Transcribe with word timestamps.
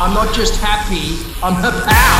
I'm 0.00 0.14
not 0.14 0.32
just 0.32 0.54
happy, 0.60 1.18
I'm 1.42 1.54
her 1.54 1.72
pal. 1.72 2.18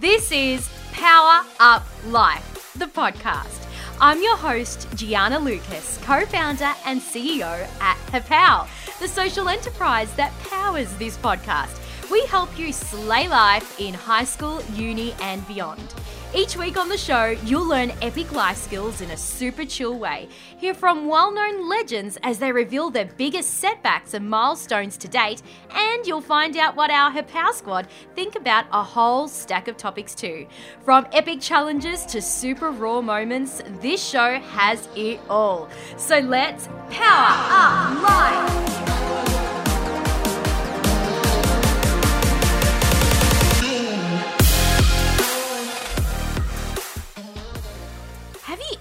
This 0.00 0.32
is 0.32 0.68
Power 0.90 1.46
Up 1.60 1.86
Life, 2.06 2.72
the 2.76 2.86
podcast. 2.86 3.64
I'm 4.00 4.20
your 4.24 4.36
host, 4.36 4.88
Gianna 4.96 5.38
Lucas, 5.38 6.00
co 6.02 6.26
founder 6.26 6.72
and 6.84 7.00
CEO 7.00 7.64
at 7.80 7.96
HerPow, 8.08 8.66
the 8.98 9.06
social 9.06 9.48
enterprise 9.48 10.12
that 10.16 10.32
powers 10.50 10.92
this 10.96 11.16
podcast. 11.18 11.80
We 12.10 12.26
help 12.26 12.58
you 12.58 12.72
slay 12.72 13.28
life 13.28 13.78
in 13.80 13.94
high 13.94 14.24
school, 14.24 14.60
uni, 14.72 15.14
and 15.20 15.46
beyond. 15.46 15.94
Each 16.36 16.56
week 16.56 16.76
on 16.76 16.88
the 16.88 16.98
show, 16.98 17.26
you'll 17.44 17.68
learn 17.68 17.92
epic 18.02 18.32
life 18.32 18.56
skills 18.56 19.00
in 19.00 19.12
a 19.12 19.16
super 19.16 19.64
chill 19.64 19.96
way. 19.96 20.28
Hear 20.58 20.74
from 20.74 21.06
well 21.06 21.32
known 21.32 21.68
legends 21.68 22.18
as 22.24 22.40
they 22.40 22.50
reveal 22.50 22.90
their 22.90 23.04
biggest 23.04 23.58
setbacks 23.58 24.14
and 24.14 24.28
milestones 24.28 24.96
to 24.96 25.06
date, 25.06 25.42
and 25.70 26.04
you'll 26.04 26.20
find 26.20 26.56
out 26.56 26.74
what 26.74 26.90
our 26.90 27.12
HerPow 27.12 27.52
squad 27.52 27.86
think 28.16 28.34
about 28.34 28.64
a 28.72 28.82
whole 28.82 29.28
stack 29.28 29.68
of 29.68 29.76
topics 29.76 30.12
too. 30.12 30.48
From 30.84 31.06
epic 31.12 31.40
challenges 31.40 32.04
to 32.06 32.20
super 32.20 32.72
raw 32.72 33.00
moments, 33.00 33.62
this 33.80 34.04
show 34.04 34.40
has 34.40 34.88
it 34.96 35.20
all. 35.30 35.68
So 35.96 36.18
let's 36.18 36.66
power 36.90 37.30
up 37.48 38.02
life! 38.02 39.43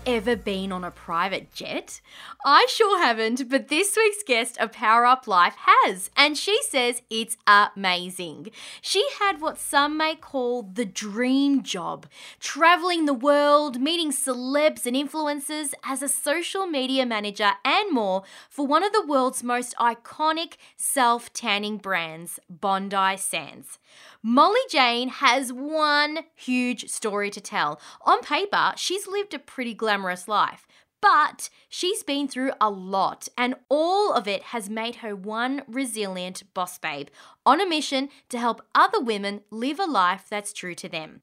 Ever 0.05 0.35
been 0.35 0.71
on 0.71 0.83
a 0.83 0.91
private 0.91 1.53
jet? 1.53 2.01
I 2.45 2.65
sure 2.69 2.99
haven't, 2.99 3.49
but 3.49 3.67
this 3.67 3.95
week's 3.95 4.23
guest 4.23 4.57
of 4.57 4.71
Power 4.71 5.05
Up 5.05 5.27
Life 5.27 5.55
has, 5.57 6.09
and 6.15 6.37
she 6.37 6.59
says 6.63 7.01
it's 7.09 7.37
amazing. 7.47 8.49
She 8.81 9.05
had 9.19 9.41
what 9.41 9.57
some 9.57 9.97
may 9.97 10.15
call 10.15 10.63
the 10.63 10.85
dream 10.85 11.63
job 11.63 12.07
traveling 12.39 13.05
the 13.05 13.13
world, 13.13 13.79
meeting 13.79 14.11
celebs 14.11 14.85
and 14.85 14.95
influencers 14.95 15.73
as 15.83 16.01
a 16.01 16.09
social 16.09 16.65
media 16.65 17.05
manager, 17.05 17.51
and 17.63 17.91
more 17.91 18.23
for 18.49 18.65
one 18.65 18.83
of 18.83 18.91
the 18.91 19.05
world's 19.05 19.43
most 19.43 19.75
iconic 19.77 20.53
self 20.75 21.31
tanning 21.33 21.77
brands, 21.77 22.39
Bondi 22.49 23.17
Sands. 23.17 23.79
Molly 24.25 24.61
Jane 24.69 25.09
has 25.09 25.51
one 25.51 26.19
huge 26.33 26.89
story 26.89 27.29
to 27.29 27.41
tell. 27.41 27.79
On 28.05 28.21
paper, 28.21 28.71
she's 28.77 29.05
lived 29.05 29.33
a 29.33 29.39
pretty 29.39 29.73
glamorous 29.73 29.92
life. 30.27 30.67
But 31.01 31.49
she's 31.67 32.01
been 32.01 32.29
through 32.29 32.53
a 32.61 32.69
lot, 32.69 33.27
and 33.37 33.55
all 33.67 34.13
of 34.13 34.25
it 34.25 34.41
has 34.43 34.69
made 34.69 34.95
her 34.95 35.13
one 35.13 35.63
resilient 35.67 36.43
boss 36.53 36.77
babe 36.77 37.09
on 37.45 37.59
a 37.59 37.67
mission 37.67 38.07
to 38.29 38.39
help 38.39 38.61
other 38.73 39.01
women 39.01 39.41
live 39.51 39.79
a 39.79 39.85
life 39.85 40.25
that's 40.29 40.53
true 40.53 40.75
to 40.75 40.87
them. 40.87 41.21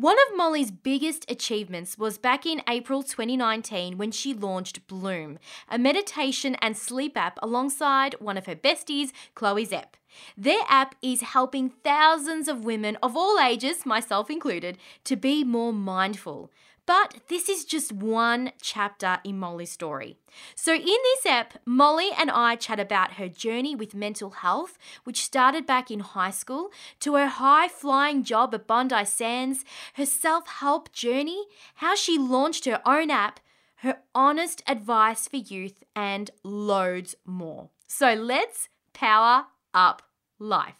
One 0.00 0.16
of 0.26 0.36
Molly's 0.36 0.70
biggest 0.70 1.30
achievements 1.30 1.98
was 1.98 2.16
back 2.16 2.46
in 2.46 2.62
April 2.68 3.02
2019 3.02 3.98
when 3.98 4.10
she 4.10 4.32
launched 4.32 4.86
Bloom, 4.86 5.38
a 5.68 5.78
meditation 5.78 6.56
and 6.62 6.76
sleep 6.76 7.16
app 7.16 7.38
alongside 7.42 8.14
one 8.14 8.38
of 8.38 8.46
her 8.46 8.56
besties, 8.56 9.10
Chloe 9.34 9.66
Szep. 9.66 9.94
Their 10.36 10.62
app 10.68 10.94
is 11.02 11.20
helping 11.20 11.70
thousands 11.84 12.48
of 12.48 12.64
women 12.64 12.96
of 13.02 13.16
all 13.16 13.38
ages, 13.38 13.84
myself 13.84 14.30
included, 14.30 14.78
to 15.04 15.16
be 15.16 15.44
more 15.44 15.72
mindful. 15.72 16.50
But 16.90 17.20
this 17.28 17.48
is 17.48 17.64
just 17.64 17.92
one 17.92 18.50
chapter 18.60 19.20
in 19.22 19.38
Molly's 19.38 19.70
story. 19.70 20.16
So, 20.56 20.74
in 20.74 20.84
this 20.84 21.24
app, 21.24 21.54
Molly 21.64 22.10
and 22.18 22.32
I 22.32 22.56
chat 22.56 22.80
about 22.80 23.12
her 23.12 23.28
journey 23.28 23.76
with 23.76 23.94
mental 23.94 24.30
health, 24.30 24.76
which 25.04 25.22
started 25.22 25.66
back 25.66 25.92
in 25.92 26.00
high 26.00 26.32
school, 26.32 26.70
to 26.98 27.14
her 27.14 27.28
high 27.28 27.68
flying 27.68 28.24
job 28.24 28.52
at 28.56 28.66
Bondi 28.66 29.04
Sands, 29.04 29.64
her 29.94 30.04
self 30.04 30.48
help 30.48 30.90
journey, 30.90 31.44
how 31.76 31.94
she 31.94 32.18
launched 32.18 32.64
her 32.64 32.82
own 32.84 33.08
app, 33.08 33.38
her 33.84 33.98
honest 34.12 34.60
advice 34.66 35.28
for 35.28 35.36
youth, 35.36 35.84
and 35.94 36.32
loads 36.42 37.14
more. 37.24 37.70
So, 37.86 38.14
let's 38.14 38.68
power 38.94 39.46
up 39.72 40.02
life. 40.40 40.74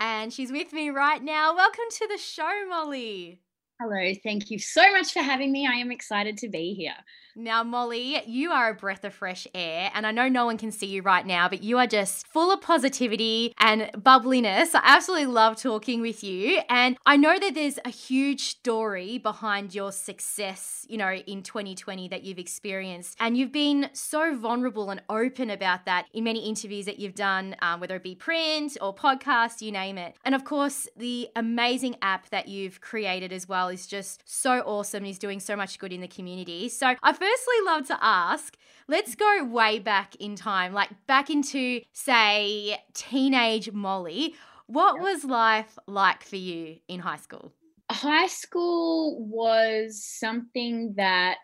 And 0.00 0.32
she's 0.32 0.50
with 0.50 0.72
me 0.72 0.88
right 0.88 1.22
now. 1.22 1.54
Welcome 1.54 1.90
to 1.90 2.08
the 2.08 2.16
show, 2.16 2.66
Molly. 2.66 3.42
Hello, 3.80 4.12
thank 4.22 4.50
you 4.50 4.58
so 4.58 4.92
much 4.92 5.14
for 5.14 5.20
having 5.20 5.50
me. 5.50 5.66
I 5.66 5.76
am 5.76 5.90
excited 5.90 6.36
to 6.38 6.50
be 6.50 6.74
here. 6.74 6.92
Now, 7.34 7.62
Molly, 7.62 8.20
you 8.26 8.50
are 8.50 8.70
a 8.70 8.74
breath 8.74 9.04
of 9.04 9.14
fresh 9.14 9.46
air, 9.54 9.90
and 9.94 10.06
I 10.06 10.10
know 10.10 10.28
no 10.28 10.44
one 10.44 10.58
can 10.58 10.70
see 10.70 10.86
you 10.86 11.00
right 11.00 11.24
now, 11.24 11.48
but 11.48 11.62
you 11.62 11.78
are 11.78 11.86
just 11.86 12.26
full 12.26 12.52
of 12.52 12.60
positivity 12.60 13.54
and 13.58 13.90
bubbliness. 13.96 14.74
I 14.74 14.82
absolutely 14.82 15.28
love 15.28 15.56
talking 15.56 16.02
with 16.02 16.22
you, 16.22 16.60
and 16.68 16.98
I 17.06 17.16
know 17.16 17.38
that 17.38 17.54
there's 17.54 17.78
a 17.84 17.88
huge 17.88 18.42
story 18.48 19.16
behind 19.16 19.74
your 19.74 19.92
success, 19.92 20.84
you 20.88 20.98
know, 20.98 21.14
in 21.14 21.42
2020 21.42 22.08
that 22.08 22.24
you've 22.24 22.38
experienced, 22.38 23.16
and 23.18 23.38
you've 23.38 23.52
been 23.52 23.88
so 23.94 24.36
vulnerable 24.36 24.90
and 24.90 25.00
open 25.08 25.48
about 25.48 25.86
that 25.86 26.04
in 26.12 26.24
many 26.24 26.46
interviews 26.46 26.84
that 26.84 26.98
you've 26.98 27.14
done, 27.14 27.56
um, 27.62 27.80
whether 27.80 27.96
it 27.96 28.02
be 28.02 28.14
print 28.14 28.76
or 28.82 28.94
podcast, 28.94 29.62
you 29.62 29.72
name 29.72 29.96
it. 29.96 30.16
And 30.24 30.34
of 30.34 30.44
course, 30.44 30.86
the 30.98 31.28
amazing 31.34 31.96
app 32.02 32.28
that 32.28 32.48
you've 32.48 32.82
created 32.82 33.32
as 33.32 33.48
well 33.48 33.69
is 33.70 33.86
just 33.86 34.22
so 34.26 34.60
awesome. 34.60 35.04
He's 35.04 35.18
doing 35.18 35.40
so 35.40 35.56
much 35.56 35.78
good 35.78 35.92
in 35.92 36.00
the 36.00 36.08
community. 36.08 36.68
So 36.68 36.94
I've 37.02 37.18
firstly 37.18 37.56
love 37.64 37.86
to 37.86 37.98
ask 38.00 38.56
let's 38.90 39.14
go 39.14 39.44
way 39.44 39.78
back 39.78 40.16
in 40.16 40.34
time, 40.36 40.72
like 40.72 40.90
back 41.06 41.30
into, 41.30 41.80
say, 41.92 42.78
teenage 42.92 43.70
Molly. 43.72 44.34
What 44.66 45.00
was 45.00 45.24
life 45.24 45.78
like 45.86 46.24
for 46.24 46.36
you 46.36 46.76
in 46.88 47.00
high 47.00 47.16
school? 47.16 47.52
High 47.90 48.26
school 48.26 49.24
was 49.26 50.04
something 50.04 50.94
that 50.96 51.38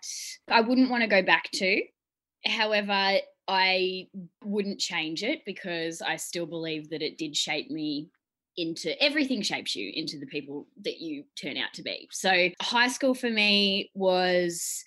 I 0.48 0.60
wouldn't 0.60 0.90
want 0.90 1.02
to 1.02 1.08
go 1.08 1.22
back 1.22 1.50
to. 1.54 1.82
However, 2.44 3.18
I 3.48 4.06
wouldn't 4.44 4.80
change 4.80 5.22
it 5.22 5.40
because 5.46 6.02
I 6.02 6.16
still 6.16 6.46
believe 6.46 6.90
that 6.90 7.02
it 7.02 7.18
did 7.18 7.36
shape 7.36 7.70
me 7.70 8.10
into 8.56 9.00
everything 9.02 9.42
shapes 9.42 9.76
you 9.76 9.92
into 9.94 10.18
the 10.18 10.26
people 10.26 10.66
that 10.84 11.00
you 11.00 11.24
turn 11.40 11.56
out 11.56 11.72
to 11.74 11.82
be. 11.82 12.08
So, 12.10 12.48
high 12.60 12.88
school 12.88 13.14
for 13.14 13.30
me 13.30 13.90
was 13.94 14.84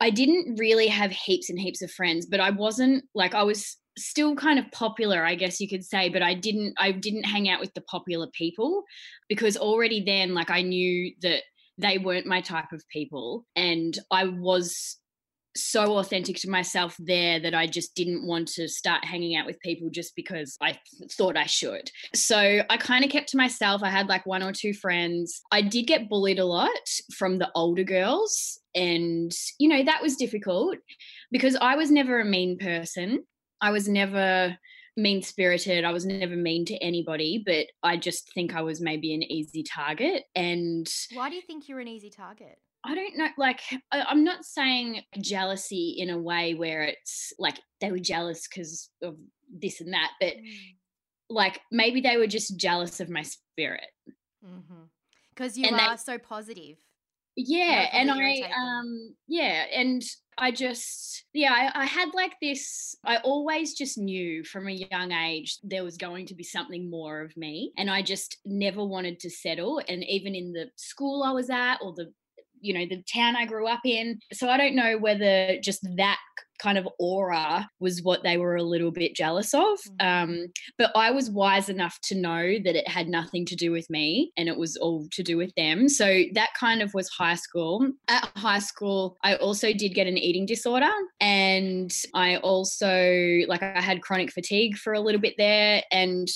I 0.00 0.10
didn't 0.10 0.56
really 0.56 0.88
have 0.88 1.12
heaps 1.12 1.48
and 1.48 1.58
heaps 1.58 1.82
of 1.82 1.90
friends, 1.90 2.26
but 2.26 2.40
I 2.40 2.50
wasn't 2.50 3.04
like 3.14 3.34
I 3.34 3.44
was 3.44 3.76
still 3.96 4.34
kind 4.34 4.58
of 4.58 4.70
popular, 4.72 5.24
I 5.24 5.34
guess 5.34 5.60
you 5.60 5.68
could 5.68 5.84
say, 5.84 6.08
but 6.08 6.22
I 6.22 6.34
didn't 6.34 6.74
I 6.78 6.92
didn't 6.92 7.24
hang 7.24 7.48
out 7.48 7.60
with 7.60 7.72
the 7.74 7.82
popular 7.82 8.26
people 8.32 8.82
because 9.28 9.56
already 9.56 10.02
then 10.04 10.34
like 10.34 10.50
I 10.50 10.62
knew 10.62 11.12
that 11.22 11.42
they 11.78 11.98
weren't 11.98 12.26
my 12.26 12.40
type 12.40 12.72
of 12.72 12.86
people 12.88 13.46
and 13.56 13.98
I 14.10 14.24
was 14.24 14.96
so 15.54 15.98
authentic 15.98 16.36
to 16.36 16.50
myself 16.50 16.96
there 16.98 17.40
that 17.40 17.54
I 17.54 17.66
just 17.66 17.94
didn't 17.94 18.26
want 18.26 18.48
to 18.48 18.68
start 18.68 19.04
hanging 19.04 19.36
out 19.36 19.46
with 19.46 19.60
people 19.60 19.90
just 19.90 20.16
because 20.16 20.56
I 20.60 20.78
thought 21.12 21.36
I 21.36 21.46
should. 21.46 21.90
So 22.14 22.62
I 22.68 22.76
kind 22.76 23.04
of 23.04 23.10
kept 23.10 23.28
to 23.30 23.36
myself. 23.36 23.82
I 23.82 23.90
had 23.90 24.08
like 24.08 24.26
one 24.26 24.42
or 24.42 24.52
two 24.52 24.72
friends. 24.72 25.42
I 25.50 25.62
did 25.62 25.86
get 25.86 26.08
bullied 26.08 26.38
a 26.38 26.44
lot 26.44 26.70
from 27.16 27.38
the 27.38 27.50
older 27.54 27.84
girls. 27.84 28.58
And, 28.74 29.32
you 29.58 29.68
know, 29.68 29.82
that 29.84 30.02
was 30.02 30.16
difficult 30.16 30.78
because 31.30 31.56
I 31.56 31.76
was 31.76 31.90
never 31.90 32.20
a 32.20 32.24
mean 32.24 32.58
person. 32.58 33.24
I 33.60 33.70
was 33.70 33.88
never 33.88 34.56
mean 34.96 35.22
spirited. 35.22 35.84
I 35.84 35.92
was 35.92 36.04
never 36.04 36.36
mean 36.36 36.64
to 36.66 36.76
anybody, 36.78 37.42
but 37.44 37.66
I 37.82 37.96
just 37.96 38.32
think 38.34 38.54
I 38.54 38.62
was 38.62 38.80
maybe 38.80 39.14
an 39.14 39.22
easy 39.22 39.62
target. 39.62 40.24
And 40.34 40.88
why 41.14 41.30
do 41.30 41.36
you 41.36 41.42
think 41.42 41.68
you're 41.68 41.80
an 41.80 41.88
easy 41.88 42.10
target? 42.10 42.58
I 42.84 42.94
don't 42.96 43.16
know, 43.16 43.28
like, 43.38 43.60
I'm 43.92 44.24
not 44.24 44.44
saying 44.44 45.02
jealousy 45.20 45.94
in 45.98 46.10
a 46.10 46.18
way 46.18 46.54
where 46.54 46.82
it's 46.82 47.32
like 47.38 47.60
they 47.80 47.92
were 47.92 48.00
jealous 48.00 48.48
because 48.48 48.90
of 49.02 49.16
this 49.56 49.80
and 49.80 49.92
that, 49.92 50.10
but 50.20 50.34
mm. 50.34 50.44
like 51.30 51.60
maybe 51.70 52.00
they 52.00 52.16
were 52.16 52.26
just 52.26 52.56
jealous 52.56 52.98
of 52.98 53.08
my 53.08 53.22
spirit. 53.22 53.86
Because 55.34 55.52
mm-hmm. 55.52 55.62
you 55.62 55.70
and 55.70 55.80
are 55.80 55.96
they, 55.96 56.02
so 56.02 56.18
positive. 56.18 56.76
Yeah. 57.36 57.88
And 57.92 58.10
I, 58.10 58.50
um, 58.56 59.14
yeah. 59.28 59.64
And 59.72 60.02
I 60.36 60.50
just, 60.50 61.24
yeah, 61.32 61.52
I, 61.52 61.82
I 61.82 61.84
had 61.86 62.08
like 62.14 62.34
this, 62.42 62.96
I 63.04 63.18
always 63.18 63.74
just 63.74 63.96
knew 63.96 64.42
from 64.44 64.66
a 64.66 64.72
young 64.72 65.12
age 65.12 65.58
there 65.62 65.84
was 65.84 65.96
going 65.96 66.26
to 66.26 66.34
be 66.34 66.42
something 66.42 66.90
more 66.90 67.20
of 67.20 67.36
me. 67.36 67.72
And 67.78 67.88
I 67.88 68.02
just 68.02 68.38
never 68.44 68.84
wanted 68.84 69.20
to 69.20 69.30
settle. 69.30 69.80
And 69.88 70.02
even 70.04 70.34
in 70.34 70.52
the 70.52 70.70
school 70.76 71.22
I 71.22 71.30
was 71.30 71.48
at 71.48 71.76
or 71.80 71.94
the 71.94 72.12
you 72.62 72.72
know 72.72 72.86
the 72.88 73.02
town 73.12 73.36
i 73.36 73.44
grew 73.44 73.66
up 73.66 73.80
in 73.84 74.18
so 74.32 74.48
i 74.48 74.56
don't 74.56 74.74
know 74.74 74.96
whether 74.98 75.58
just 75.60 75.86
that 75.96 76.18
kind 76.62 76.78
of 76.78 76.88
aura 76.98 77.68
was 77.80 78.02
what 78.02 78.22
they 78.22 78.36
were 78.36 78.56
a 78.56 78.62
little 78.62 78.92
bit 78.92 79.16
jealous 79.16 79.52
of. 79.52 79.78
Mm. 80.00 80.22
Um, 80.22 80.52
but 80.78 80.92
I 80.94 81.10
was 81.10 81.28
wise 81.28 81.68
enough 81.68 81.98
to 82.04 82.14
know 82.14 82.58
that 82.64 82.76
it 82.76 82.88
had 82.88 83.08
nothing 83.08 83.44
to 83.46 83.56
do 83.56 83.72
with 83.72 83.90
me 83.90 84.32
and 84.36 84.48
it 84.48 84.56
was 84.56 84.76
all 84.76 85.06
to 85.12 85.22
do 85.22 85.36
with 85.36 85.52
them. 85.56 85.88
So 85.88 86.22
that 86.34 86.50
kind 86.58 86.80
of 86.80 86.94
was 86.94 87.08
high 87.08 87.34
school. 87.34 87.90
At 88.08 88.30
high 88.36 88.60
school, 88.60 89.16
I 89.24 89.34
also 89.36 89.72
did 89.72 89.94
get 89.94 90.06
an 90.06 90.16
eating 90.18 90.46
disorder 90.46 90.90
and 91.20 91.92
I 92.14 92.36
also, 92.36 93.40
like, 93.48 93.62
I 93.62 93.80
had 93.80 94.02
chronic 94.02 94.30
fatigue 94.32 94.76
for 94.76 94.92
a 94.92 95.00
little 95.00 95.20
bit 95.20 95.34
there. 95.36 95.82
And 95.90 96.28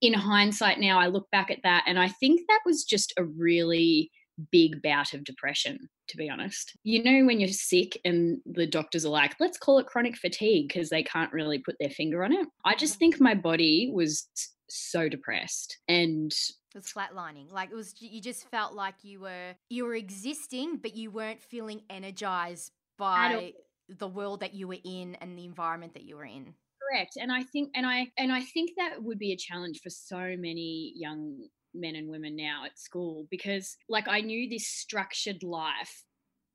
in 0.00 0.14
hindsight 0.14 0.80
now, 0.80 0.98
I 0.98 1.08
look 1.08 1.30
back 1.30 1.50
at 1.50 1.60
that 1.62 1.84
and 1.86 1.98
I 1.98 2.08
think 2.08 2.40
that 2.48 2.60
was 2.64 2.84
just 2.84 3.12
a 3.18 3.24
really 3.24 4.10
big 4.50 4.82
bout 4.82 5.14
of 5.14 5.24
depression, 5.24 5.88
to 6.08 6.16
be 6.16 6.28
honest. 6.28 6.76
You 6.82 7.02
know, 7.02 7.26
when 7.26 7.40
you're 7.40 7.48
sick 7.48 8.00
and 8.04 8.38
the 8.46 8.66
doctors 8.66 9.04
are 9.04 9.10
like, 9.10 9.34
let's 9.40 9.58
call 9.58 9.78
it 9.78 9.86
chronic 9.86 10.16
fatigue 10.16 10.68
because 10.68 10.90
they 10.90 11.02
can't 11.02 11.32
really 11.32 11.58
put 11.58 11.76
their 11.80 11.90
finger 11.90 12.24
on 12.24 12.32
it. 12.32 12.46
I 12.64 12.74
just 12.74 12.98
think 12.98 13.20
my 13.20 13.34
body 13.34 13.90
was 13.92 14.28
so 14.68 15.08
depressed 15.08 15.78
and 15.88 16.32
It 16.74 16.78
was 16.78 16.92
flatlining. 16.92 17.52
Like 17.52 17.70
it 17.70 17.74
was 17.74 17.94
you 18.00 18.20
just 18.20 18.48
felt 18.50 18.74
like 18.74 18.94
you 19.02 19.20
were 19.20 19.54
you 19.68 19.84
were 19.84 19.94
existing 19.94 20.78
but 20.82 20.96
you 20.96 21.10
weren't 21.10 21.42
feeling 21.42 21.82
energized 21.90 22.72
by 22.98 23.52
the 23.88 24.08
world 24.08 24.40
that 24.40 24.54
you 24.54 24.66
were 24.66 24.78
in 24.84 25.14
and 25.16 25.38
the 25.38 25.44
environment 25.44 25.94
that 25.94 26.04
you 26.04 26.16
were 26.16 26.24
in. 26.24 26.54
correct 26.90 27.16
and 27.16 27.30
i 27.30 27.42
think 27.42 27.70
and 27.74 27.86
i 27.86 28.06
and 28.16 28.32
i 28.32 28.40
think 28.40 28.70
that 28.76 29.02
would 29.02 29.18
be 29.18 29.32
a 29.32 29.36
challenge 29.36 29.80
for 29.82 29.90
so 29.90 30.16
many 30.38 30.92
young 30.96 31.36
men 31.74 31.96
and 31.96 32.08
women 32.08 32.36
now 32.36 32.62
at 32.64 32.78
school 32.78 33.26
because 33.30 33.76
like 33.88 34.08
i 34.08 34.20
knew 34.20 34.48
this 34.48 34.66
structured 34.66 35.42
life 35.42 36.04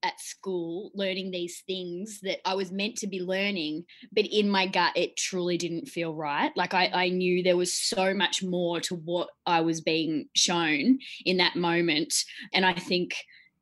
at 0.02 0.20
school 0.20 0.92
learning 0.96 1.30
these 1.30 1.62
things 1.68 2.20
that 2.22 2.40
i 2.48 2.56
was 2.56 2.72
meant 2.72 2.96
to 2.96 3.08
be 3.08 3.20
learning 3.20 3.84
but 4.14 4.26
in 4.26 4.50
my 4.50 4.66
gut 4.66 4.96
it 4.96 5.18
truly 5.18 5.58
didn't 5.58 5.88
feel 5.88 6.16
right. 6.16 6.52
Like 6.56 6.74
i, 6.74 6.88
I 6.88 7.10
knew 7.10 7.44
there 7.44 7.58
was 7.58 7.74
so 7.74 8.14
much 8.14 8.42
more 8.42 8.80
to 8.82 8.96
what 8.96 9.30
i 9.46 9.62
was 9.62 9.82
being 9.82 10.30
shown 10.36 11.00
in 11.26 11.38
that 11.38 11.56
moment. 11.56 12.14
And 12.54 12.66
i 12.66 12.74
think 12.74 13.16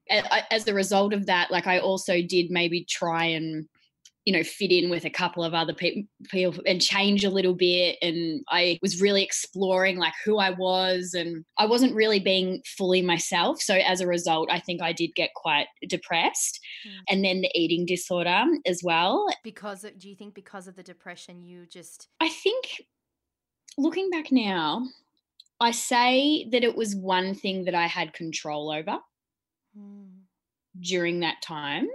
as 0.09 0.67
a 0.67 0.73
result 0.73 1.13
of 1.13 1.25
that 1.25 1.51
like 1.51 1.67
i 1.67 1.79
also 1.79 2.21
did 2.21 2.49
maybe 2.49 2.85
try 2.85 3.25
and 3.25 3.67
you 4.27 4.33
know 4.33 4.43
fit 4.43 4.71
in 4.73 4.89
with 4.89 5.05
a 5.05 5.09
couple 5.09 5.41
of 5.41 5.53
other 5.53 5.73
people 5.73 6.03
people 6.29 6.61
and 6.65 6.81
change 6.81 7.23
a 7.23 7.29
little 7.29 7.53
bit 7.53 7.97
and 8.01 8.43
i 8.49 8.77
was 8.81 8.99
really 8.99 9.23
exploring 9.23 9.95
like 9.97 10.11
who 10.25 10.37
i 10.37 10.49
was 10.49 11.13
and 11.13 11.45
i 11.57 11.65
wasn't 11.65 11.95
really 11.95 12.19
being 12.19 12.61
fully 12.77 13.01
myself 13.01 13.61
so 13.61 13.75
as 13.75 14.01
a 14.01 14.07
result 14.07 14.49
i 14.51 14.59
think 14.59 14.81
i 14.81 14.91
did 14.91 15.11
get 15.15 15.29
quite 15.33 15.67
depressed 15.87 16.59
Mm. 16.85 16.91
and 17.09 17.25
then 17.25 17.41
the 17.41 17.49
eating 17.55 17.85
disorder 17.85 18.43
as 18.65 18.81
well 18.83 19.25
Because 19.43 19.83
of, 19.85 19.97
do 19.97 20.09
you 20.09 20.15
think 20.15 20.35
because 20.35 20.67
of 20.67 20.75
the 20.75 20.83
depression 20.83 21.41
you 21.41 21.65
just 21.65 22.09
i 22.19 22.27
think 22.29 22.81
looking 23.77 24.09
back 24.09 24.31
now 24.31 24.83
i 25.61 25.71
say 25.71 26.47
that 26.51 26.63
it 26.65 26.75
was 26.75 26.95
one 26.95 27.33
thing 27.33 27.63
that 27.65 27.75
i 27.75 27.87
had 27.87 28.13
control 28.13 28.69
over 28.71 28.97
Mm. 29.77 30.09
during 30.79 31.19
that 31.21 31.41
time. 31.43 31.87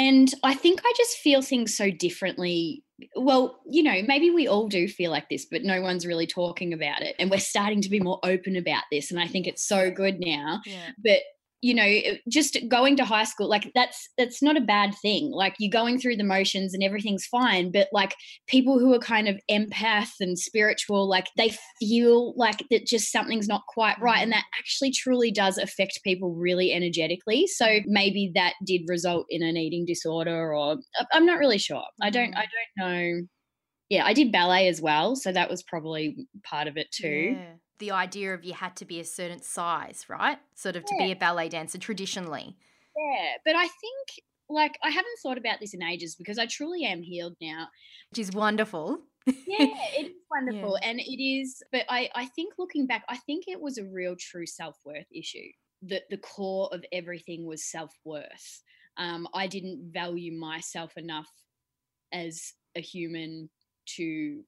And 0.00 0.32
I 0.42 0.54
think 0.54 0.80
I 0.82 0.92
just 0.96 1.18
feel 1.18 1.42
things 1.42 1.76
so 1.76 1.90
differently. 1.90 2.82
Well, 3.14 3.60
you 3.68 3.82
know, 3.82 4.00
maybe 4.06 4.30
we 4.30 4.48
all 4.48 4.66
do 4.66 4.88
feel 4.88 5.10
like 5.10 5.28
this, 5.28 5.44
but 5.44 5.62
no 5.62 5.82
one's 5.82 6.06
really 6.06 6.26
talking 6.26 6.72
about 6.72 7.02
it. 7.02 7.14
And 7.18 7.30
we're 7.30 7.38
starting 7.38 7.82
to 7.82 7.90
be 7.90 8.00
more 8.00 8.18
open 8.22 8.56
about 8.56 8.84
this. 8.90 9.10
And 9.10 9.20
I 9.20 9.26
think 9.26 9.46
it's 9.46 9.62
so 9.62 9.90
good 9.90 10.18
now. 10.18 10.62
yeah. 10.64 10.92
But 11.04 11.20
you 11.62 11.74
know 11.74 12.00
just 12.28 12.56
going 12.68 12.96
to 12.96 13.04
high 13.04 13.24
school 13.24 13.48
like 13.48 13.70
that's 13.74 14.08
that's 14.16 14.42
not 14.42 14.56
a 14.56 14.62
bad 14.62 14.94
thing. 15.02 15.30
Like 15.30 15.56
you're 15.58 15.70
going 15.70 15.98
through 15.98 16.16
the 16.16 16.24
motions 16.24 16.72
and 16.72 16.82
everything's 16.82 17.26
fine 17.26 17.70
but 17.70 17.88
like 17.92 18.14
people 18.46 18.78
who 18.78 18.94
are 18.94 18.98
kind 18.98 19.28
of 19.28 19.38
empath 19.50 20.12
and 20.20 20.38
spiritual 20.38 21.08
like 21.08 21.28
they 21.36 21.54
feel 21.78 22.34
like 22.36 22.64
that 22.70 22.86
just 22.86 23.12
something's 23.12 23.48
not 23.48 23.62
quite 23.68 24.00
right 24.00 24.22
and 24.22 24.32
that 24.32 24.44
actually 24.58 24.90
truly 24.90 25.30
does 25.30 25.58
affect 25.58 26.00
people 26.02 26.34
really 26.34 26.72
energetically. 26.72 27.46
So 27.46 27.80
maybe 27.86 28.32
that 28.34 28.54
did 28.64 28.82
result 28.86 29.26
in 29.28 29.42
an 29.42 29.56
eating 29.56 29.84
disorder 29.84 30.54
or 30.54 30.78
i'm 31.12 31.26
not 31.26 31.38
really 31.38 31.58
sure. 31.58 31.84
I 32.00 32.10
don't 32.10 32.32
mm. 32.32 32.38
i 32.38 32.46
don't 32.46 32.88
know. 32.88 33.26
Yeah 33.88 34.06
i 34.06 34.14
did 34.14 34.32
ballet 34.32 34.68
as 34.68 34.80
well 34.80 35.16
so 35.16 35.32
that 35.32 35.50
was 35.50 35.62
probably 35.62 36.16
part 36.42 36.68
of 36.68 36.76
it 36.76 36.90
too. 36.90 37.36
Yeah. 37.38 37.54
The 37.80 37.90
idea 37.90 38.32
of 38.34 38.44
you 38.44 38.52
had 38.52 38.76
to 38.76 38.84
be 38.84 39.00
a 39.00 39.04
certain 39.04 39.42
size, 39.42 40.06
right? 40.08 40.38
Sort 40.54 40.76
of 40.76 40.84
to 40.84 40.94
be 40.96 41.10
a 41.10 41.16
ballet 41.16 41.48
dancer 41.48 41.78
traditionally. 41.78 42.56
Yeah, 42.96 43.36
but 43.44 43.56
I 43.56 43.66
think 43.66 44.08
like 44.48 44.78
I 44.82 44.90
haven't 44.90 45.18
thought 45.22 45.38
about 45.38 45.60
this 45.60 45.74
in 45.74 45.82
ages 45.82 46.14
because 46.14 46.38
I 46.38 46.46
truly 46.46 46.84
am 46.84 47.02
healed 47.02 47.36
now. 47.40 47.68
Which 48.10 48.18
is 48.18 48.32
wonderful. 48.32 49.02
Yeah, 49.46 49.58
it 49.98 50.06
is 50.06 50.12
wonderful 50.30 50.78
and 50.82 51.00
it 51.00 51.22
is 51.22 51.62
but 51.72 51.86
I 51.88 52.10
I 52.14 52.26
think 52.26 52.54
looking 52.58 52.86
back 52.86 53.04
I 53.08 53.16
think 53.16 53.44
it 53.48 53.60
was 53.60 53.78
a 53.78 53.84
real 53.84 54.16
true 54.16 54.46
self-worth 54.46 55.06
issue. 55.12 55.50
That 55.82 56.02
the 56.10 56.18
core 56.18 56.68
of 56.72 56.84
everything 56.92 57.46
was 57.46 57.64
self-worth. 57.64 58.62
Um 58.96 59.26
I 59.34 59.46
didn't 59.46 59.92
value 59.92 60.32
myself 60.32 60.96
enough 60.96 61.30
as 62.12 62.52
a 62.76 62.80
human 62.80 63.50
to 63.96 64.44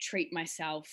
treat 0.00 0.32
myself 0.32 0.88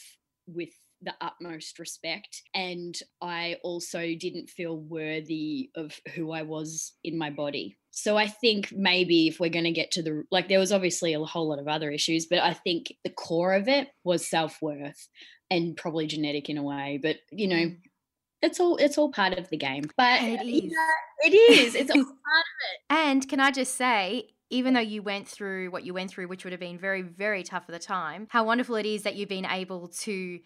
with 0.48 0.69
the 1.03 1.13
utmost 1.21 1.79
respect. 1.79 2.41
And 2.53 2.95
I 3.21 3.57
also 3.63 4.00
didn't 4.19 4.50
feel 4.50 4.77
worthy 4.77 5.69
of 5.75 6.00
who 6.15 6.31
I 6.31 6.44
was 6.44 6.94
in 7.03 7.17
my 7.17 7.29
body. 7.29 7.77
So 7.91 8.17
I 8.17 8.27
think 8.27 8.71
maybe 8.75 9.27
if 9.27 9.39
we're 9.39 9.50
going 9.50 9.65
to 9.65 9.71
get 9.71 9.91
to 9.91 10.01
the, 10.01 10.23
like, 10.31 10.47
there 10.47 10.59
was 10.59 10.71
obviously 10.71 11.13
a 11.13 11.19
whole 11.23 11.47
lot 11.50 11.59
of 11.59 11.67
other 11.67 11.91
issues, 11.91 12.25
but 12.25 12.39
I 12.39 12.53
think 12.53 12.94
the 13.03 13.09
core 13.11 13.53
of 13.53 13.67
it 13.67 13.89
was 14.03 14.27
self 14.27 14.61
worth 14.61 15.07
and 15.51 15.75
probably 15.77 16.07
genetic 16.07 16.50
in 16.50 16.57
a 16.57 16.63
way. 16.63 17.00
But, 17.01 17.17
you 17.31 17.47
know, 17.47 17.55
Mm. 17.55 17.77
it's 18.41 18.59
all 18.59 18.77
it's 18.77 18.97
all 18.97 19.11
part 19.11 19.38
of 19.38 19.50
the 19.50 19.57
game. 19.57 19.83
But 19.95 20.21
it 20.23 20.45
yeah, 20.45 20.65
is. 20.67 20.73
it 21.25 21.33
is. 21.35 21.75
It's 21.75 21.91
all 21.91 22.03
part 22.03 22.07
of 22.07 22.07
it. 22.09 22.79
And 22.89 23.29
can 23.29 23.39
I 23.39 23.51
just 23.51 23.75
say, 23.75 24.29
even 24.50 24.73
though 24.73 24.79
you 24.79 25.01
went 25.01 25.27
through 25.27 25.69
what 25.71 25.83
you 25.85 25.94
went 25.94 26.09
through, 26.11 26.27
which 26.27 26.44
would 26.44 26.51
have 26.53 26.59
been 26.59 26.77
very, 26.77 27.01
very 27.01 27.44
tough 27.44 27.63
at 27.67 27.73
the 27.73 27.79
time, 27.79 28.27
how 28.29 28.44
wonderful 28.44 28.75
it 28.75 28.85
is 28.85 29.03
that 29.03 29.15
you've 29.15 29.29
been 29.29 29.45
able 29.45 29.88
to 29.88 30.39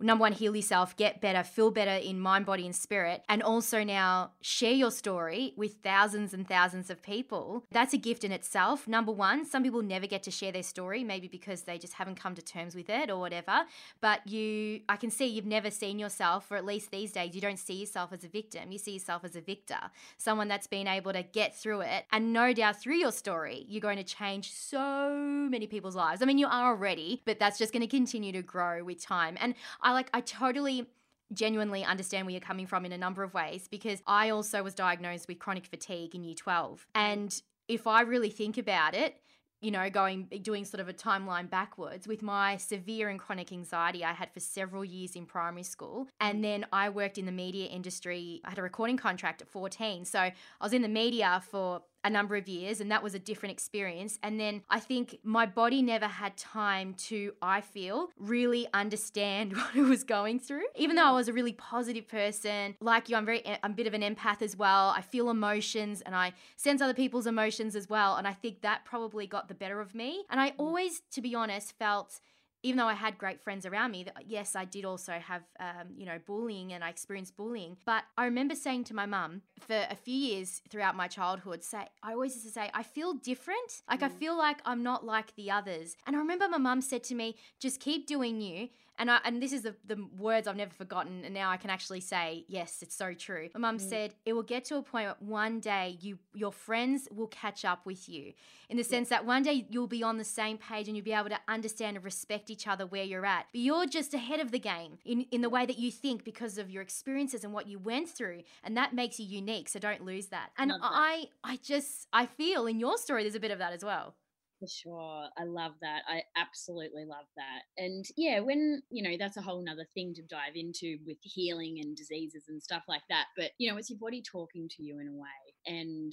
number 0.00 0.22
one, 0.22 0.32
heal 0.32 0.56
yourself, 0.56 0.96
get 0.96 1.20
better, 1.20 1.42
feel 1.42 1.70
better 1.70 1.92
in 1.92 2.18
mind, 2.18 2.46
body, 2.46 2.64
and 2.64 2.74
spirit, 2.74 3.22
and 3.28 3.42
also 3.42 3.84
now 3.84 4.32
share 4.40 4.72
your 4.72 4.90
story 4.90 5.52
with 5.56 5.74
thousands 5.82 6.34
and 6.34 6.48
thousands 6.48 6.90
of 6.90 7.02
people. 7.02 7.64
That's 7.70 7.92
a 7.94 7.98
gift 7.98 8.24
in 8.24 8.32
itself. 8.32 8.88
Number 8.88 9.12
one, 9.12 9.44
some 9.44 9.62
people 9.62 9.82
never 9.82 10.06
get 10.06 10.22
to 10.24 10.30
share 10.30 10.52
their 10.52 10.62
story, 10.62 11.04
maybe 11.04 11.28
because 11.28 11.62
they 11.62 11.78
just 11.78 11.94
haven't 11.94 12.16
come 12.20 12.34
to 12.34 12.42
terms 12.42 12.74
with 12.74 12.88
it 12.88 13.10
or 13.10 13.18
whatever. 13.18 13.64
But 14.00 14.26
you, 14.26 14.80
I 14.88 14.96
can 14.96 15.10
see 15.10 15.26
you've 15.26 15.46
never 15.46 15.70
seen 15.70 15.98
yourself, 15.98 16.50
or 16.50 16.56
at 16.56 16.64
least 16.64 16.90
these 16.90 17.12
days, 17.12 17.34
you 17.34 17.40
don't 17.40 17.58
see 17.58 17.74
yourself 17.74 18.12
as 18.12 18.24
a 18.24 18.28
victim. 18.28 18.72
You 18.72 18.78
see 18.78 18.92
yourself 18.92 19.24
as 19.24 19.36
a 19.36 19.40
victor, 19.40 19.80
someone 20.16 20.48
that's 20.48 20.66
been 20.66 20.88
able 20.88 21.12
to 21.12 21.22
get 21.22 21.56
through 21.56 21.82
it. 21.82 22.04
And 22.12 22.32
no 22.32 22.52
doubt 22.52 22.80
through 22.80 22.96
your 22.96 23.12
story, 23.12 23.66
you're 23.68 23.80
going 23.80 23.98
to 23.98 24.04
change 24.04 24.52
so 24.52 25.14
many 25.50 25.66
people's 25.66 25.96
lives. 25.96 26.22
I 26.22 26.24
mean, 26.24 26.38
you 26.38 26.46
are 26.46 26.70
already, 26.70 27.22
but 27.24 27.38
that's 27.38 27.58
just 27.58 27.72
going 27.72 27.82
to 27.82 27.88
continue 27.88 28.32
to 28.32 28.42
grow 28.42 28.82
with 28.84 29.00
time. 29.00 29.36
And 29.40 29.54
like, 29.92 30.10
I 30.12 30.20
totally 30.20 30.86
genuinely 31.32 31.84
understand 31.84 32.26
where 32.26 32.32
you're 32.32 32.40
coming 32.40 32.66
from 32.66 32.84
in 32.84 32.92
a 32.92 32.98
number 32.98 33.22
of 33.22 33.34
ways 33.34 33.68
because 33.68 34.02
I 34.06 34.30
also 34.30 34.62
was 34.62 34.74
diagnosed 34.74 35.28
with 35.28 35.38
chronic 35.38 35.66
fatigue 35.66 36.14
in 36.14 36.24
year 36.24 36.34
12. 36.34 36.86
And 36.94 37.40
if 37.68 37.86
I 37.86 38.00
really 38.02 38.30
think 38.30 38.58
about 38.58 38.94
it, 38.94 39.20
you 39.60 39.70
know, 39.70 39.90
going 39.90 40.26
doing 40.42 40.64
sort 40.64 40.80
of 40.80 40.88
a 40.88 40.92
timeline 40.92 41.48
backwards 41.48 42.08
with 42.08 42.22
my 42.22 42.56
severe 42.56 43.10
and 43.10 43.20
chronic 43.20 43.52
anxiety 43.52 44.02
I 44.02 44.12
had 44.12 44.32
for 44.32 44.40
several 44.40 44.84
years 44.84 45.14
in 45.14 45.26
primary 45.26 45.64
school. 45.64 46.08
And 46.18 46.38
mm. 46.38 46.42
then 46.42 46.66
I 46.72 46.88
worked 46.88 47.18
in 47.18 47.26
the 47.26 47.32
media 47.32 47.66
industry. 47.66 48.40
I 48.44 48.50
had 48.50 48.58
a 48.58 48.62
recording 48.62 48.96
contract 48.96 49.42
at 49.42 49.48
14. 49.48 50.06
So 50.06 50.18
I 50.18 50.32
was 50.62 50.72
in 50.72 50.82
the 50.82 50.88
media 50.88 51.42
for 51.50 51.82
a 52.04 52.10
number 52.10 52.36
of 52.36 52.48
years 52.48 52.80
and 52.80 52.90
that 52.90 53.02
was 53.02 53.14
a 53.14 53.18
different 53.18 53.52
experience. 53.52 54.18
And 54.22 54.38
then 54.38 54.62
i 54.68 54.80
think 54.80 55.18
my 55.22 55.46
body 55.46 55.82
never 55.82 56.06
had 56.06 56.36
time 56.36 56.94
to 56.94 57.32
i 57.42 57.60
feel 57.60 58.10
really 58.18 58.66
understand 58.74 59.56
what 59.56 59.74
it 59.74 59.82
was 59.82 60.04
going 60.04 60.38
through. 60.38 60.64
Even 60.76 60.96
though 60.96 61.04
i 61.04 61.12
was 61.12 61.28
a 61.28 61.32
really 61.32 61.52
positive 61.52 62.08
person 62.08 62.76
like 62.80 63.08
you 63.08 63.16
i'm 63.16 63.26
very 63.26 63.42
i'm 63.62 63.72
a 63.72 63.74
bit 63.74 63.86
of 63.86 63.94
an 63.94 64.02
empath 64.02 64.42
as 64.42 64.56
well. 64.56 64.94
I 64.96 65.02
feel 65.02 65.30
emotions 65.30 66.00
and 66.02 66.14
i 66.14 66.32
sense 66.56 66.80
other 66.80 66.94
people's 66.94 67.26
emotions 67.26 67.76
as 67.76 67.88
well. 67.88 68.16
And 68.16 68.26
i 68.26 68.32
think 68.32 68.62
that 68.62 68.84
probably 68.84 69.26
got 69.26 69.48
the 69.48 69.54
better 69.54 69.80
of 69.80 69.94
me. 69.94 70.24
And 70.30 70.40
i 70.40 70.50
mm. 70.50 70.54
always 70.58 71.02
to 71.12 71.20
be 71.20 71.34
honest 71.34 71.78
felt 71.78 72.20
even 72.62 72.78
though 72.78 72.86
I 72.86 72.94
had 72.94 73.18
great 73.18 73.40
friends 73.40 73.64
around 73.64 73.92
me, 73.92 74.06
yes, 74.26 74.54
I 74.54 74.64
did 74.64 74.84
also 74.84 75.12
have, 75.12 75.42
um, 75.58 75.88
you 75.96 76.06
know, 76.06 76.18
bullying 76.26 76.72
and 76.72 76.84
I 76.84 76.88
experienced 76.90 77.36
bullying. 77.36 77.76
But 77.86 78.04
I 78.18 78.24
remember 78.24 78.54
saying 78.54 78.84
to 78.84 78.94
my 78.94 79.06
mum 79.06 79.42
for 79.60 79.86
a 79.90 79.94
few 79.96 80.14
years 80.14 80.62
throughout 80.68 80.96
my 80.96 81.08
childhood, 81.08 81.62
say, 81.64 81.86
I 82.02 82.12
always 82.12 82.34
used 82.34 82.46
to 82.46 82.52
say, 82.52 82.70
I 82.74 82.82
feel 82.82 83.14
different. 83.14 83.82
Like 83.88 84.02
I 84.02 84.08
feel 84.08 84.36
like 84.36 84.58
I'm 84.64 84.82
not 84.82 85.04
like 85.04 85.34
the 85.36 85.50
others. 85.50 85.96
And 86.06 86.14
I 86.16 86.18
remember 86.18 86.48
my 86.48 86.58
mum 86.58 86.80
said 86.80 87.02
to 87.04 87.14
me, 87.14 87.36
just 87.58 87.80
keep 87.80 88.06
doing 88.06 88.40
you 88.40 88.68
and 89.00 89.10
I, 89.10 89.18
and 89.24 89.42
this 89.42 89.54
is 89.54 89.62
the, 89.62 89.74
the 89.86 90.06
words 90.18 90.46
I've 90.46 90.56
never 90.56 90.74
forgotten, 90.74 91.24
and 91.24 91.32
now 91.32 91.48
I 91.48 91.56
can 91.56 91.70
actually 91.70 92.00
say 92.00 92.44
yes, 92.48 92.80
it's 92.82 92.94
so 92.94 93.14
true. 93.14 93.48
My 93.54 93.60
mum 93.60 93.78
Mm. 93.78 93.88
said 93.88 94.14
it 94.26 94.34
will 94.34 94.42
get 94.42 94.66
to 94.66 94.76
a 94.76 94.82
point 94.82 95.06
where 95.06 95.16
one 95.20 95.58
day 95.60 95.96
you 96.02 96.18
your 96.34 96.52
friends 96.52 97.08
will 97.10 97.28
catch 97.28 97.64
up 97.64 97.86
with 97.86 98.10
you, 98.10 98.34
in 98.68 98.76
the 98.76 98.84
sense 98.84 99.08
that 99.08 99.24
one 99.24 99.42
day 99.42 99.66
you'll 99.70 99.86
be 99.86 100.02
on 100.02 100.18
the 100.18 100.24
same 100.24 100.58
page 100.58 100.86
and 100.86 100.96
you'll 100.98 101.04
be 101.04 101.14
able 101.14 101.30
to 101.30 101.40
understand 101.48 101.96
and 101.96 102.04
respect 102.04 102.49
each 102.50 102.66
other 102.66 102.86
where 102.86 103.04
you're 103.04 103.24
at. 103.26 103.46
But 103.52 103.60
you're 103.60 103.86
just 103.86 104.12
ahead 104.14 104.40
of 104.40 104.50
the 104.50 104.58
game 104.58 104.98
in 105.04 105.22
in 105.30 105.40
the 105.40 105.50
way 105.50 105.64
that 105.66 105.78
you 105.78 105.90
think 105.90 106.24
because 106.24 106.58
of 106.58 106.70
your 106.70 106.82
experiences 106.82 107.44
and 107.44 107.52
what 107.52 107.66
you 107.66 107.78
went 107.78 108.08
through, 108.08 108.42
and 108.64 108.76
that 108.76 108.94
makes 108.94 109.18
you 109.20 109.26
unique. 109.26 109.68
So 109.68 109.78
don't 109.78 110.04
lose 110.04 110.26
that. 110.28 110.50
And 110.58 110.70
Love 110.70 110.80
that. 110.80 110.90
I 110.92 111.24
I 111.44 111.56
just 111.62 112.08
I 112.12 112.26
feel 112.26 112.66
in 112.66 112.80
your 112.80 112.98
story 112.98 113.22
there's 113.22 113.34
a 113.34 113.40
bit 113.40 113.50
of 113.50 113.58
that 113.58 113.72
as 113.72 113.84
well. 113.84 114.14
For 114.58 114.68
sure. 114.68 115.24
I 115.38 115.44
love 115.44 115.72
that. 115.80 116.02
I 116.06 116.20
absolutely 116.36 117.06
love 117.06 117.24
that. 117.34 117.62
And 117.82 118.04
yeah, 118.18 118.40
when, 118.40 118.82
you 118.90 119.02
know, 119.02 119.16
that's 119.18 119.38
a 119.38 119.40
whole 119.40 119.64
nother 119.64 119.86
thing 119.94 120.12
to 120.16 120.22
dive 120.22 120.54
into 120.54 120.98
with 121.06 121.16
healing 121.22 121.78
and 121.80 121.96
diseases 121.96 122.44
and 122.46 122.62
stuff 122.62 122.82
like 122.86 123.00
that. 123.08 123.28
But, 123.38 123.52
you 123.56 123.70
know, 123.70 123.78
it's 123.78 123.88
your 123.88 123.98
body 123.98 124.20
talking 124.22 124.68
to 124.76 124.82
you 124.82 124.98
in 125.00 125.08
a 125.08 125.14
way. 125.14 125.54
And 125.78 126.12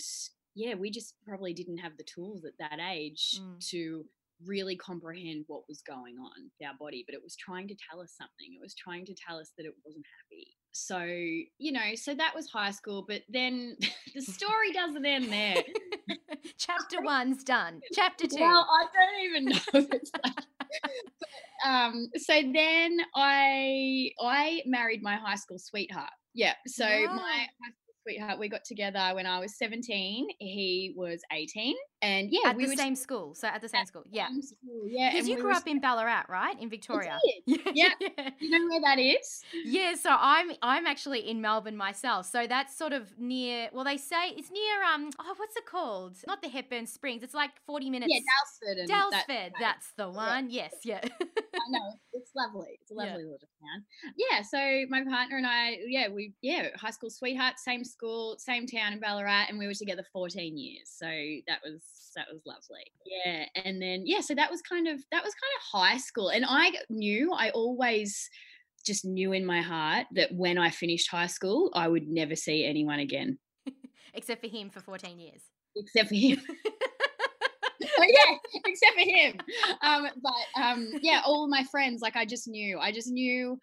yeah, 0.55 0.75
we 0.75 0.89
just 0.89 1.15
probably 1.27 1.53
didn't 1.53 1.79
have 1.79 1.97
the 1.97 2.05
tools 2.05 2.45
at 2.45 2.53
that 2.59 2.79
age 2.79 3.37
Mm. 3.41 3.59
to 3.71 4.05
really 4.45 4.75
comprehend 4.75 5.45
what 5.47 5.63
was 5.67 5.81
going 5.81 6.15
on 6.17 6.51
with 6.59 6.67
our 6.67 6.75
body, 6.79 7.03
but 7.07 7.15
it 7.15 7.23
was 7.23 7.35
trying 7.35 7.67
to 7.67 7.75
tell 7.89 8.01
us 8.01 8.13
something. 8.17 8.53
It 8.53 8.61
was 8.61 8.75
trying 8.75 9.05
to 9.05 9.15
tell 9.15 9.37
us 9.37 9.51
that 9.57 9.65
it 9.65 9.73
wasn't 9.85 10.05
happy. 10.21 10.47
So, 10.71 10.99
you 11.57 11.71
know, 11.71 11.95
so 11.95 12.13
that 12.13 12.35
was 12.35 12.49
high 12.49 12.71
school, 12.71 13.05
but 13.07 13.21
then 13.29 13.75
the 14.15 14.21
story 14.21 14.71
doesn't 14.73 15.05
end 15.05 15.31
there. 15.31 15.63
Chapter 16.57 17.01
one's 17.03 17.43
done. 17.43 17.81
Chapter 17.93 18.27
two. 18.27 18.37
Well, 18.39 18.67
I 18.69 18.85
don't 18.93 19.25
even 19.25 19.45
know. 19.45 19.57
If 19.73 19.91
it's 19.93 20.11
like, 20.23 20.33
but, 21.63 21.69
um, 21.69 22.07
so 22.17 22.33
then 22.33 22.97
I 23.15 24.09
I 24.21 24.61
married 24.65 25.01
my 25.01 25.15
high 25.15 25.35
school 25.35 25.59
sweetheart. 25.59 26.11
Yeah. 26.33 26.53
So 26.67 26.85
my 26.85 26.87
Wow. 26.87 27.07
high 27.17 27.45
school 27.47 27.86
sweetheart, 28.07 28.39
we 28.39 28.47
got 28.47 28.63
together 28.63 29.11
when 29.13 29.25
I 29.25 29.39
was 29.39 29.57
17. 29.57 30.27
He 30.39 30.93
was 30.95 31.21
18. 31.31 31.75
And 32.01 32.29
yeah, 32.31 32.49
at 32.49 32.55
we 32.55 32.65
the 32.65 32.77
same 32.77 32.95
school. 32.95 33.33
So 33.33 33.47
at 33.47 33.61
the 33.61 33.69
same 33.69 33.85
school. 33.85 34.03
Yeah. 34.09 34.27
school. 34.27 34.83
Yeah. 34.85 35.11
Because 35.11 35.27
you 35.27 35.35
we 35.35 35.41
grew 35.41 35.53
up 35.53 35.67
in 35.67 35.79
Ballarat, 35.79 36.25
right? 36.29 36.59
In 36.59 36.69
Victoria. 36.69 37.19
Yeah. 37.45 37.89
Yeah. 37.99 38.29
You 38.39 38.49
know 38.49 38.67
where 38.69 38.81
that 38.81 38.99
is? 38.99 39.43
Yeah, 39.65 39.95
so 39.95 40.09
I'm 40.11 40.51
I'm 40.61 40.85
actually 40.85 41.29
in 41.29 41.41
Melbourne 41.41 41.77
myself. 41.77 42.25
So 42.25 42.45
that's 42.47 42.77
sort 42.77 42.93
of 42.93 43.17
near 43.17 43.69
well 43.73 43.83
they 43.83 43.97
say 43.97 44.29
it's 44.29 44.51
near 44.51 44.83
um 44.93 45.09
oh 45.19 45.33
what's 45.37 45.55
it 45.55 45.65
called? 45.65 46.17
Not 46.27 46.41
the 46.41 46.49
Hepburn 46.49 46.85
Springs. 46.87 47.23
It's 47.23 47.33
like 47.33 47.51
40 47.65 47.89
minutes 47.89 48.13
Yeah, 48.13 48.19
Daylesford. 48.19 48.87
That- 48.87 49.25
Daylesford, 49.27 49.51
that's 49.59 49.91
the 49.97 50.09
one. 50.09 50.49
Yes, 50.49 50.73
yeah. 50.83 51.01
Know 51.69 51.93
it's 52.13 52.31
lovely. 52.35 52.79
It's 52.81 52.91
a 52.91 52.95
Yeah. 52.95 53.01
lovely 53.11 53.23
little 53.25 53.37
town. 53.39 53.85
Yeah. 54.17 54.41
So 54.41 54.85
my 54.89 55.03
partner 55.03 55.37
and 55.37 55.45
I, 55.47 55.77
yeah, 55.87 56.07
we 56.09 56.33
yeah, 56.41 56.69
high 56.75 56.91
school 56.91 57.09
sweetheart, 57.09 57.55
same 57.59 57.83
school, 57.83 58.35
same 58.39 58.65
town 58.67 58.93
in 58.93 58.99
Ballarat, 58.99 59.45
and 59.49 59.57
we 59.57 59.67
were 59.67 59.73
together 59.73 60.03
14 60.13 60.57
years. 60.57 60.89
So 60.95 61.05
that 61.47 61.59
was 61.63 61.81
that 62.15 62.27
was 62.31 62.41
lovely. 62.45 62.85
Yeah. 63.05 63.45
And 63.63 63.81
then 63.81 64.03
yeah, 64.05 64.21
so 64.21 64.33
that 64.35 64.49
was 64.51 64.61
kind 64.61 64.87
of 64.87 64.99
that 65.11 65.23
was 65.23 65.33
kind 65.33 65.53
of 65.57 65.79
high 65.81 65.97
school, 65.97 66.29
and 66.29 66.45
I 66.47 66.71
knew 66.89 67.33
I 67.33 67.49
always 67.51 68.29
just 68.85 69.03
knew 69.05 69.33
in 69.33 69.45
my 69.45 69.61
heart 69.61 70.07
that 70.13 70.33
when 70.33 70.57
I 70.57 70.69
finished 70.69 71.09
high 71.11 71.27
school, 71.27 71.69
I 71.73 71.87
would 71.87 72.07
never 72.07 72.35
see 72.35 72.63
anyone 72.65 72.99
again 72.99 73.37
Except 74.13 74.41
for 74.41 74.47
him 74.49 74.69
for 74.69 74.79
14 74.79 75.19
years. 75.19 75.41
except 75.75 76.09
for 76.09 76.15
him. 76.15 76.39
yeah, 78.07 78.37
except 78.65 78.93
for 78.93 79.01
him. 79.09 79.43
Um, 79.81 80.07
but 80.21 80.61
um, 80.61 80.97
yeah, 81.01 81.21
all 81.25 81.47
my 81.47 81.63
friends, 81.63 82.01
like 82.01 82.15
I 82.15 82.25
just 82.25 82.47
knew, 82.47 82.79
I 82.79 82.91
just 82.91 83.09
knew 83.09 83.57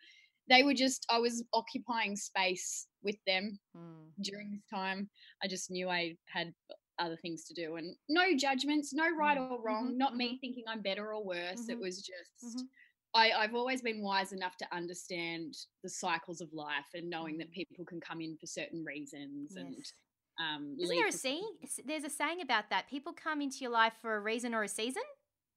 they 0.49 0.63
were 0.63 0.75
just. 0.75 1.07
I 1.11 1.19
was 1.19 1.45
occupying 1.53 2.17
space 2.17 2.87
with 3.03 3.17
them 3.27 3.59
Mm. 3.77 4.13
during 4.23 4.51
this 4.53 4.65
time. 4.73 5.11
I 5.43 5.49
just 5.49 5.71
knew 5.71 5.89
I 5.89 6.17
had 6.27 6.53
other 6.99 7.17
things 7.17 7.45
to 7.45 7.55
do, 7.55 7.77
and 7.77 7.97
no 8.09 8.37
judgments, 8.37 8.93
no 8.93 9.09
right 9.17 9.39
Mm, 9.39 9.51
or 9.51 9.63
wrong. 9.63 9.95
mhm, 9.95 9.99
Not 9.99 10.17
me 10.17 10.39
thinking 10.41 10.65
I'm 10.69 10.83
better 10.83 11.13
or 11.15 11.25
worse. 11.25 11.69
It 11.69 11.75
Mhm, 11.75 11.81
was 11.81 11.97
just. 12.03 12.57
mhm. 12.57 12.69
I, 13.17 13.31
I've 13.31 13.55
always 13.55 13.81
been 13.81 14.03
wise 14.03 14.33
enough 14.33 14.57
to 14.57 14.67
understand 14.75 15.55
the 15.85 15.89
cycles 15.89 16.41
of 16.41 16.53
life 16.53 16.87
and 16.95 17.09
knowing 17.09 17.39
that 17.39 17.49
Mm. 17.49 17.53
people 17.53 17.85
can 17.85 18.01
come 18.01 18.21
in 18.21 18.37
for 18.37 18.47
certain 18.47 18.85
reasons 18.85 19.55
and 19.57 19.75
Yes. 19.77 19.93
Um, 20.39 20.77
Isn't 20.81 20.97
there 20.97 21.09
a 21.09 21.13
saying? 21.13 21.49
There's 21.85 22.05
a 22.05 22.11
saying 22.11 22.41
about 22.41 22.71
that. 22.71 22.89
People 22.91 23.13
come 23.13 23.41
into 23.41 23.59
your 23.61 23.71
life 23.71 23.93
for 24.01 24.17
a 24.17 24.21
reason 24.21 24.55
or 24.55 24.63
a 24.63 24.69
season. 24.69 25.03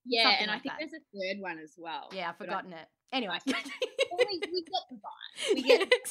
Yeah, 0.05 0.24
Something 0.24 0.41
and 0.43 0.51
I 0.51 0.60
think 0.60 0.74
that. 0.74 0.77
there's 0.79 0.93
a 0.93 1.03
third 1.13 1.41
one 1.41 1.60
as 1.60 1.74
well. 1.77 2.10
Yeah, 2.13 2.29
I've 2.29 2.38
but 2.38 2.48
I- 2.50 2.51
forgotten 2.51 2.74
it. 2.74 2.88
Anyway. 3.13 3.38
We, 3.46 4.41
we 4.51 4.63
get 4.63 4.81
the 4.89 4.96
vibe. 4.96 5.55
We 5.55 5.62
get 5.62 5.93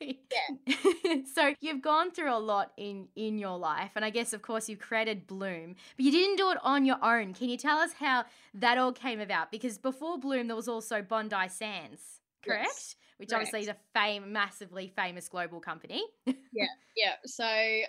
exactly. 0.00 0.20
Yeah. 0.32 1.14
so 1.34 1.54
you've 1.60 1.82
gone 1.82 2.10
through 2.10 2.32
a 2.32 2.38
lot 2.38 2.72
in 2.76 3.08
in 3.16 3.36
your 3.36 3.58
life, 3.58 3.90
and 3.96 4.04
I 4.04 4.10
guess 4.10 4.32
of 4.32 4.42
course 4.42 4.68
you've 4.68 4.78
created 4.78 5.26
Bloom, 5.26 5.74
but 5.96 6.04
you 6.06 6.10
didn't 6.12 6.36
do 6.36 6.50
it 6.50 6.58
on 6.62 6.84
your 6.86 6.96
own. 7.04 7.34
Can 7.34 7.48
you 7.48 7.56
tell 7.58 7.78
us 7.78 7.94
how 7.94 8.24
that 8.54 8.78
all 8.78 8.92
came 8.92 9.20
about? 9.20 9.50
Because 9.50 9.76
before 9.76 10.18
Bloom, 10.18 10.46
there 10.46 10.56
was 10.56 10.68
also 10.68 11.02
Bondi 11.02 11.48
Sands, 11.48 12.17
correct? 12.44 12.66
Yes, 12.66 12.96
Which 13.18 13.32
obviously 13.32 13.60
is 13.60 13.68
a 13.68 13.76
fame, 13.94 14.32
massively 14.32 14.92
famous 14.96 15.28
global 15.28 15.60
company. 15.60 16.02
yeah. 16.26 16.66
Yeah. 16.96 17.14
So 17.26 17.46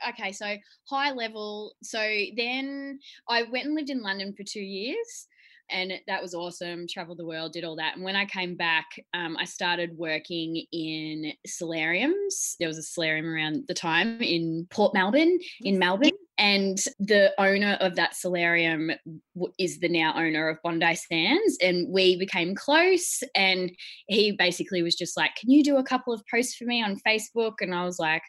okay, 0.10 0.32
so 0.32 0.56
high 0.90 1.12
level. 1.12 1.74
So 1.84 2.00
then 2.36 3.00
I 3.28 3.44
went 3.44 3.66
and 3.66 3.76
lived 3.76 3.90
in 3.90 4.02
London 4.02 4.34
for 4.36 4.44
two 4.44 4.62
years. 4.62 5.28
And 5.72 5.94
that 6.08 6.22
was 6.22 6.34
awesome. 6.34 6.88
Traveled 6.88 7.20
the 7.20 7.26
world, 7.26 7.54
did 7.54 7.64
all 7.64 7.76
that. 7.76 7.96
And 7.96 8.04
when 8.04 8.16
I 8.16 8.26
came 8.26 8.56
back, 8.56 8.88
um, 9.14 9.38
I 9.38 9.46
started 9.46 9.96
working 9.98 10.66
in 10.72 11.32
solariums. 11.46 12.56
There 12.60 12.68
was 12.68 12.80
a 12.80 12.84
solarium 12.84 13.28
around 13.28 13.66
the 13.68 13.76
time 13.76 14.20
in 14.22 14.66
Port 14.72 14.94
Melbourne, 14.94 15.38
in 15.62 15.78
Melbourne. 15.78 16.10
And 16.40 16.78
the 17.00 17.34
owner 17.38 17.78
of 17.82 17.96
that 17.96 18.16
solarium 18.16 18.92
is 19.60 19.80
the 19.80 19.90
now 19.90 20.14
owner 20.16 20.48
of 20.48 20.58
Bondi 20.64 20.96
Sands. 20.96 21.58
And 21.62 21.90
we 21.90 22.18
became 22.18 22.56
close. 22.56 23.22
And 23.36 23.72
he 24.08 24.32
basically 24.32 24.82
was 24.82 24.96
just 24.96 25.18
like, 25.18 25.36
Can 25.36 25.52
you 25.52 25.64
do 25.64 25.78
a 25.78 25.84
couple 25.84 26.14
of 26.14 26.24
posts 26.32 26.56
for 26.56 26.64
me 26.64 26.82
on 26.82 27.02
Facebook? 27.06 27.56
And 27.60 27.76
I 27.76 27.84
was 27.84 28.00
like, 28.00 28.24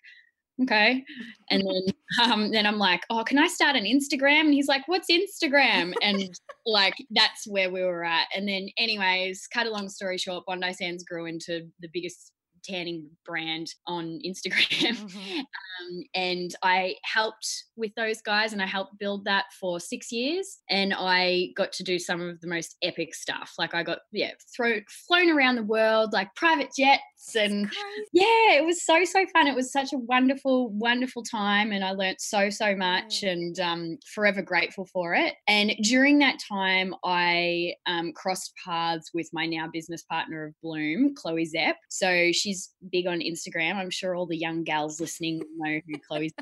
Okay. 0.60 1.04
And 1.50 1.62
then 1.62 1.94
um, 2.32 2.50
then 2.50 2.66
I'm 2.66 2.78
like, 2.78 3.02
Oh, 3.10 3.22
can 3.22 3.38
I 3.38 3.46
start 3.46 3.76
an 3.76 3.84
Instagram? 3.84 4.40
And 4.40 4.54
he's 4.54 4.68
like, 4.68 4.82
What's 4.88 5.08
Instagram? 5.08 5.94
And 6.02 6.28
like 6.66 6.94
that's 7.10 7.46
where 7.46 7.70
we 7.70 7.84
were 7.84 8.04
at. 8.04 8.26
And 8.34 8.48
then, 8.48 8.68
anyways, 8.76 9.46
cut 9.46 9.68
a 9.68 9.70
long 9.70 9.88
story 9.88 10.18
short, 10.18 10.44
Bondi 10.46 10.72
Sands 10.72 11.04
grew 11.04 11.26
into 11.26 11.68
the 11.78 11.88
biggest 11.92 12.32
tanning 12.62 13.08
brand 13.24 13.68
on 13.86 14.18
Instagram. 14.26 14.96
Mhm. 15.10 15.38
Um, 15.40 16.02
and 16.14 16.54
I 16.62 16.96
helped 17.04 17.64
with 17.76 17.92
those 17.96 18.20
guys 18.22 18.52
and 18.52 18.60
I 18.62 18.66
helped 18.66 18.98
build 18.98 19.24
that 19.24 19.46
for 19.58 19.80
six 19.80 20.12
years. 20.12 20.58
And 20.68 20.92
I 20.96 21.50
got 21.56 21.72
to 21.74 21.82
do 21.84 21.98
some 21.98 22.20
of 22.20 22.40
the 22.40 22.46
most 22.48 22.76
epic 22.82 23.14
stuff. 23.14 23.54
Like 23.58 23.74
I 23.74 23.82
got, 23.82 24.00
yeah, 24.12 24.32
throw, 24.54 24.80
flown 25.06 25.30
around 25.30 25.56
the 25.56 25.62
world, 25.62 26.12
like 26.12 26.34
private 26.34 26.70
jets 26.78 27.02
and 27.36 27.70
yeah, 28.12 28.52
it 28.54 28.64
was 28.64 28.84
so, 28.84 29.04
so 29.04 29.24
fun. 29.32 29.46
It 29.46 29.54
was 29.54 29.72
such 29.72 29.92
a 29.92 29.98
wonderful, 29.98 30.70
wonderful 30.70 31.22
time. 31.22 31.72
And 31.72 31.84
I 31.84 31.92
learnt 31.92 32.20
so, 32.20 32.50
so 32.50 32.74
much 32.76 33.20
Mm. 33.22 33.32
and 33.32 33.60
um, 33.60 33.98
forever 34.14 34.42
grateful 34.42 34.86
for 34.86 35.14
it. 35.14 35.34
And 35.48 35.72
during 35.82 36.18
that 36.20 36.38
time, 36.48 36.94
I 37.04 37.74
um, 37.86 38.12
crossed 38.12 38.52
paths 38.64 39.10
with 39.14 39.28
my 39.32 39.46
now 39.46 39.68
business 39.72 40.02
partner 40.04 40.44
of 40.46 40.54
Bloom, 40.62 41.14
Chloe 41.14 41.46
Szep. 41.46 41.74
So 41.88 42.30
she's 42.50 42.70
big 42.90 43.06
on 43.06 43.20
Instagram. 43.20 43.76
I'm 43.76 43.90
sure 43.90 44.14
all 44.14 44.26
the 44.26 44.36
young 44.36 44.64
gals 44.64 45.00
listening 45.00 45.42
know 45.56 45.80
who 45.86 45.98
Chloe 45.98 46.32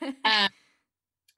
um, 0.24 0.48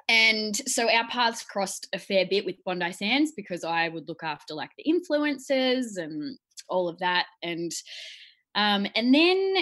and 0.08 0.56
so 0.68 0.90
our 0.90 1.06
paths 1.08 1.42
crossed 1.42 1.88
a 1.92 1.98
fair 1.98 2.26
bit 2.28 2.44
with 2.44 2.62
Bondi 2.64 2.92
Sands 2.92 3.32
because 3.32 3.64
I 3.64 3.88
would 3.88 4.08
look 4.08 4.22
after 4.22 4.54
like 4.54 4.70
the 4.76 4.84
influencers 4.84 5.96
and 5.96 6.36
all 6.68 6.88
of 6.88 6.98
that. 6.98 7.26
And 7.42 7.72
um, 8.54 8.86
and 8.96 9.14
then 9.14 9.54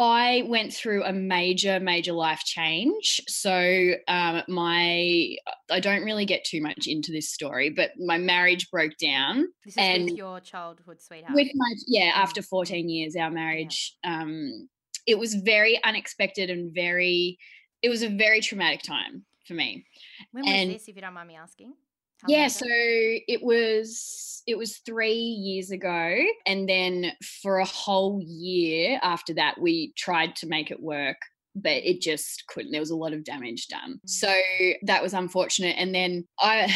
I 0.00 0.44
went 0.48 0.72
through 0.72 1.04
a 1.04 1.12
major, 1.12 1.78
major 1.78 2.12
life 2.12 2.40
change. 2.44 3.20
So 3.28 3.92
um, 4.08 4.42
my 4.48 5.36
I 5.70 5.80
don't 5.80 6.04
really 6.04 6.24
get 6.24 6.44
too 6.44 6.62
much 6.62 6.86
into 6.86 7.12
this 7.12 7.28
story, 7.30 7.68
but 7.70 7.90
my 7.98 8.16
marriage 8.16 8.70
broke 8.70 8.96
down 8.96 9.46
This 9.64 9.74
is 9.74 9.78
And- 9.78 10.04
with 10.06 10.16
your 10.16 10.40
childhood 10.40 11.00
sweetheart. 11.02 11.34
with 11.34 11.48
my 11.54 11.74
yeah 11.86 12.12
after 12.14 12.40
14 12.42 12.88
years 12.88 13.14
our 13.16 13.30
marriage 13.30 13.94
um 14.04 14.68
it 15.06 15.18
was 15.18 15.34
very 15.34 15.78
unexpected 15.84 16.50
and 16.50 16.74
very 16.74 17.38
it 17.82 17.88
was 17.88 18.02
a 18.02 18.08
very 18.08 18.40
traumatic 18.40 18.82
time 18.82 19.24
for 19.46 19.54
me 19.54 19.84
when 20.32 20.44
was 20.44 20.52
and- 20.54 20.70
this, 20.70 20.88
if 20.88 20.96
you 20.96 21.02
don't 21.02 21.14
mind 21.14 21.28
me 21.28 21.36
asking? 21.36 21.74
How 22.22 22.28
yeah 22.28 22.48
so 22.48 22.66
it 22.68 23.42
was 23.42 24.42
it 24.46 24.56
was 24.56 24.78
three 24.78 25.12
years 25.12 25.70
ago 25.70 26.16
and 26.46 26.68
then 26.68 27.12
for 27.42 27.58
a 27.58 27.64
whole 27.64 28.20
year 28.24 28.98
after 29.02 29.34
that 29.34 29.60
we 29.60 29.92
tried 29.96 30.36
to 30.36 30.46
make 30.46 30.70
it 30.70 30.82
work 30.82 31.16
but 31.54 31.84
it 31.84 32.00
just 32.00 32.44
couldn't. 32.46 32.70
There 32.70 32.80
was 32.80 32.90
a 32.90 32.96
lot 32.96 33.12
of 33.12 33.24
damage 33.24 33.68
done. 33.68 33.94
Mm. 33.94 34.08
So 34.08 34.34
that 34.82 35.02
was 35.02 35.14
unfortunate. 35.14 35.76
And 35.78 35.94
then 35.94 36.26
I, 36.40 36.72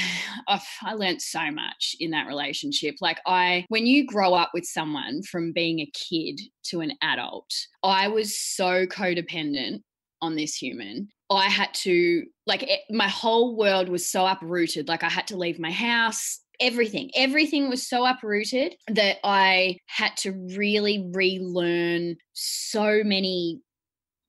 I 0.83 0.95
learned 0.95 1.23
so 1.23 1.51
much 1.51 1.97
in 2.01 2.11
that 2.11 2.27
relationship. 2.27 2.97
Like 3.01 3.21
I, 3.27 3.65
when 3.69 3.87
you 3.87 4.07
grow 4.07 4.35
up 4.35 4.51
with 4.55 4.65
someone 4.65 5.23
from 5.23 5.53
being 5.53 5.81
a 5.81 5.91
kid 5.95 6.41
to 6.65 6.81
an 6.81 6.93
adult, 7.03 7.51
I 7.83 8.09
was 8.09 8.39
so 8.39 8.87
codependent 8.87 9.83
on 10.21 10.37
this 10.37 10.55
human. 10.55 11.09
I 11.31 11.49
had 11.49 11.73
to, 11.75 12.25
like, 12.47 12.63
it, 12.63 12.81
my 12.91 13.09
whole 13.09 13.57
world 13.57 13.89
was 13.89 14.09
so 14.09 14.27
uprooted. 14.27 14.89
Like, 14.89 15.03
I 15.03 15.09
had 15.09 15.27
to 15.29 15.37
leave 15.37 15.59
my 15.59 15.71
house, 15.71 16.41
everything. 16.61 17.11
Everything 17.17 17.69
was 17.69 17.87
so 17.89 18.05
uprooted 18.07 18.77
that 18.89 19.17
I 19.25 19.79
had 19.87 20.17
to 20.19 20.33
really 20.57 21.11
relearn 21.13 22.17
so 22.35 23.03
many 23.05 23.61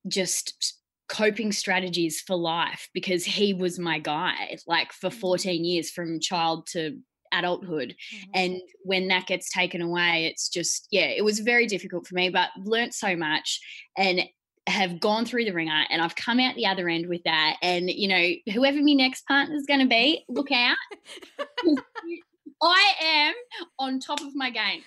just 0.08 0.80
coping 1.08 1.52
strategies 1.52 2.22
for 2.22 2.36
life 2.36 2.90
because 2.94 3.26
he 3.26 3.54
was 3.54 3.78
my 3.78 4.00
guide, 4.00 4.60
like, 4.68 4.92
for 4.94 5.10
Mm. 5.10 5.20
14 5.20 5.66
years 5.66 5.92
from 5.92 6.20
child 6.20 6.68
to 6.72 6.98
adulthood 7.34 7.96
Mhm. 8.14 8.30
and 8.34 8.62
when 8.84 9.08
that 9.10 9.26
gets 9.26 9.50
taken 9.50 9.82
away 9.82 10.26
it's 10.28 10.48
just 10.48 10.88
yeah 10.92 11.08
it 11.08 11.24
was 11.26 11.40
very 11.40 11.66
difficult 11.68 12.08
for 12.08 12.16
me 12.16 12.30
but 12.30 12.50
learnt 12.64 12.94
so 12.94 13.14
much 13.16 13.60
and 13.98 14.22
have 14.68 15.00
gone 15.00 15.26
through 15.26 15.46
the 15.46 15.52
ringer 15.52 15.86
and 15.90 16.02
I've 16.02 16.16
come 16.16 16.40
out 16.40 16.56
the 16.56 16.66
other 16.66 16.90
end 16.90 17.08
with 17.08 17.24
that. 17.24 17.58
And 17.62 17.90
you 17.90 18.08
know 18.08 18.54
whoever 18.54 18.82
my 18.82 18.94
next 18.94 19.28
partner 19.28 19.56
is 19.56 19.66
going 19.66 19.82
to 19.82 19.88
be 19.88 20.26
look 20.28 20.52
out. 20.52 20.78
I 22.62 22.94
am 23.04 23.34
on 23.78 24.00
top 24.00 24.22
of 24.22 24.36
my 24.36 24.50
game. 24.50 24.82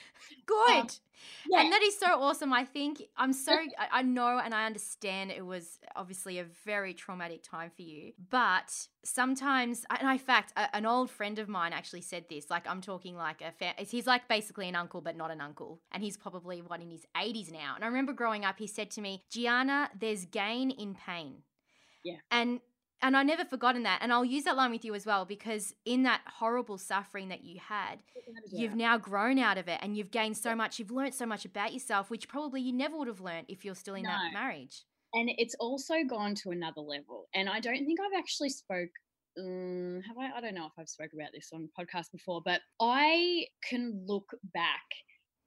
Um, 0.50 0.86
Good. 0.86 0.98
Yeah 1.48 1.60
And 1.60 1.72
that 1.72 1.82
is 1.82 1.98
so 1.98 2.06
awesome. 2.20 2.52
I 2.52 2.64
think 2.64 3.02
I'm 3.16 3.32
so, 3.32 3.56
I, 3.92 4.02
know 4.02 4.38
and 4.38 4.54
I 4.54 4.66
understand 4.66 5.30
it 5.30 5.44
was 5.44 5.78
obviously 5.96 6.38
a 6.38 6.44
very 6.64 6.94
traumatic 6.94 7.42
time 7.42 7.70
for 7.74 7.82
you. 7.82 8.12
But 8.30 8.88
sometimes, 9.04 9.84
and 9.90 10.10
in 10.10 10.18
fact, 10.18 10.52
a, 10.56 10.74
an 10.76 10.86
old 10.86 11.10
friend 11.10 11.38
of 11.38 11.48
mine 11.48 11.72
actually 11.72 12.02
said 12.02 12.24
this. 12.28 12.50
Like, 12.50 12.68
I'm 12.68 12.80
talking 12.80 13.16
like 13.16 13.40
a, 13.40 13.52
fa- 13.52 13.74
he's 13.78 14.06
like 14.06 14.28
basically 14.28 14.68
an 14.68 14.76
uncle, 14.76 15.00
but 15.00 15.16
not 15.16 15.30
an 15.30 15.40
uncle. 15.40 15.80
And 15.92 16.02
he's 16.02 16.16
probably 16.16 16.62
one 16.62 16.82
in 16.82 16.90
his 16.90 17.06
80s 17.16 17.52
now. 17.52 17.74
And 17.74 17.84
I 17.84 17.88
remember 17.88 18.12
growing 18.12 18.44
up, 18.44 18.58
he 18.58 18.66
said 18.66 18.90
to 18.92 19.00
me, 19.00 19.24
Gianna, 19.30 19.90
there's 19.98 20.24
gain 20.24 20.70
in 20.70 20.94
pain. 20.94 21.42
Yeah. 22.04 22.16
And, 22.30 22.60
and 23.02 23.16
I 23.16 23.22
never 23.22 23.44
forgotten 23.44 23.84
that. 23.84 24.00
And 24.02 24.12
I'll 24.12 24.24
use 24.24 24.44
that 24.44 24.56
line 24.56 24.70
with 24.70 24.84
you 24.84 24.94
as 24.94 25.06
well 25.06 25.24
because 25.24 25.74
in 25.84 26.02
that 26.02 26.22
horrible 26.26 26.78
suffering 26.78 27.28
that 27.28 27.44
you 27.44 27.60
had, 27.60 28.02
you've 28.50 28.74
now 28.74 28.98
grown 28.98 29.38
out 29.38 29.58
of 29.58 29.68
it 29.68 29.78
and 29.82 29.96
you've 29.96 30.10
gained 30.10 30.36
so 30.36 30.54
much 30.54 30.78
you've 30.78 30.90
learned 30.90 31.14
so 31.14 31.26
much 31.26 31.44
about 31.44 31.72
yourself 31.72 32.10
which 32.10 32.28
probably 32.28 32.60
you 32.60 32.72
never 32.72 32.96
would 32.96 33.08
have 33.08 33.20
learned 33.20 33.46
if 33.48 33.64
you're 33.64 33.74
still 33.74 33.94
in 33.94 34.02
that 34.04 34.32
marriage. 34.32 34.84
And 35.14 35.30
it's 35.38 35.54
also 35.58 35.94
gone 36.08 36.34
to 36.36 36.50
another 36.50 36.80
level 36.80 37.28
and 37.34 37.48
i 37.48 37.60
don't 37.60 37.84
think 37.86 37.98
i've 38.00 38.18
actually 38.18 38.50
spoke 38.50 38.90
um, 39.38 40.02
have 40.06 40.18
i? 40.18 40.36
I 40.36 40.40
don't 40.40 40.54
know 40.54 40.66
if 40.66 40.72
i've 40.78 40.88
spoke 40.88 41.10
about 41.14 41.30
this 41.32 41.50
on 41.52 41.68
podcast 41.78 42.12
before 42.12 42.42
but 42.44 42.60
i 42.80 43.44
can 43.68 44.04
look 44.06 44.30
back 44.52 44.84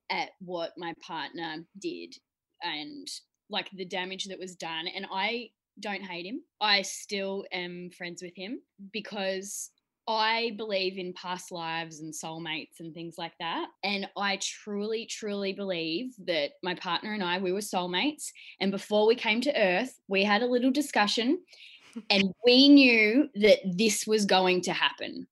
at 0.09 0.29
what 0.39 0.71
my 0.77 0.93
partner 1.05 1.57
did 1.79 2.15
and 2.63 3.07
like 3.49 3.69
the 3.73 3.85
damage 3.85 4.25
that 4.25 4.39
was 4.39 4.55
done 4.55 4.87
and 4.87 5.05
i 5.11 5.49
don't 5.81 6.03
hate 6.03 6.25
him 6.25 6.41
i 6.61 6.81
still 6.81 7.45
am 7.51 7.89
friends 7.91 8.21
with 8.21 8.35
him 8.35 8.61
because 8.93 9.71
I 10.07 10.53
believe 10.57 10.97
in 10.97 11.13
past 11.13 11.51
lives 11.51 11.99
and 11.99 12.13
soulmates 12.13 12.79
and 12.79 12.93
things 12.93 13.15
like 13.17 13.33
that. 13.39 13.67
And 13.83 14.09
I 14.17 14.39
truly, 14.41 15.05
truly 15.05 15.53
believe 15.53 16.13
that 16.25 16.51
my 16.63 16.75
partner 16.75 17.13
and 17.13 17.23
I, 17.23 17.37
we 17.37 17.53
were 17.53 17.59
soulmates. 17.59 18.31
And 18.59 18.71
before 18.71 19.05
we 19.05 19.15
came 19.15 19.41
to 19.41 19.57
Earth, 19.57 19.97
we 20.07 20.23
had 20.23 20.41
a 20.41 20.47
little 20.47 20.71
discussion 20.71 21.39
and 22.09 22.33
we 22.45 22.67
knew 22.67 23.29
that 23.35 23.59
this 23.63 24.07
was 24.07 24.25
going 24.25 24.61
to 24.63 24.73
happen. 24.73 25.27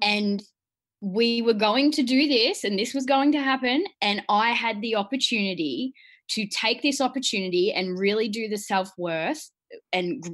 And 0.00 0.42
we 1.00 1.42
were 1.42 1.52
going 1.52 1.90
to 1.92 2.02
do 2.02 2.28
this 2.28 2.64
and 2.64 2.78
this 2.78 2.94
was 2.94 3.04
going 3.04 3.32
to 3.32 3.42
happen. 3.42 3.84
And 4.00 4.22
I 4.28 4.52
had 4.52 4.80
the 4.80 4.96
opportunity 4.96 5.94
to 6.28 6.46
take 6.46 6.80
this 6.80 7.00
opportunity 7.00 7.72
and 7.72 7.98
really 7.98 8.28
do 8.28 8.48
the 8.48 8.56
self 8.56 8.90
worth 8.96 9.50
and 9.92 10.24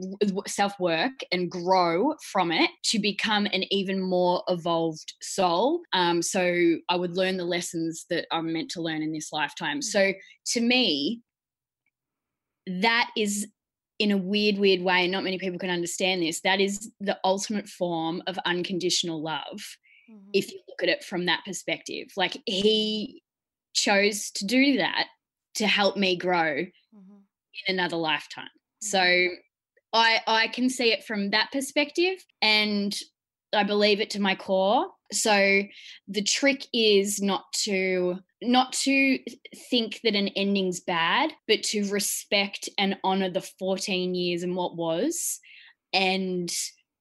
self 0.47 0.79
work 0.81 1.13
and 1.33 1.51
grow 1.51 2.15
from 2.33 2.53
it 2.53 2.71
to 2.85 2.99
become 2.99 3.47
an 3.47 3.65
even 3.73 4.01
more 4.01 4.43
evolved 4.49 5.15
soul. 5.23 5.81
Um, 5.93 6.23
so 6.23 6.77
I 6.89 6.97
would 6.97 7.17
learn 7.17 7.37
the 7.37 7.45
lessons 7.45 8.07
that 8.11 8.27
I'm 8.31 8.53
meant 8.53 8.71
to 8.73 8.83
learn 8.83 9.03
in 9.03 9.13
this 9.13 9.33
lifetime. 9.33 9.83
So 9.83 10.13
to 10.53 10.61
me, 10.61 11.23
that 12.67 13.11
is 13.17 13.47
in 13.99 14.13
a 14.13 14.17
weird, 14.17 14.59
weird 14.59 14.81
way, 14.83 15.03
and 15.03 15.13
not 15.13 15.25
many 15.25 15.39
people 15.39 15.59
can 15.59 15.71
understand 15.71 16.23
this. 16.23 16.41
That 16.43 16.61
is 16.61 16.93
the 17.01 17.19
ultimate 17.25 17.69
form 17.69 18.23
of 18.27 18.39
unconditional 18.45 19.23
love 19.23 19.61
Mm-hmm. 20.11 20.31
if 20.33 20.51
you 20.51 20.59
look 20.67 20.83
at 20.83 20.89
it 20.89 21.05
from 21.05 21.27
that 21.27 21.45
perspective. 21.45 22.07
Like 22.17 22.39
he 22.47 23.23
chose 23.75 24.31
to 24.31 24.47
do 24.47 24.79
that 24.79 25.09
to 25.57 25.67
help 25.67 25.99
me 25.99 26.17
grow 26.17 26.65
Mhm. 26.95 27.23
in 27.67 27.75
another 27.75 27.97
lifetime. 27.99 28.49
So 28.81 28.99
Mhm. 29.01 29.37
I 29.93 30.21
I 30.27 30.49
can 30.49 30.69
see 30.71 30.93
it 30.93 31.05
from 31.05 31.31
that 31.31 31.51
perspective 31.53 32.25
and 32.43 32.97
I 33.53 33.65
believe 33.65 34.01
it 34.01 34.11
to 34.11 34.21
my 34.21 34.35
core. 34.35 34.91
So 35.11 35.63
the 36.07 36.23
trick 36.23 36.67
is 36.75 37.21
not 37.23 37.45
to 37.65 38.19
not 38.43 38.73
to 38.75 39.19
think 39.71 40.01
that 40.05 40.15
an 40.15 40.29
ending's 40.29 40.81
bad, 40.81 41.33
but 41.49 41.63
to 41.65 41.89
respect 41.91 42.69
and 42.79 42.99
honor 43.03 43.31
the 43.31 43.41
14 43.41 44.15
years 44.15 44.43
and 44.43 44.55
what 44.55 44.77
was 44.77 45.41
and 45.93 46.53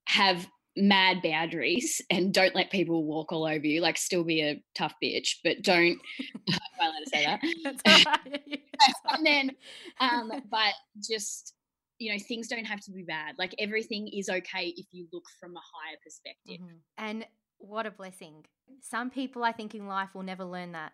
have 0.06 0.48
mad 0.78 1.22
boundaries 1.22 2.02
and 2.10 2.34
don't 2.34 2.56
let 2.56 2.72
people 2.72 3.04
walk 3.04 3.32
all 3.34 3.46
over 3.46 3.66
you. 3.68 3.82
Like 3.82 3.98
still 3.98 4.24
be 4.24 4.42
a 4.42 4.63
tough 4.76 4.94
bitch, 5.04 5.36
but 5.44 5.62
don't 5.62 6.00
I 6.50 6.58
won't 6.80 6.94
let 6.96 7.00
her 7.00 7.06
say 7.06 7.26
that 7.26 7.42
That's 7.63 7.84
all 7.86 7.92
right. 8.06 8.62
It's 8.80 9.00
and 9.10 9.26
then 9.26 9.52
um 10.00 10.32
but 10.50 10.74
just 11.02 11.54
you 12.00 12.12
know 12.12 12.20
things 12.20 12.48
don't 12.48 12.66
have 12.66 12.82
to 12.82 12.92
be 12.92 13.04
bad. 13.04 13.36
Like 13.38 13.54
everything 13.60 14.08
is 14.08 14.30
okay 14.30 14.74
if 14.78 14.86
you 14.92 15.08
look 15.12 15.26
from 15.40 15.56
a 15.56 15.60
higher 15.60 15.98
perspective. 16.04 16.60
Mhm. 16.62 16.80
and 16.98 17.28
what 17.60 17.86
a 17.86 17.92
blessing. 17.92 18.46
Some 18.82 19.10
people 19.10 19.44
i 19.44 19.52
think 19.52 19.74
in 19.74 19.88
life 19.88 20.14
will 20.14 20.24
never 20.24 20.44
learn 20.46 20.74
that. 20.74 20.94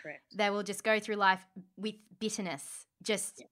Correct. 0.00 0.22
They 0.34 0.50
will 0.50 0.62
just 0.62 0.84
go 0.84 0.98
through 1.00 1.16
life 1.16 1.44
with 1.76 1.94
bitterness 2.18 2.86
just 3.02 3.42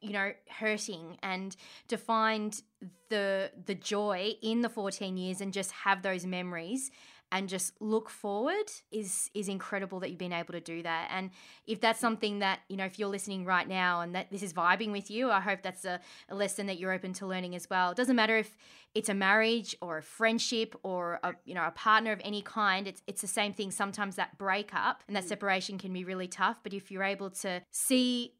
you 0.00 0.10
know 0.12 0.32
hurting 0.48 1.18
and 1.22 1.56
to 1.88 1.96
find 1.96 2.62
the 3.10 3.50
the 3.66 3.74
joy 3.74 4.32
in 4.42 4.60
the 4.60 4.68
14 4.68 5.16
years 5.16 5.40
and 5.40 5.52
just 5.52 5.72
have 5.72 6.02
those 6.02 6.24
memories 6.24 6.90
and 7.30 7.48
just 7.48 7.74
look 7.80 8.08
forward 8.08 8.70
is 8.90 9.30
is 9.34 9.48
incredible 9.48 10.00
that 10.00 10.10
you've 10.10 10.18
been 10.18 10.32
able 10.32 10.52
to 10.52 10.60
do 10.60 10.82
that. 10.82 11.08
And 11.12 11.30
if 11.66 11.80
that's 11.80 12.00
something 12.00 12.38
that 12.40 12.60
you 12.68 12.76
know 12.76 12.84
if 12.84 12.98
you're 12.98 13.08
listening 13.08 13.44
right 13.44 13.68
now 13.68 14.00
and 14.00 14.14
that 14.14 14.30
this 14.30 14.42
is 14.42 14.52
vibing 14.52 14.92
with 14.92 15.10
you 15.10 15.30
i 15.30 15.40
hope 15.40 15.62
that's 15.62 15.84
a, 15.84 16.00
a 16.28 16.34
lesson 16.34 16.66
that 16.66 16.78
you're 16.78 16.92
open 16.92 17.12
to 17.14 17.26
learning 17.26 17.54
as 17.54 17.68
well. 17.68 17.90
It 17.90 17.96
doesn't 17.96 18.16
matter 18.16 18.36
if 18.36 18.56
it's 18.94 19.08
a 19.08 19.14
marriage 19.14 19.76
or 19.80 19.98
a 19.98 20.02
friendship 20.02 20.74
or 20.82 21.20
a 21.22 21.34
you 21.44 21.54
know 21.54 21.66
a 21.66 21.70
partner 21.70 22.12
of 22.12 22.20
any 22.24 22.42
kind 22.42 22.86
it's 22.86 23.02
it's 23.06 23.20
the 23.20 23.26
same 23.26 23.52
thing. 23.52 23.70
Sometimes 23.70 24.16
that 24.16 24.38
breakup 24.38 25.02
and 25.06 25.16
that 25.16 25.24
mm. 25.24 25.28
separation 25.28 25.78
can 25.78 25.92
be 25.92 26.04
really 26.04 26.28
tough 26.28 26.58
but 26.62 26.72
if 26.72 26.90
you're 26.90 27.04
able 27.04 27.30
to 27.30 27.62
see 27.70 28.34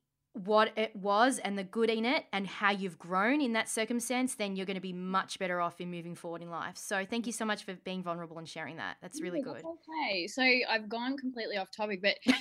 what 0.44 0.70
it 0.76 0.94
was 0.94 1.38
and 1.38 1.58
the 1.58 1.64
good 1.64 1.90
in 1.90 2.04
it 2.04 2.24
and 2.32 2.46
how 2.46 2.70
you've 2.70 2.98
grown 2.98 3.40
in 3.40 3.52
that 3.54 3.68
circumstance 3.68 4.34
then 4.34 4.54
you're 4.56 4.66
going 4.66 4.76
to 4.76 4.80
be 4.80 4.92
much 4.92 5.38
better 5.38 5.60
off 5.60 5.80
in 5.80 5.90
moving 5.90 6.14
forward 6.14 6.42
in 6.42 6.50
life. 6.50 6.76
So 6.76 7.04
thank 7.08 7.26
you 7.26 7.32
so 7.32 7.44
much 7.44 7.64
for 7.64 7.74
being 7.84 8.02
vulnerable 8.02 8.38
and 8.38 8.48
sharing 8.48 8.76
that. 8.76 8.96
That's 9.02 9.20
really 9.20 9.40
Yeah, 9.44 9.52
good. 9.54 9.62
okay. 9.64 10.26
So 10.26 10.42
i've 10.42 10.88
gone 10.88 11.16
completely 11.16 11.56
off 11.56 11.68
topic 11.76 12.00
but 12.02 12.14
Side 12.26 12.36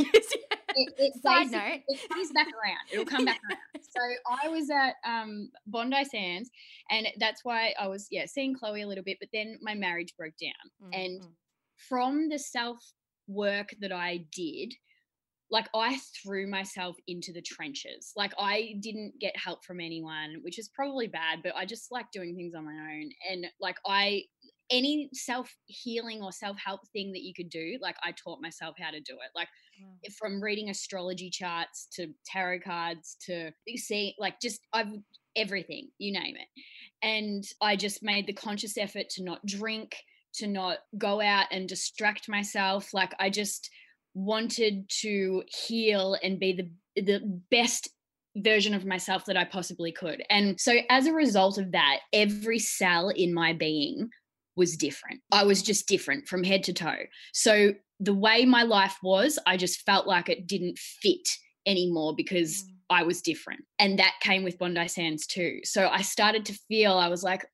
it, 0.75 0.93
it 0.97 1.13
basic- 1.23 1.51
note. 1.51 1.79
it 1.87 2.09
comes 2.09 2.31
back 2.33 2.47
around. 2.47 2.77
It'll 2.91 3.05
come 3.05 3.25
back 3.25 3.39
around. 3.49 3.59
So 3.89 4.01
i 4.43 4.47
was 4.49 4.69
at 4.69 4.95
um 5.09 5.49
bondi 5.65 6.03
sands 6.05 6.51
and 6.91 7.07
that's 7.19 7.43
why 7.43 7.73
i 7.79 7.87
was 7.87 8.07
yeah 8.11 8.25
seeing 8.27 8.53
chloe 8.53 8.81
a 8.81 8.87
little 8.87 9.03
bit 9.03 9.17
but 9.19 9.29
then 9.33 9.57
my 9.61 9.73
marriage 9.73 10.13
broke 10.17 10.33
down. 10.39 10.91
Mm, 10.91 11.03
and 11.05 11.21
mm. 11.21 11.27
from 11.89 12.29
the 12.29 12.37
self 12.37 12.77
work 13.27 13.69
that 13.81 13.91
I 13.91 14.25
did, 14.33 14.73
like 15.49 15.67
I 15.73 15.97
threw 16.21 16.49
myself 16.49 16.97
into 17.07 17.31
the 17.31 17.41
trenches. 17.41 18.11
Like 18.15 18.33
I 18.37 18.75
didn't 18.81 19.13
get 19.19 19.37
help 19.37 19.63
from 19.63 19.79
anyone, 19.79 20.37
which 20.41 20.59
is 20.59 20.69
probably 20.69 21.07
bad, 21.07 21.39
but 21.43 21.55
I 21.55 21.65
just 21.65 21.91
like 21.91 22.11
doing 22.11 22.35
things 22.35 22.53
on 22.55 22.65
my 22.65 22.71
own. 22.71 23.09
And 23.31 23.47
like 23.61 23.77
I, 23.85 24.23
any 24.69 25.09
self 25.13 25.53
healing 25.67 26.21
or 26.21 26.33
self 26.33 26.57
help 26.63 26.81
thing 26.91 27.13
that 27.13 27.21
you 27.21 27.33
could 27.33 27.49
do, 27.49 27.77
like 27.81 27.95
I 28.03 28.11
taught 28.11 28.41
myself 28.41 28.75
how 28.77 28.91
to 28.91 28.99
do 28.99 29.13
it. 29.13 29.31
Like 29.35 29.47
from 30.17 30.41
reading 30.43 30.69
astrology 30.69 31.29
charts 31.29 31.87
to 31.93 32.07
tarot 32.25 32.59
cards 32.65 33.15
to 33.27 33.51
see, 33.77 34.15
like 34.19 34.41
just 34.41 34.59
I've 34.73 34.87
everything, 35.37 35.89
you 35.97 36.11
name 36.11 36.35
it. 36.35 36.47
And 37.01 37.43
I 37.61 37.75
just 37.75 38.03
made 38.03 38.27
the 38.27 38.33
conscious 38.33 38.77
effort 38.77 39.09
to 39.11 39.23
not 39.23 39.45
drink, 39.45 39.95
to 40.35 40.47
not 40.47 40.79
go 40.97 41.21
out 41.21 41.45
and 41.51 41.69
distract 41.69 42.27
myself. 42.27 42.93
Like 42.93 43.13
I 43.19 43.29
just 43.29 43.69
wanted 44.17 44.89
to 44.89 45.43
heal 45.47 46.17
and 46.23 46.39
be 46.39 46.53
the 46.53 46.69
the 46.99 47.19
best 47.51 47.89
version 48.35 48.73
of 48.73 48.85
myself 48.85 49.25
that 49.25 49.37
I 49.37 49.43
possibly 49.43 49.91
could. 49.91 50.23
And 50.29 50.59
so 50.59 50.79
as 50.89 51.05
a 51.05 51.13
result 51.13 51.59
of 51.59 51.71
that, 51.71 51.99
every 52.11 52.57
cell 52.59 53.09
in 53.09 53.33
my 53.33 53.53
being 53.53 54.09
was 54.55 54.75
different. 54.75 55.21
I 55.31 55.43
was 55.43 55.61
just 55.61 55.87
different 55.87 56.27
from 56.27 56.43
head 56.43 56.63
to 56.63 56.73
toe. 56.73 57.05
So 57.33 57.73
the 57.99 58.13
way 58.13 58.45
my 58.45 58.63
life 58.63 58.97
was, 59.03 59.37
I 59.45 59.57
just 59.57 59.81
felt 59.81 60.07
like 60.07 60.29
it 60.29 60.47
didn't 60.47 60.79
fit 60.79 61.27
anymore 61.67 62.15
because 62.15 62.63
mm. 62.63 62.67
I 62.89 63.03
was 63.03 63.21
different. 63.21 63.61
And 63.77 63.99
that 63.99 64.15
came 64.21 64.43
with 64.43 64.57
Bondi 64.57 64.87
Sands 64.87 65.27
too. 65.27 65.59
So 65.63 65.87
I 65.87 66.01
started 66.01 66.45
to 66.45 66.59
feel 66.67 66.93
I 66.93 67.09
was 67.09 67.21
like, 67.21 67.45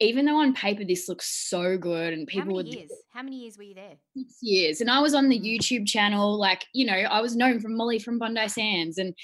even 0.00 0.26
though 0.26 0.36
on 0.36 0.52
paper 0.52 0.84
this 0.84 1.08
looks 1.08 1.48
so 1.48 1.78
good 1.78 2.12
and 2.12 2.26
people 2.26 2.56
How 2.58 2.62
many 2.62 2.76
years? 2.76 2.92
How 3.12 3.22
many 3.22 3.36
years 3.42 3.56
were 3.56 3.64
you 3.64 3.74
there? 3.74 3.94
Six 4.16 4.38
years. 4.42 4.80
And 4.80 4.90
I 4.90 5.00
was 5.00 5.14
on 5.14 5.28
the 5.28 5.38
Mm. 5.38 5.58
YouTube 5.58 5.86
channel, 5.86 6.38
like, 6.38 6.66
you 6.72 6.84
know, 6.84 6.92
I 6.92 7.20
was 7.20 7.36
known 7.36 7.60
from 7.60 7.76
Molly 7.76 7.98
from 7.98 8.18
Bondi 8.18 8.48
Sands. 8.48 8.98
And 8.98 9.14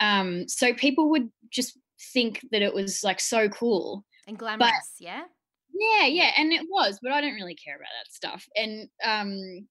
um, 0.00 0.48
so 0.48 0.74
people 0.74 1.10
would 1.10 1.30
just 1.50 1.78
think 2.12 2.40
that 2.52 2.62
it 2.62 2.74
was 2.74 3.02
like 3.02 3.20
so 3.20 3.48
cool. 3.48 4.04
And 4.26 4.38
glamorous, 4.38 4.96
yeah? 4.98 5.24
Yeah, 5.72 6.06
yeah, 6.06 6.32
and 6.36 6.52
it 6.52 6.66
was, 6.68 6.98
but 7.02 7.12
I 7.12 7.20
don't 7.20 7.34
really 7.34 7.54
care 7.54 7.76
about 7.76 7.88
that 8.02 8.12
stuff. 8.12 8.46
And 8.56 8.88
um 9.04 9.68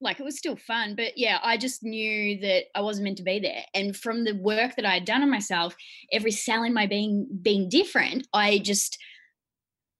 like 0.00 0.20
it 0.20 0.24
was 0.24 0.36
still 0.36 0.56
fun, 0.56 0.94
but 0.94 1.16
yeah, 1.16 1.38
I 1.42 1.56
just 1.56 1.82
knew 1.82 2.38
that 2.40 2.64
I 2.74 2.82
wasn't 2.82 3.04
meant 3.04 3.16
to 3.18 3.22
be 3.22 3.38
there. 3.38 3.64
And 3.74 3.96
from 3.96 4.24
the 4.24 4.34
work 4.34 4.76
that 4.76 4.84
I 4.84 4.94
had 4.94 5.04
done 5.06 5.22
on 5.22 5.30
myself, 5.30 5.74
every 6.12 6.32
cell 6.32 6.64
in 6.64 6.74
my 6.74 6.86
being 6.86 7.26
being 7.42 7.68
different, 7.68 8.26
I 8.34 8.58
just 8.58 8.98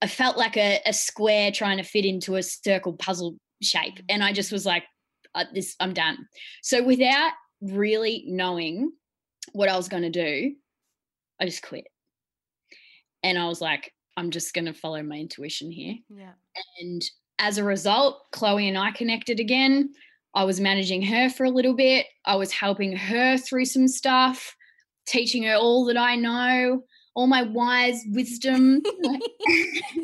I 0.02 0.06
felt 0.06 0.36
like 0.36 0.56
a, 0.56 0.80
a 0.86 0.92
square 0.92 1.50
trying 1.52 1.76
to 1.76 1.82
fit 1.82 2.04
into 2.04 2.36
a 2.36 2.42
circle 2.42 2.94
puzzle 2.94 3.36
shape. 3.62 4.00
And 4.08 4.24
I 4.24 4.32
just 4.32 4.52
was 4.52 4.64
like, 4.64 4.84
uh, 5.34 5.44
this 5.54 5.76
I'm 5.80 5.92
done. 5.92 6.26
So 6.62 6.82
without 6.82 7.32
really 7.60 8.24
knowing 8.26 8.92
what 9.52 9.68
I 9.68 9.76
was 9.76 9.88
going 9.88 10.02
to 10.02 10.10
do, 10.10 10.54
I 11.40 11.46
just 11.46 11.62
quit. 11.62 11.84
And 13.22 13.38
I 13.38 13.46
was 13.46 13.60
like, 13.60 13.92
I'm 14.16 14.30
just 14.30 14.54
going 14.54 14.64
to 14.66 14.74
follow 14.74 15.02
my 15.02 15.16
intuition 15.16 15.70
here. 15.70 15.94
Yeah. 16.08 16.32
And 16.80 17.02
as 17.38 17.58
a 17.58 17.64
result, 17.64 18.30
Chloe 18.32 18.68
and 18.68 18.78
I 18.78 18.90
connected 18.92 19.40
again. 19.40 19.92
I 20.34 20.44
was 20.44 20.60
managing 20.60 21.02
her 21.02 21.28
for 21.28 21.44
a 21.44 21.50
little 21.50 21.74
bit. 21.74 22.06
I 22.24 22.36
was 22.36 22.52
helping 22.52 22.96
her 22.96 23.36
through 23.36 23.64
some 23.64 23.88
stuff, 23.88 24.54
teaching 25.06 25.42
her 25.44 25.54
all 25.54 25.84
that 25.86 25.96
I 25.96 26.16
know, 26.16 26.82
all 27.20 27.26
my 27.26 27.42
wise 27.42 28.02
wisdom. 28.08 28.80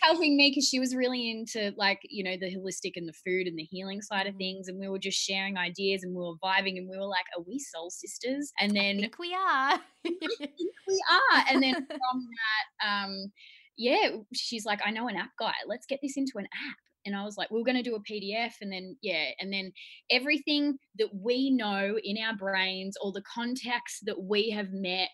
helping 0.00 0.36
me 0.38 0.50
because 0.50 0.66
she 0.66 0.80
was 0.80 0.96
really 0.96 1.30
into 1.30 1.74
like 1.76 1.98
you 2.08 2.24
know 2.24 2.36
the 2.40 2.54
holistic 2.56 2.92
and 2.96 3.06
the 3.06 3.12
food 3.12 3.46
and 3.46 3.58
the 3.58 3.64
healing 3.64 4.00
side 4.00 4.26
of 4.26 4.34
Mhm. 4.34 4.38
things 4.38 4.68
and 4.68 4.78
we 4.78 4.88
were 4.88 4.98
just 4.98 5.18
sharing 5.18 5.58
ideas 5.58 6.02
and 6.02 6.14
we 6.14 6.22
were 6.22 6.36
vibing 6.42 6.78
and 6.78 6.88
we 6.88 6.96
were 6.96 7.04
like 7.04 7.26
are 7.36 7.42
we 7.46 7.58
soul 7.58 7.90
sisters 7.90 8.50
and 8.58 8.74
then 8.74 9.10
we 9.18 9.34
are. 9.34 9.78
we 10.04 11.02
are 11.10 11.44
and 11.50 11.62
then 11.62 11.74
from 11.74 12.26
that 12.40 12.88
um 12.88 13.30
yeah 13.76 14.08
she's 14.32 14.64
like 14.64 14.80
i 14.86 14.90
know 14.90 15.08
an 15.08 15.16
app 15.16 15.30
guy 15.38 15.52
let's 15.66 15.84
get 15.84 15.98
this 16.02 16.16
into 16.16 16.38
an 16.38 16.46
app 16.46 16.76
and 17.06 17.16
i 17.16 17.24
was 17.24 17.36
like 17.36 17.50
we 17.50 17.60
are 17.60 17.64
going 17.64 17.76
to 17.76 17.82
do 17.82 17.96
a 17.96 18.00
pdf 18.00 18.52
and 18.60 18.72
then 18.72 18.96
yeah 19.02 19.26
and 19.40 19.52
then 19.52 19.72
everything 20.10 20.76
that 20.98 21.08
we 21.12 21.50
know 21.50 21.98
in 22.02 22.16
our 22.18 22.36
brains 22.36 22.96
all 22.96 23.12
the 23.12 23.22
contacts 23.22 24.00
that 24.02 24.22
we 24.22 24.50
have 24.50 24.72
met 24.72 25.08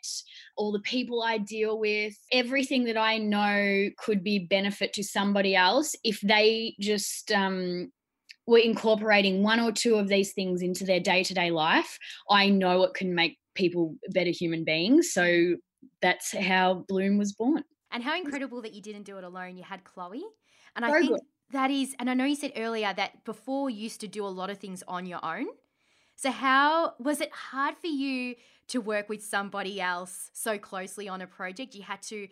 all 0.56 0.72
the 0.72 0.80
people 0.80 1.22
i 1.22 1.38
deal 1.38 1.78
with 1.78 2.14
everything 2.32 2.84
that 2.84 2.96
i 2.96 3.18
know 3.18 3.88
could 3.98 4.22
be 4.22 4.38
benefit 4.38 4.92
to 4.92 5.02
somebody 5.02 5.54
else 5.54 5.94
if 6.04 6.20
they 6.20 6.74
just 6.80 7.32
um 7.32 7.90
were 8.46 8.58
incorporating 8.58 9.42
one 9.42 9.58
or 9.58 9.72
two 9.72 9.94
of 9.94 10.08
these 10.08 10.32
things 10.34 10.60
into 10.60 10.84
their 10.84 11.00
day-to-day 11.00 11.50
life 11.50 11.98
i 12.30 12.48
know 12.48 12.82
it 12.82 12.94
can 12.94 13.14
make 13.14 13.38
people 13.54 13.94
better 14.10 14.30
human 14.30 14.64
beings 14.64 15.12
so 15.12 15.54
that's 16.02 16.36
how 16.36 16.84
bloom 16.88 17.18
was 17.18 17.32
born 17.32 17.62
and 17.94 18.02
how 18.02 18.16
incredible 18.16 18.60
that 18.62 18.74
you 18.74 18.82
didn't 18.82 19.04
do 19.04 19.18
it 19.18 19.24
alone. 19.24 19.56
You 19.56 19.62
had 19.62 19.84
Chloe. 19.84 20.24
And 20.74 20.84
I 20.84 20.90
think 20.90 21.12
good. 21.12 21.20
That 21.50 21.70
is, 21.70 21.94
and 21.98 22.11
I 22.11 22.14
know 22.14 22.24
you 22.24 22.37
said 22.37 22.52
earlier 22.57 22.92
that 22.94 23.24
before 23.24 23.70
you 23.70 23.83
used 23.83 24.00
to 24.00 24.09
do 24.09 24.24
a 24.24 24.28
lot 24.28 24.50
of 24.50 24.59
things 24.59 24.83
on 24.88 25.07
your 25.07 25.24
own. 25.24 25.46
So, 26.16 26.30
how 26.30 26.94
was 26.98 27.20
it 27.20 27.33
hard 27.33 27.76
for 27.76 27.88
you 27.88 28.37
to 28.68 28.80
work 28.80 29.09
with 29.09 29.22
somebody 29.22 29.80
else 29.80 30.30
so 30.33 30.59
closely 30.59 31.09
on 31.09 31.20
a 31.20 31.26
project? 31.26 31.74
You 31.74 31.83
had 31.83 32.02
to 32.02 32.28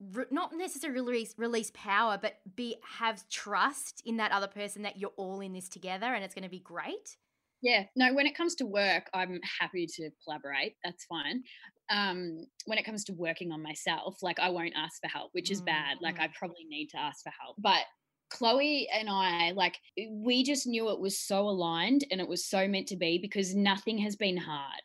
re- 0.00 0.26
not 0.30 0.52
necessarily 0.54 1.00
release, 1.00 1.34
release 1.36 1.72
power, 1.74 2.18
but 2.20 2.36
be 2.54 2.76
have 2.98 3.28
trust 3.28 4.02
in 4.06 4.16
that 4.18 4.32
other 4.32 4.46
person 4.46 4.82
that 4.82 4.98
you're 4.98 5.12
all 5.16 5.40
in 5.40 5.52
this 5.52 5.68
together 5.68 6.06
and 6.06 6.24
it's 6.24 6.34
going 6.34 6.44
to 6.44 6.50
be 6.50 6.60
great. 6.60 7.16
Yeah, 7.60 7.84
no, 7.96 8.14
when 8.14 8.26
it 8.26 8.36
comes 8.36 8.54
to 8.56 8.66
work, 8.66 9.10
I'm 9.12 9.40
happy 9.60 9.86
to 9.86 10.10
collaborate. 10.22 10.76
That's 10.84 11.04
fine. 11.06 11.42
Um, 11.90 12.46
when 12.66 12.78
it 12.78 12.84
comes 12.84 13.02
to 13.04 13.12
working 13.14 13.50
on 13.50 13.62
myself, 13.62 14.22
like 14.22 14.38
I 14.38 14.50
won't 14.50 14.74
ask 14.76 15.00
for 15.00 15.08
help, 15.08 15.30
which 15.32 15.50
is 15.50 15.60
bad. 15.60 15.98
Like 16.00 16.20
I 16.20 16.28
probably 16.38 16.64
need 16.68 16.88
to 16.90 16.98
ask 16.98 17.24
for 17.24 17.32
help. 17.40 17.56
But 17.58 17.84
Chloe 18.30 18.88
and 18.92 19.08
I, 19.08 19.52
like, 19.52 19.76
we 20.10 20.44
just 20.44 20.66
knew 20.66 20.90
it 20.90 21.00
was 21.00 21.18
so 21.18 21.48
aligned 21.48 22.04
and 22.10 22.20
it 22.20 22.28
was 22.28 22.44
so 22.44 22.68
meant 22.68 22.88
to 22.88 22.96
be 22.96 23.18
because 23.18 23.54
nothing 23.54 23.98
has 23.98 24.16
been 24.16 24.36
hard. 24.36 24.82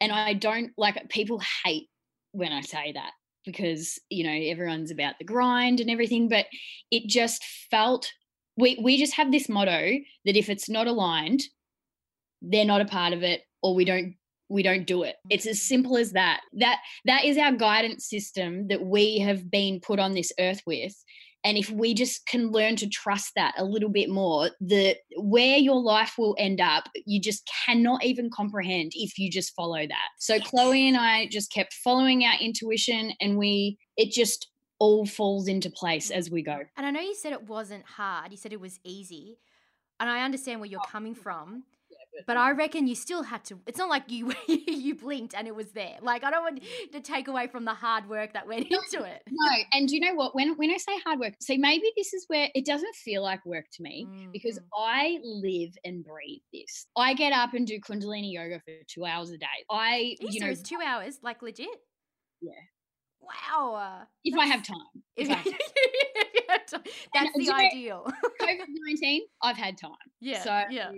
And 0.00 0.12
I 0.12 0.34
don't 0.34 0.72
like 0.76 1.08
people 1.08 1.42
hate 1.64 1.88
when 2.32 2.52
I 2.52 2.60
say 2.60 2.92
that 2.92 3.12
because, 3.44 3.98
you 4.08 4.24
know, 4.24 4.50
everyone's 4.50 4.90
about 4.90 5.14
the 5.18 5.24
grind 5.24 5.80
and 5.80 5.90
everything, 5.90 6.28
but 6.28 6.46
it 6.90 7.06
just 7.06 7.44
felt 7.70 8.10
we 8.56 8.78
we 8.82 8.98
just 8.98 9.14
have 9.14 9.30
this 9.30 9.48
motto 9.48 9.98
that 10.24 10.36
if 10.36 10.48
it's 10.48 10.68
not 10.68 10.86
aligned, 10.86 11.42
they're 12.42 12.64
not 12.64 12.80
a 12.80 12.86
part 12.86 13.12
of 13.12 13.22
it 13.22 13.42
or 13.62 13.74
we 13.74 13.84
don't 13.84 14.14
we 14.48 14.62
don't 14.62 14.86
do 14.86 15.04
it 15.04 15.16
it's 15.28 15.46
as 15.46 15.62
simple 15.62 15.96
as 15.96 16.12
that 16.12 16.40
that 16.52 16.78
that 17.04 17.24
is 17.24 17.38
our 17.38 17.52
guidance 17.52 18.08
system 18.08 18.66
that 18.68 18.82
we 18.82 19.18
have 19.18 19.50
been 19.50 19.80
put 19.80 19.98
on 19.98 20.12
this 20.12 20.32
earth 20.40 20.60
with 20.66 20.94
and 21.44 21.56
if 21.56 21.70
we 21.70 21.94
just 21.94 22.26
can 22.26 22.50
learn 22.50 22.76
to 22.76 22.88
trust 22.88 23.32
that 23.36 23.54
a 23.56 23.64
little 23.64 23.88
bit 23.88 24.08
more 24.08 24.50
the 24.60 24.96
where 25.16 25.56
your 25.56 25.80
life 25.80 26.14
will 26.18 26.36
end 26.38 26.60
up 26.60 26.84
you 27.06 27.20
just 27.20 27.48
cannot 27.66 28.04
even 28.04 28.30
comprehend 28.30 28.92
if 28.94 29.18
you 29.18 29.30
just 29.30 29.54
follow 29.54 29.86
that 29.86 30.08
so 30.18 30.38
chloe 30.40 30.88
and 30.88 30.96
i 30.96 31.26
just 31.26 31.52
kept 31.52 31.72
following 31.74 32.24
our 32.24 32.38
intuition 32.40 33.12
and 33.20 33.36
we 33.36 33.78
it 33.96 34.10
just 34.10 34.50
all 34.80 35.06
falls 35.06 35.46
into 35.46 35.70
place 35.70 36.10
mm. 36.10 36.16
as 36.16 36.30
we 36.30 36.42
go 36.42 36.58
And 36.76 36.86
I 36.86 36.90
know 36.90 37.00
you 37.00 37.14
said 37.14 37.32
it 37.32 37.46
wasn't 37.46 37.84
hard, 37.84 38.32
you 38.32 38.36
said 38.36 38.52
it 38.52 38.60
was 38.60 38.80
easy. 38.82 39.38
And 40.00 40.08
I 40.08 40.24
understand 40.24 40.60
where 40.60 40.68
you're 40.68 40.80
oh. 40.80 40.90
coming 40.90 41.14
from. 41.14 41.64
But 42.26 42.36
I 42.36 42.50
reckon 42.52 42.86
you 42.86 42.94
still 42.94 43.22
had 43.22 43.44
to. 43.46 43.58
It's 43.66 43.78
not 43.78 43.88
like 43.88 44.04
you 44.10 44.32
you 44.48 44.94
blinked 44.94 45.34
and 45.34 45.46
it 45.48 45.54
was 45.54 45.72
there. 45.72 45.96
Like 46.02 46.22
I 46.24 46.30
don't 46.30 46.42
want 46.42 46.62
to 46.92 47.00
take 47.00 47.28
away 47.28 47.46
from 47.48 47.64
the 47.64 47.74
hard 47.74 48.08
work 48.08 48.32
that 48.34 48.46
went 48.46 48.66
into 48.70 49.04
it. 49.04 49.22
no 49.30 49.50
and 49.72 49.90
you 49.90 50.00
know 50.00 50.14
what 50.14 50.34
when 50.34 50.54
when 50.56 50.70
i 50.70 50.76
say 50.76 50.92
hard 51.06 51.18
work 51.20 51.34
see 51.40 51.56
maybe 51.56 51.84
this 51.96 52.12
is 52.12 52.24
where 52.28 52.48
it 52.54 52.64
doesn't 52.66 52.94
feel 52.94 53.22
like 53.22 53.44
work 53.46 53.64
to 53.72 53.82
me 53.82 54.08
because 54.32 54.58
Mhm. 54.58 54.64
i 54.76 55.18
live 55.22 55.72
and 55.84 56.04
breathe 56.04 56.42
this 56.52 56.86
i 56.96 57.14
get 57.14 57.32
up 57.32 57.54
and 57.54 57.66
do 57.66 57.78
kundalini 57.80 58.32
yoga 58.32 58.60
for 58.64 58.72
two 58.86 59.04
hours 59.04 59.30
a 59.30 59.38
day 59.38 59.46
i 59.70 60.16
Are 60.20 60.26
you 60.32 60.40
know 60.40 60.46
serious? 60.54 60.62
two 60.62 60.78
hours, 60.84 61.18
like 61.22 61.42
legit. 61.42 61.68
Yeah. 62.40 62.52
Wow. 63.20 64.06
if 64.24 64.36
i 64.38 64.46
have 64.46 64.62
time 64.62 64.76
If 65.16 65.28
if 65.28 65.30
I 65.30 65.34
have 65.36 65.44
time. 65.44 65.60
That's 67.14 67.32
do 67.36 67.44
the 67.44 67.54
ideal. 67.54 68.06
covid-19 68.40 69.20
i've 69.42 69.56
had 69.56 69.76
time 69.78 69.90
yeah. 70.20 70.42
so 70.42 70.62
yeah. 70.70 70.90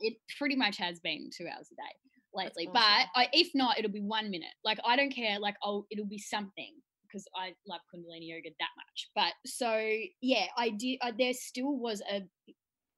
it 0.00 0.14
pretty 0.38 0.56
much 0.56 0.76
has 0.78 0.98
been 1.00 1.30
two 1.36 1.46
hours 1.46 1.68
a 1.72 1.76
day 1.76 1.94
lately 2.34 2.66
awesome. 2.68 2.72
but 3.14 3.20
I, 3.20 3.28
if 3.32 3.48
not 3.54 3.78
it'll 3.78 3.90
be 3.90 4.00
one 4.00 4.30
minute 4.30 4.54
like 4.64 4.78
i 4.84 4.96
don't 4.96 5.10
care 5.14 5.38
like 5.40 5.56
oh 5.64 5.86
it'll 5.90 6.06
be 6.06 6.18
something 6.18 6.74
because 7.06 7.26
i 7.34 7.52
love 7.66 7.80
kundalini 7.94 8.28
yoga 8.28 8.50
that 8.58 8.68
much 8.76 9.08
but 9.14 9.32
so 9.46 9.70
yeah 10.20 10.46
i 10.58 10.68
did 10.70 10.98
uh, 11.02 11.12
there 11.18 11.32
still 11.32 11.76
was 11.78 12.02
a 12.12 12.22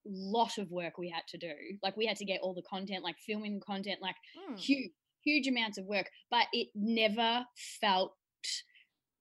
lot 0.07 0.57
of 0.59 0.71
work 0.71 0.97
we 0.99 1.09
had 1.11 1.23
to 1.29 1.37
do 1.39 1.53
like 1.83 1.97
we 1.97 2.07
had 2.07 2.17
to 2.17 2.25
get 2.25 2.41
all 2.43 2.55
the 2.55 2.63
content 2.69 3.05
like 3.05 3.17
filming 3.27 3.61
content 3.65 3.99
like 4.01 4.17
Mm. 4.51 4.59
huge 4.59 4.91
huge 5.23 5.47
amounts 5.49 5.77
of 5.79 5.85
work 5.85 6.07
but 6.31 6.47
it 6.53 6.69
never 6.75 7.45
felt 7.81 8.15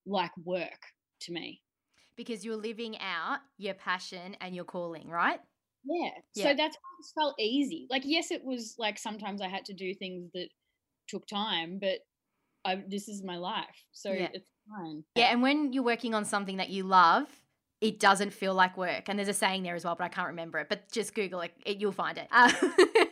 like 0.05 0.31
work 0.45 0.79
to 1.21 1.33
me 1.33 1.61
Because 2.17 2.43
you're 2.43 2.57
living 2.57 2.97
out 2.99 3.39
your 3.57 3.75
passion 3.75 4.35
and 4.41 4.53
your 4.53 4.65
calling, 4.65 5.09
right? 5.09 5.39
Yeah. 5.85 6.09
Yeah. 6.35 6.43
So 6.43 6.53
that's 6.55 6.75
why 6.75 6.89
it 6.99 7.21
felt 7.21 7.35
easy. 7.39 7.87
Like, 7.89 8.03
yes, 8.05 8.31
it 8.31 8.43
was 8.43 8.75
like 8.77 8.97
sometimes 8.99 9.41
I 9.41 9.47
had 9.47 9.65
to 9.65 9.73
do 9.73 9.93
things 9.93 10.29
that 10.33 10.49
took 11.07 11.25
time, 11.27 11.79
but 11.79 11.99
I 12.65 12.83
this 12.87 13.07
is 13.07 13.23
my 13.23 13.37
life, 13.37 13.85
so 13.93 14.11
Yeah. 14.11 14.29
it's 14.33 14.49
fine. 14.69 15.03
Yeah, 15.15 15.31
and 15.31 15.41
when 15.41 15.73
you're 15.73 15.83
working 15.83 16.13
on 16.13 16.25
something 16.25 16.57
that 16.57 16.69
you 16.69 16.83
love, 16.83 17.27
it 17.81 17.99
doesn't 17.99 18.31
feel 18.33 18.53
like 18.53 18.77
work. 18.77 19.07
And 19.07 19.17
there's 19.17 19.29
a 19.29 19.33
saying 19.33 19.63
there 19.63 19.75
as 19.75 19.85
well, 19.85 19.95
but 19.95 20.03
I 20.03 20.09
can't 20.09 20.27
remember 20.27 20.59
it. 20.59 20.69
But 20.69 20.91
just 20.91 21.15
Google 21.15 21.41
it, 21.41 21.53
it 21.65 21.77
you'll 21.77 21.91
find 21.91 22.17
it. 22.17 22.27
Uh, 22.31 22.51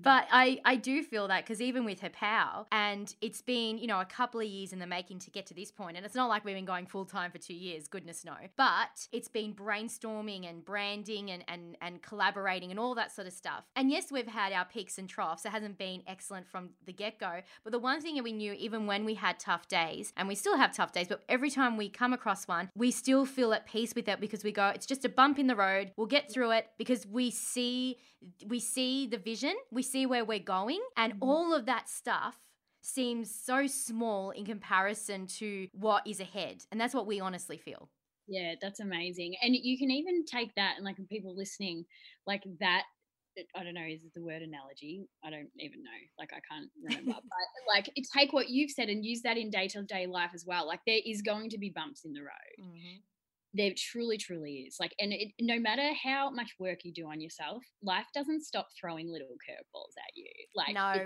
but 0.00 0.26
I, 0.30 0.60
I 0.64 0.76
do 0.76 1.02
feel 1.02 1.28
that 1.28 1.44
because 1.44 1.60
even 1.60 1.84
with 1.84 2.00
HerPow, 2.00 2.66
and 2.72 3.14
it's 3.20 3.42
been, 3.42 3.78
you 3.78 3.86
know, 3.86 4.00
a 4.00 4.04
couple 4.04 4.40
of 4.40 4.46
years 4.46 4.72
in 4.72 4.78
the 4.78 4.86
making 4.86 5.20
to 5.20 5.30
get 5.30 5.46
to 5.46 5.54
this 5.54 5.70
point, 5.70 5.96
and 5.96 6.06
it's 6.06 6.14
not 6.14 6.28
like 6.28 6.44
we've 6.44 6.54
been 6.54 6.64
going 6.64 6.86
full 6.86 7.04
time 7.04 7.30
for 7.30 7.38
two 7.38 7.54
years, 7.54 7.88
goodness 7.88 8.24
no. 8.24 8.34
But 8.56 9.08
it's 9.12 9.28
been 9.28 9.54
brainstorming 9.54 10.48
and 10.48 10.64
branding 10.64 11.30
and, 11.30 11.44
and, 11.48 11.76
and 11.80 12.02
collaborating 12.02 12.70
and 12.70 12.78
all 12.78 12.94
that 12.94 13.12
sort 13.12 13.26
of 13.26 13.32
stuff. 13.32 13.64
And 13.76 13.90
yes, 13.90 14.10
we've 14.10 14.26
had 14.26 14.52
our 14.52 14.64
peaks 14.64 14.98
and 14.98 15.08
troughs. 15.08 15.44
It 15.44 15.50
hasn't 15.50 15.78
been 15.78 16.02
excellent 16.06 16.46
from 16.46 16.70
the 16.86 16.92
get 16.92 17.18
go. 17.18 17.40
But 17.64 17.72
the 17.72 17.78
one 17.78 18.00
thing 18.00 18.16
that 18.16 18.24
we 18.24 18.32
knew, 18.32 18.52
even 18.52 18.86
when 18.86 19.04
we 19.04 19.14
had 19.14 19.38
tough 19.38 19.68
days, 19.68 20.12
and 20.16 20.28
we 20.28 20.34
still 20.34 20.56
have 20.56 20.74
tough 20.74 20.92
days, 20.92 21.08
but 21.08 21.22
every 21.28 21.50
time 21.50 21.76
we 21.76 21.88
come 21.88 22.12
across 22.12 22.46
one, 22.48 22.70
we 22.74 22.90
still 22.90 23.24
feel 23.26 23.52
at 23.52 23.66
peace 23.66 23.94
with 23.94 24.08
it 24.08 24.20
because 24.20 24.44
we 24.44 24.52
go, 24.52 24.68
it's 24.68 24.86
just 24.86 25.04
a 25.04 25.08
bump 25.08 25.38
in 25.38 25.46
the 25.46 25.56
road. 25.56 25.92
We'll 25.96 26.06
get 26.06 26.32
through 26.32 26.52
it 26.52 26.68
because 26.78 27.06
we 27.06 27.30
see 27.30 27.98
we 28.46 28.60
see 28.60 29.06
the 29.06 29.18
vision, 29.18 29.41
we 29.70 29.82
see 29.82 30.06
where 30.06 30.24
we're 30.24 30.38
going, 30.38 30.80
and 30.96 31.14
mm-hmm. 31.14 31.22
all 31.22 31.54
of 31.54 31.66
that 31.66 31.88
stuff 31.88 32.36
seems 32.82 33.32
so 33.32 33.66
small 33.66 34.30
in 34.30 34.44
comparison 34.44 35.26
to 35.26 35.68
what 35.72 36.06
is 36.06 36.20
ahead. 36.20 36.64
And 36.70 36.80
that's 36.80 36.94
what 36.94 37.06
we 37.06 37.20
honestly 37.20 37.56
feel. 37.56 37.88
Yeah, 38.26 38.54
that's 38.60 38.80
amazing. 38.80 39.34
And 39.42 39.54
you 39.54 39.78
can 39.78 39.90
even 39.90 40.24
take 40.24 40.54
that 40.56 40.74
and 40.76 40.84
like 40.84 40.96
people 41.08 41.34
listening, 41.36 41.84
like 42.26 42.42
that 42.60 42.82
I 43.56 43.64
don't 43.64 43.74
know, 43.74 43.86
is 43.88 44.04
it 44.04 44.12
the 44.14 44.22
word 44.22 44.42
analogy? 44.42 45.06
I 45.24 45.30
don't 45.30 45.48
even 45.58 45.82
know. 45.82 45.90
Like 46.18 46.30
I 46.34 46.40
can't 46.50 46.70
remember. 46.82 47.12
but 47.22 47.74
like 47.74 47.90
take 48.14 48.32
what 48.32 48.50
you've 48.50 48.70
said 48.70 48.88
and 48.88 49.04
use 49.04 49.22
that 49.22 49.38
in 49.38 49.48
day 49.50 49.68
to 49.68 49.82
day 49.82 50.06
life 50.06 50.32
as 50.34 50.44
well. 50.46 50.66
Like 50.66 50.80
there 50.86 51.00
is 51.04 51.22
going 51.22 51.48
to 51.50 51.58
be 51.58 51.70
bumps 51.70 52.04
in 52.04 52.12
the 52.12 52.20
road. 52.20 52.60
Mm-hmm 52.60 52.98
there 53.54 53.72
truly 53.76 54.16
truly 54.16 54.64
is 54.66 54.76
like 54.80 54.94
and 54.98 55.12
it, 55.12 55.28
no 55.40 55.58
matter 55.58 55.90
how 56.02 56.30
much 56.30 56.54
work 56.58 56.84
you 56.84 56.92
do 56.92 57.06
on 57.06 57.20
yourself 57.20 57.62
life 57.82 58.06
doesn't 58.14 58.42
stop 58.42 58.68
throwing 58.78 59.10
little 59.10 59.36
curveballs 59.48 59.92
at 59.98 60.16
you 60.16 60.26
like 60.54 60.74
no 60.74 61.04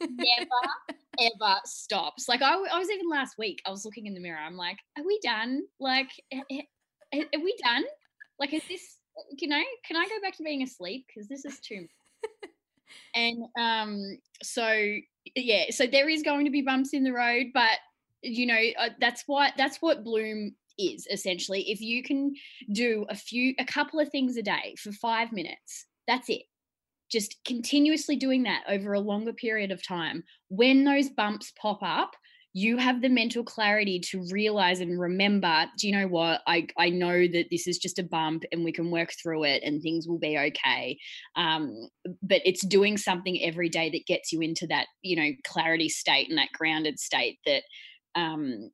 never 0.00 1.20
ever 1.20 1.56
stops 1.64 2.28
like 2.28 2.40
I, 2.40 2.54
I 2.54 2.78
was 2.78 2.90
even 2.90 3.08
last 3.10 3.36
week 3.38 3.60
i 3.66 3.70
was 3.70 3.84
looking 3.84 4.06
in 4.06 4.14
the 4.14 4.20
mirror 4.20 4.38
i'm 4.38 4.56
like 4.56 4.78
are 5.00 5.06
we 5.06 5.18
done? 5.22 5.62
Like 5.78 6.10
are, 6.32 6.40
are 7.12 7.42
we 7.42 7.56
done? 7.62 7.84
Like 8.38 8.52
is 8.52 8.62
this 8.68 8.98
can 9.38 9.52
i 9.52 9.64
can 9.84 9.96
i 9.96 10.04
go 10.04 10.20
back 10.22 10.36
to 10.36 10.42
being 10.42 10.62
asleep? 10.62 11.06
Because 11.06 11.28
this 11.28 11.44
is 11.44 11.58
too 11.60 11.86
and 13.14 13.44
um 13.58 14.18
so 14.42 14.96
yeah 15.34 15.64
so 15.70 15.86
there 15.86 16.08
is 16.08 16.22
going 16.22 16.44
to 16.44 16.50
be 16.50 16.62
bumps 16.62 16.92
in 16.92 17.04
the 17.04 17.12
road 17.12 17.46
but 17.52 17.78
you 18.22 18.46
know 18.46 18.60
uh, 18.78 18.90
that's 19.00 19.24
what 19.26 19.52
that's 19.56 19.78
what 19.78 20.04
bloom 20.04 20.54
is 20.80 21.06
essentially. 21.10 21.70
If 21.70 21.80
you 21.80 22.02
can 22.02 22.34
do 22.72 23.06
a 23.08 23.14
few 23.14 23.54
a 23.58 23.64
couple 23.64 24.00
of 24.00 24.08
things 24.10 24.36
a 24.36 24.42
day 24.42 24.74
for 24.78 24.92
5 24.92 25.32
minutes 25.32 25.86
that's 26.06 26.28
it. 26.28 26.42
Just 27.10 27.36
continuously 27.44 28.16
doing 28.16 28.42
that 28.44 28.62
over 28.68 28.92
a 28.92 29.00
longer 29.00 29.32
period 29.32 29.70
of 29.70 29.86
time. 29.86 30.24
When 30.48 30.84
those 30.84 31.08
bumps 31.08 31.52
pop 31.60 31.78
up 31.82 32.10
you 32.52 32.78
have 32.78 33.00
the 33.00 33.08
mental 33.08 33.44
clarity 33.44 34.00
to 34.00 34.26
realize 34.32 34.80
and 34.80 34.98
remember 34.98 35.66
do 35.78 35.86
you 35.86 35.96
know 35.96 36.08
what? 36.08 36.40
I 36.48 36.66
i 36.76 36.90
know 36.90 37.28
that 37.28 37.46
this 37.50 37.68
is 37.68 37.78
just 37.78 38.00
a 38.00 38.02
bump 38.02 38.42
and 38.50 38.64
we 38.64 38.72
can 38.72 38.90
work 38.90 39.12
through 39.22 39.44
it 39.44 39.62
and 39.62 39.80
things 39.80 40.08
will 40.08 40.18
be 40.18 40.36
okay. 40.36 40.98
Um, 41.36 41.88
but 42.22 42.40
it's 42.44 42.66
doing 42.66 42.96
something 42.96 43.40
every 43.42 43.68
day 43.68 43.90
that 43.90 44.06
gets 44.06 44.32
you 44.32 44.40
into 44.40 44.66
that 44.66 44.86
you 45.02 45.16
know 45.16 45.30
clarity 45.44 45.88
state 45.88 46.28
and 46.28 46.38
that 46.38 46.52
grounded 46.52 46.98
state 46.98 47.38
that 47.46 47.62
um 48.16 48.70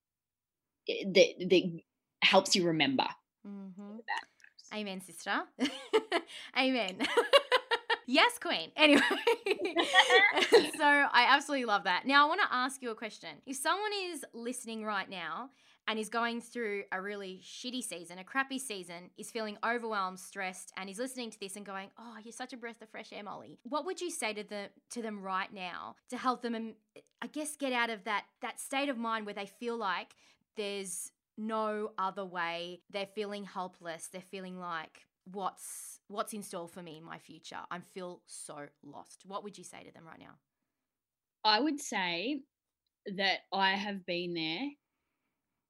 that 0.89 1.35
that 1.51 1.81
helps 2.23 2.57
you 2.57 2.67
remember. 2.67 3.07
Mm-hmm. 3.47 3.99
Amen, 4.75 5.01
sister. 5.01 5.43
Amen. 6.59 6.99
yes, 8.07 8.39
queen. 8.39 8.71
Anyway, 8.77 9.01
so 10.77 10.85
I 10.85 11.27
absolutely 11.29 11.67
love 11.67 11.85
that. 11.85 12.05
Now, 12.07 12.25
I 12.25 12.29
want 12.29 12.41
to 12.41 12.55
ask 12.55 12.83
you 12.83 12.91
a 12.91 12.95
question. 12.95 13.31
If 13.47 13.57
someone 13.57 13.93
is 14.11 14.25
listening 14.35 14.85
right 14.85 15.09
now 15.09 15.51
and 15.89 16.01
is 16.01 16.09
going 16.09 16.41
through 16.41 16.83
a 16.91 17.01
really 17.01 17.41
shitty 17.45 17.83
season, 17.83 18.19
a 18.19 18.25
crappy 18.25 18.59
season, 18.59 19.11
is 19.17 19.31
feeling 19.31 19.57
overwhelmed, 19.65 20.19
stressed, 20.19 20.73
and 20.77 20.91
is 20.91 20.99
listening 20.99 21.31
to 21.31 21.39
this 21.39 21.55
and 21.55 21.65
going, 21.65 21.91
"Oh, 21.97 22.17
you're 22.25 22.33
such 22.33 22.53
a 22.53 22.57
breath 22.57 22.83
of 22.83 22.89
fresh 22.89 23.13
air, 23.13 23.23
Molly." 23.23 23.61
What 23.63 23.87
would 23.87 24.01
you 24.01 24.11
say 24.11 24.33
to 24.33 24.43
them 24.43 24.71
to 24.91 25.03
them 25.03 25.23
right 25.23 25.53
now 25.53 25.95
to 26.11 26.17
help 26.17 26.43
them, 26.43 26.57
um, 26.57 26.75
I 27.23 27.29
guess, 27.29 27.57
get 27.57 27.73
out 27.73 27.91
of 27.91 28.03
that 28.05 28.25
that 28.41 28.59
state 28.59 28.89
of 28.89 28.99
mind 28.99 29.27
where 29.27 29.35
they 29.35 29.47
feel 29.47 29.77
like 29.77 30.17
there's 30.57 31.13
no 31.37 31.93
other 31.99 32.25
way. 32.25 32.81
They're 32.91 33.09
feeling 33.15 33.45
helpless. 33.45 34.09
They're 34.13 34.23
feeling 34.31 34.59
like 34.59 35.01
what's 35.25 36.01
what's 36.09 36.33
in 36.33 36.43
store 36.43 36.69
for 36.69 36.83
me 36.83 36.99
in 36.99 37.05
my 37.05 37.19
future. 37.19 37.59
I 37.71 37.81
feel 37.81 38.23
so 38.27 38.67
lost. 38.85 39.23
What 39.27 39.43
would 39.45 39.59
you 39.59 39.65
say 39.65 39.83
to 39.85 39.93
them 39.93 40.07
right 40.07 40.19
now? 40.19 40.37
I 41.45 41.61
would 41.61 41.81
say 41.81 42.43
that 43.17 43.41
I 43.53 43.73
have 43.73 44.05
been 44.07 44.35
there 44.35 44.69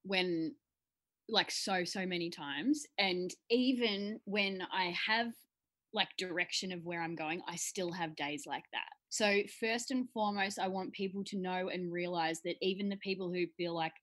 when 0.04 0.54
like 1.28 1.50
so 1.50 1.84
so 1.84 2.06
many 2.06 2.30
times 2.30 2.84
and 2.98 3.34
even 3.50 4.20
when 4.24 4.62
I 4.72 4.94
have 5.08 5.32
like 5.92 6.08
direction 6.18 6.72
of 6.72 6.84
where 6.84 7.02
I'm 7.02 7.16
going, 7.16 7.40
I 7.48 7.56
still 7.56 7.90
have 7.92 8.14
days 8.16 8.44
like 8.46 8.64
that. 8.72 8.88
So 9.08 9.40
first 9.58 9.90
and 9.90 10.08
foremost, 10.10 10.58
I 10.58 10.68
want 10.68 10.92
people 10.92 11.24
to 11.24 11.38
know 11.38 11.70
and 11.70 11.92
realize 11.92 12.40
that 12.44 12.56
even 12.60 12.88
the 12.88 12.98
people 12.98 13.32
who 13.32 13.46
feel 13.56 13.74
like 13.74 13.94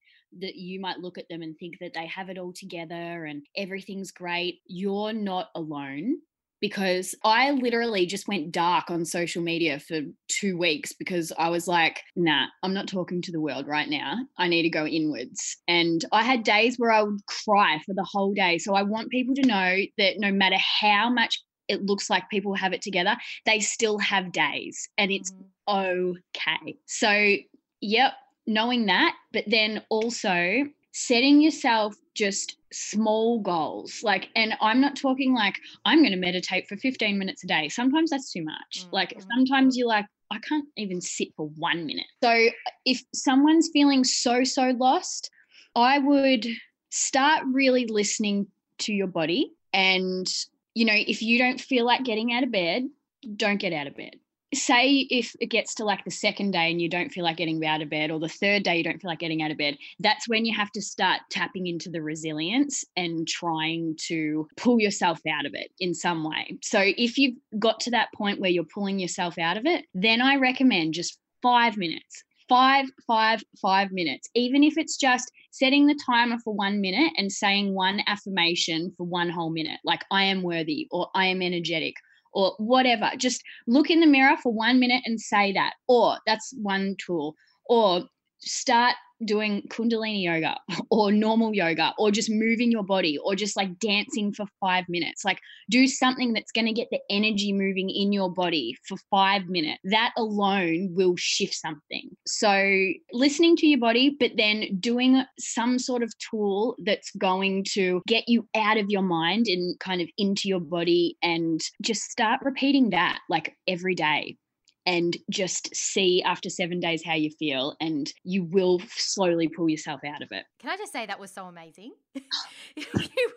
that 0.41 0.55
you 0.55 0.79
might 0.79 0.99
look 0.99 1.17
at 1.17 1.27
them 1.29 1.41
and 1.41 1.57
think 1.57 1.79
that 1.79 1.93
they 1.93 2.07
have 2.07 2.29
it 2.29 2.37
all 2.37 2.53
together 2.53 3.25
and 3.25 3.43
everything's 3.55 4.11
great. 4.11 4.59
You're 4.65 5.13
not 5.13 5.49
alone 5.55 6.17
because 6.63 7.13
I 7.25 7.51
literally 7.51 8.05
just 8.05 8.29
went 8.29 8.53
dark 8.53 8.89
on 8.89 9.03
social 9.03 9.43
media 9.43 9.81
for 9.81 9.99
two 10.29 10.57
weeks 10.57 10.93
because 10.93 11.33
I 11.37 11.49
was 11.49 11.67
like, 11.67 12.01
nah, 12.15 12.45
I'm 12.63 12.73
not 12.73 12.87
talking 12.87 13.21
to 13.21 13.33
the 13.33 13.41
world 13.41 13.67
right 13.67 13.89
now. 13.89 14.19
I 14.37 14.47
need 14.47 14.61
to 14.61 14.69
go 14.69 14.85
inwards. 14.85 15.57
And 15.67 16.05
I 16.13 16.23
had 16.23 16.43
days 16.43 16.77
where 16.77 16.93
I 16.93 17.03
would 17.03 17.25
cry 17.25 17.81
for 17.85 17.93
the 17.93 18.07
whole 18.09 18.33
day. 18.33 18.59
So 18.59 18.75
I 18.75 18.83
want 18.83 19.11
people 19.11 19.35
to 19.35 19.45
know 19.45 19.77
that 19.97 20.19
no 20.19 20.31
matter 20.31 20.55
how 20.57 21.09
much 21.09 21.43
it 21.67 21.83
looks 21.83 22.09
like 22.09 22.29
people 22.29 22.55
have 22.55 22.71
it 22.71 22.81
together, 22.81 23.17
they 23.45 23.59
still 23.59 23.97
have 23.97 24.31
days 24.31 24.87
and 24.97 25.11
it's 25.11 25.33
mm-hmm. 25.67 26.11
okay. 26.37 26.77
So, 26.85 27.35
yep, 27.81 28.13
knowing 28.45 28.85
that, 28.87 29.15
but 29.31 29.45
then 29.47 29.81
also 29.89 30.65
setting 30.91 31.41
yourself 31.41 31.95
just 32.13 32.57
small 32.71 33.39
goals. 33.39 34.01
Like, 34.03 34.29
and 34.35 34.53
I'm 34.61 34.79
not 34.79 34.95
talking 34.95 35.33
like 35.33 35.59
I'm 35.85 35.99
going 35.99 36.11
to 36.11 36.17
meditate 36.17 36.67
for 36.67 36.77
15 36.77 37.17
minutes 37.17 37.43
a 37.43 37.47
day. 37.47 37.69
Sometimes 37.69 38.09
that's 38.09 38.31
too 38.31 38.43
much. 38.43 38.79
Mm-hmm. 38.79 38.95
Like, 38.95 39.21
sometimes 39.35 39.77
you're 39.77 39.87
like, 39.87 40.05
I 40.31 40.39
can't 40.39 40.67
even 40.77 41.01
sit 41.01 41.29
for 41.35 41.47
one 41.57 41.85
minute. 41.85 42.07
So, 42.23 42.49
if 42.85 43.01
someone's 43.13 43.69
feeling 43.71 44.03
so, 44.03 44.43
so 44.43 44.69
lost, 44.77 45.29
I 45.75 45.99
would 45.99 46.47
start 46.89 47.43
really 47.51 47.87
listening 47.87 48.47
to 48.79 48.93
your 48.93 49.07
body. 49.07 49.51
And, 49.73 50.27
you 50.75 50.85
know, 50.85 50.95
if 50.95 51.21
you 51.21 51.39
don't 51.39 51.59
feel 51.59 51.85
like 51.85 52.03
getting 52.03 52.33
out 52.33 52.43
of 52.43 52.51
bed, 52.51 52.87
don't 53.35 53.57
get 53.57 53.73
out 53.73 53.87
of 53.87 53.95
bed 53.95 54.15
say 54.53 55.07
if 55.09 55.35
it 55.39 55.47
gets 55.47 55.75
to 55.75 55.83
like 55.83 56.03
the 56.05 56.11
second 56.11 56.51
day 56.51 56.71
and 56.71 56.81
you 56.81 56.89
don't 56.89 57.11
feel 57.11 57.23
like 57.23 57.37
getting 57.37 57.63
out 57.65 57.81
of 57.81 57.89
bed 57.89 58.11
or 58.11 58.19
the 58.19 58.29
third 58.29 58.63
day 58.63 58.77
you 58.77 58.83
don't 58.83 59.01
feel 59.01 59.09
like 59.09 59.19
getting 59.19 59.41
out 59.41 59.51
of 59.51 59.57
bed 59.57 59.77
that's 59.99 60.27
when 60.27 60.45
you 60.45 60.55
have 60.55 60.71
to 60.71 60.81
start 60.81 61.21
tapping 61.29 61.67
into 61.67 61.89
the 61.89 62.01
resilience 62.01 62.83
and 62.95 63.27
trying 63.27 63.95
to 63.97 64.47
pull 64.57 64.79
yourself 64.79 65.19
out 65.29 65.45
of 65.45 65.53
it 65.53 65.71
in 65.79 65.93
some 65.93 66.23
way. 66.23 66.57
So 66.61 66.79
if 66.81 67.17
you've 67.17 67.35
got 67.59 67.79
to 67.81 67.91
that 67.91 68.09
point 68.13 68.39
where 68.39 68.49
you're 68.49 68.63
pulling 68.63 68.99
yourself 68.99 69.37
out 69.37 69.57
of 69.57 69.65
it 69.65 69.85
then 69.93 70.21
i 70.21 70.35
recommend 70.35 70.93
just 70.93 71.19
five 71.41 71.77
minutes 71.77 72.23
five, 72.49 72.85
five, 73.07 73.43
five 73.61 73.91
minutes, 73.91 74.29
even 74.35 74.63
if 74.63 74.77
it's 74.77 74.97
just 74.97 75.31
setting 75.51 75.87
the 75.87 75.99
timer 76.05 76.37
for 76.43 76.53
one 76.53 76.81
minute 76.81 77.13
and 77.17 77.31
saying 77.31 77.73
one 77.73 78.01
affirmation 78.07 78.93
for 78.97 79.05
one 79.05 79.29
whole 79.29 79.49
minute, 79.49 79.79
like 79.83 80.03
I 80.11 80.25
am 80.25 80.43
worthy 80.43 80.87
or 80.91 81.09
I 81.15 81.27
am 81.27 81.41
energetic 81.41 81.95
or 82.33 82.53
whatever. 82.57 83.11
Just 83.17 83.43
look 83.67 83.89
in 83.89 83.99
the 83.99 84.07
mirror 84.07 84.35
for 84.41 84.53
one 84.53 84.79
minute 84.79 85.03
and 85.05 85.19
say 85.19 85.53
that. 85.53 85.73
Or 85.87 86.17
that's 86.25 86.53
one 86.61 86.95
tool. 86.99 87.35
Or 87.65 88.03
start 88.39 88.95
doing 89.25 89.63
kundalini 89.69 90.23
yoga 90.23 90.57
or 90.89 91.11
normal 91.11 91.53
yoga 91.53 91.93
or 91.97 92.11
just 92.11 92.29
moving 92.29 92.71
your 92.71 92.83
body 92.83 93.17
or 93.17 93.35
just 93.35 93.55
like 93.55 93.79
dancing 93.79 94.33
for 94.33 94.45
five 94.59 94.85
minutes. 94.89 95.25
Like 95.25 95.39
do 95.69 95.87
something 95.87 96.33
that's 96.33 96.51
going 96.51 96.67
to 96.67 96.73
get 96.73 96.87
the 96.91 96.99
energy 97.09 97.53
moving 97.53 97.89
in 97.89 98.11
your 98.11 98.31
body 98.31 98.77
for 98.87 98.97
five 99.09 99.47
minutes. 99.47 99.79
That 99.85 100.13
alone 100.17 100.89
will 100.93 101.15
shift 101.17 101.53
something. 101.53 102.09
So 102.25 102.87
listening 103.11 103.55
to 103.57 103.67
your 103.67 103.79
body, 103.79 104.15
but 104.19 104.31
then 104.37 104.77
doing 104.79 105.23
some 105.39 105.79
sort 105.79 106.03
of 106.03 106.13
tool 106.19 106.75
that's 106.83 107.11
going 107.17 107.65
to 107.73 108.01
get 108.07 108.27
you 108.27 108.47
out 108.55 108.77
of 108.77 108.89
your 108.89 109.01
mind 109.01 109.47
and 109.47 109.77
kind 109.79 110.01
of 110.01 110.07
into 110.17 110.47
your 110.47 110.59
body 110.59 111.17
and 111.21 111.61
just 111.81 112.03
start 112.03 112.41
repeating 112.43 112.91
that 112.91 113.19
like 113.29 113.55
every 113.67 113.95
day 113.95 114.37
and 114.85 115.15
just 115.29 115.75
see 115.75 116.21
after 116.23 116.49
seven 116.49 116.79
days 116.79 117.03
how 117.03 117.15
you 117.15 117.29
feel, 117.31 117.75
and 117.79 118.11
you 118.23 118.43
will 118.45 118.81
slowly 118.89 119.47
pull 119.47 119.69
yourself 119.69 120.01
out 120.05 120.21
of 120.21 120.31
it. 120.31 120.45
Can 120.59 120.69
I 120.69 120.77
just 120.77 120.91
say 120.93 121.05
that 121.05 121.19
was 121.19 121.31
so 121.31 121.45
amazing? 121.45 121.93
you 122.15 122.85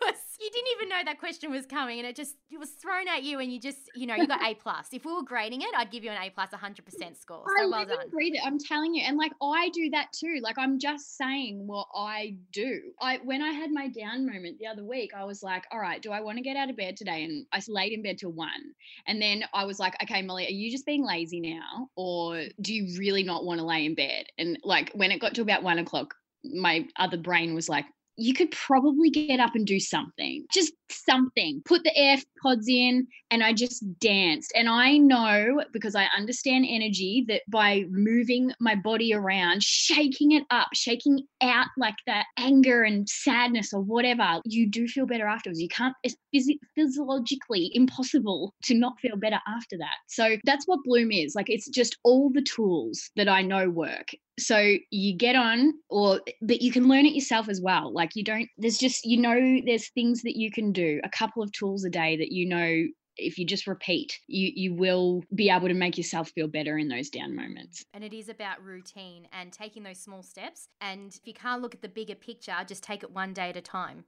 was 0.01 0.15
you 0.39 0.49
didn't 0.51 0.67
even 0.75 0.89
know 0.89 1.01
that 1.05 1.19
question 1.19 1.51
was 1.51 1.65
coming, 1.65 1.99
and 1.99 2.07
it 2.07 2.15
just 2.15 2.35
it 2.51 2.59
was 2.59 2.69
thrown 2.71 3.07
at 3.07 3.23
you, 3.23 3.39
and 3.39 3.51
you 3.51 3.59
just 3.59 3.89
you 3.95 4.07
know 4.07 4.15
you 4.15 4.27
got 4.27 4.41
A 4.43 4.53
plus. 4.55 4.87
If 4.91 5.05
we 5.05 5.13
were 5.13 5.23
grading 5.23 5.61
it, 5.61 5.69
I'd 5.75 5.91
give 5.91 6.03
you 6.03 6.11
an 6.11 6.17
A 6.21 6.29
plus 6.29 6.47
plus, 6.49 6.59
hundred 6.59 6.85
percent 6.85 7.17
score. 7.17 7.43
So 7.57 7.63
I 7.63 7.65
well 7.67 7.85
done. 7.85 8.09
breathe 8.09 8.35
it. 8.35 8.41
I'm 8.45 8.59
telling 8.59 8.93
you, 8.93 9.03
and 9.05 9.17
like 9.17 9.31
I 9.41 9.69
do 9.69 9.89
that 9.91 10.11
too. 10.13 10.39
Like 10.41 10.57
I'm 10.57 10.79
just 10.79 11.17
saying 11.17 11.65
what 11.65 11.87
I 11.95 12.35
do. 12.51 12.79
I 13.01 13.19
when 13.23 13.41
I 13.41 13.51
had 13.51 13.71
my 13.71 13.87
down 13.87 14.25
moment 14.25 14.59
the 14.59 14.67
other 14.67 14.83
week, 14.83 15.11
I 15.15 15.23
was 15.23 15.43
like, 15.43 15.63
all 15.71 15.79
right, 15.79 16.01
do 16.01 16.11
I 16.11 16.21
want 16.21 16.37
to 16.37 16.43
get 16.43 16.57
out 16.57 16.69
of 16.69 16.77
bed 16.77 16.97
today? 16.97 17.23
And 17.23 17.45
I 17.51 17.61
laid 17.67 17.93
in 17.93 18.03
bed 18.03 18.17
till 18.17 18.31
one, 18.31 18.73
and 19.07 19.21
then 19.21 19.43
I 19.53 19.65
was 19.65 19.79
like, 19.79 19.95
okay, 20.03 20.21
Molly, 20.21 20.45
are 20.45 20.51
you 20.51 20.71
just 20.71 20.85
being 20.85 21.05
lazy 21.05 21.36
now, 21.39 21.89
or 21.95 22.43
do 22.61 22.73
you 22.73 22.99
really 22.99 23.23
not 23.23 23.45
want 23.45 23.59
to 23.59 23.65
lay 23.65 23.85
in 23.85 23.95
bed? 23.95 24.25
And 24.37 24.57
like 24.63 24.91
when 24.93 25.11
it 25.11 25.19
got 25.19 25.35
to 25.35 25.41
about 25.41 25.63
one 25.63 25.79
o'clock, 25.79 26.15
my 26.43 26.87
other 26.97 27.17
brain 27.17 27.53
was 27.53 27.69
like, 27.69 27.85
you 28.17 28.33
could 28.33 28.51
probably 28.51 29.09
get 29.09 29.39
up 29.39 29.55
and 29.55 29.65
do 29.65 29.79
something, 29.79 30.45
just 30.51 30.73
something. 30.89 31.61
Put 31.65 31.83
the 31.83 31.93
AirPods 31.97 32.67
in, 32.67 33.07
and 33.29 33.43
I 33.43 33.53
just 33.53 33.83
danced. 33.99 34.51
And 34.55 34.67
I 34.67 34.97
know 34.97 35.63
because 35.71 35.95
I 35.95 36.07
understand 36.17 36.65
energy 36.67 37.25
that 37.27 37.43
by 37.47 37.85
moving 37.89 38.51
my 38.59 38.75
body 38.75 39.13
around, 39.13 39.63
shaking 39.63 40.31
it 40.31 40.43
up, 40.49 40.69
shaking 40.73 41.25
out 41.41 41.67
like 41.77 41.97
that 42.07 42.25
anger 42.37 42.83
and 42.83 43.07
sadness 43.07 43.71
or 43.73 43.81
whatever, 43.81 44.41
you 44.45 44.67
do 44.67 44.87
feel 44.87 45.05
better 45.05 45.27
afterwards. 45.27 45.61
You 45.61 45.69
can't, 45.69 45.95
it's 46.03 46.15
physi- 46.33 46.59
physiologically 46.75 47.71
impossible 47.73 48.53
to 48.63 48.73
not 48.73 48.99
feel 48.99 49.15
better 49.15 49.39
after 49.47 49.77
that. 49.77 49.97
So 50.07 50.37
that's 50.43 50.67
what 50.67 50.83
Bloom 50.83 51.11
is. 51.11 51.35
Like 51.35 51.49
it's 51.49 51.69
just 51.69 51.97
all 52.03 52.31
the 52.31 52.41
tools 52.41 53.11
that 53.15 53.29
I 53.29 53.41
know 53.41 53.69
work 53.69 54.07
so 54.39 54.75
you 54.91 55.15
get 55.15 55.35
on 55.35 55.73
or 55.89 56.21
but 56.41 56.61
you 56.61 56.71
can 56.71 56.87
learn 56.87 57.05
it 57.05 57.13
yourself 57.13 57.49
as 57.49 57.59
well 57.61 57.91
like 57.93 58.15
you 58.15 58.23
don't 58.23 58.47
there's 58.57 58.77
just 58.77 59.05
you 59.05 59.17
know 59.17 59.59
there's 59.65 59.89
things 59.89 60.21
that 60.21 60.35
you 60.35 60.51
can 60.51 60.71
do 60.71 60.99
a 61.03 61.09
couple 61.09 61.41
of 61.41 61.51
tools 61.51 61.83
a 61.83 61.89
day 61.89 62.15
that 62.17 62.31
you 62.31 62.47
know 62.47 62.85
if 63.19 63.39
you 63.39 63.45
just 63.47 63.65
repeat 63.65 64.19
you 64.27 64.51
you 64.55 64.73
will 64.75 65.23
be 65.33 65.49
able 65.49 65.67
to 65.67 65.73
make 65.73 65.97
yourself 65.97 66.29
feel 66.35 66.47
better 66.47 66.77
in 66.77 66.87
those 66.87 67.09
down 67.09 67.35
moments 67.35 67.83
And 67.93 68.03
it 68.03 68.13
is 68.13 68.29
about 68.29 68.63
routine 68.63 69.27
and 69.31 69.51
taking 69.51 69.81
those 69.83 69.97
small 69.97 70.21
steps. 70.21 70.67
And 70.81 71.11
if 71.15 71.25
you 71.25 71.33
can't 71.33 71.61
look 71.63 71.73
at 71.73 71.81
the 71.81 71.89
bigger 71.89 72.13
picture, 72.13 72.53
just 72.67 72.83
take 72.83 73.01
it 73.01 73.11
one 73.11 73.33
day 73.33 73.49
at 73.49 73.57
a 73.57 73.61
time. 73.61 74.05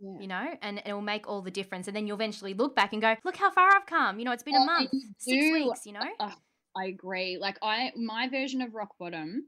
Yeah. 0.00 0.20
You 0.20 0.26
know, 0.26 0.46
and 0.62 0.82
it 0.84 0.92
will 0.92 1.02
make 1.02 1.28
all 1.28 1.42
the 1.42 1.50
difference. 1.50 1.86
And 1.88 1.96
then 1.96 2.06
you'll 2.06 2.16
eventually 2.16 2.54
look 2.54 2.74
back 2.74 2.92
and 2.92 3.02
go, 3.02 3.14
"Look 3.24 3.36
how 3.36 3.50
far 3.50 3.68
I've 3.74 3.86
come." 3.86 4.18
You 4.18 4.24
know, 4.24 4.32
it's 4.32 4.42
been 4.42 4.56
a 4.56 4.64
month, 4.64 4.90
six 5.18 5.52
weeks. 5.52 5.86
You 5.86 5.92
know, 5.92 6.06
Oh, 6.20 6.34
I 6.76 6.86
agree. 6.86 7.38
Like 7.40 7.58
I 7.62 7.92
my 7.96 8.28
version 8.28 8.62
of 8.62 8.74
rock 8.74 8.90
bottom, 8.98 9.46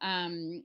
um, 0.00 0.62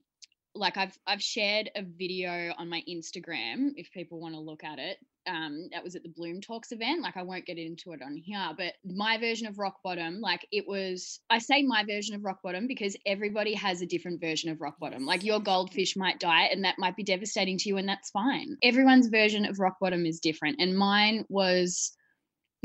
like 0.55 0.77
I've 0.77 0.97
I've 1.07 1.21
shared 1.21 1.69
a 1.75 1.83
video 1.83 2.53
on 2.57 2.69
my 2.69 2.83
Instagram 2.89 3.71
if 3.75 3.91
people 3.91 4.19
want 4.19 4.35
to 4.35 4.41
look 4.41 4.63
at 4.63 4.79
it. 4.79 4.97
Um, 5.27 5.69
that 5.71 5.83
was 5.83 5.95
at 5.95 6.01
the 6.01 6.09
Bloom 6.09 6.41
Talks 6.41 6.71
event. 6.71 7.03
Like 7.03 7.15
I 7.15 7.21
won't 7.21 7.45
get 7.45 7.59
into 7.59 7.91
it 7.91 8.01
on 8.01 8.17
here, 8.17 8.49
but 8.57 8.73
my 8.83 9.19
version 9.19 9.45
of 9.45 9.59
rock 9.59 9.75
bottom, 9.83 10.19
like 10.19 10.47
it 10.51 10.67
was. 10.67 11.19
I 11.29 11.37
say 11.37 11.61
my 11.61 11.83
version 11.87 12.15
of 12.15 12.25
rock 12.25 12.39
bottom 12.43 12.65
because 12.67 12.97
everybody 13.05 13.53
has 13.53 13.81
a 13.81 13.85
different 13.85 14.19
version 14.19 14.49
of 14.49 14.59
rock 14.59 14.79
bottom. 14.79 15.05
Like 15.05 15.23
your 15.23 15.39
goldfish 15.39 15.95
might 15.95 16.19
die, 16.19 16.45
and 16.45 16.65
that 16.65 16.79
might 16.79 16.95
be 16.95 17.03
devastating 17.03 17.57
to 17.59 17.69
you, 17.69 17.77
and 17.77 17.87
that's 17.87 18.09
fine. 18.09 18.57
Everyone's 18.63 19.07
version 19.07 19.45
of 19.45 19.59
rock 19.59 19.77
bottom 19.79 20.05
is 20.05 20.19
different, 20.19 20.57
and 20.59 20.75
mine 20.75 21.25
was 21.29 21.95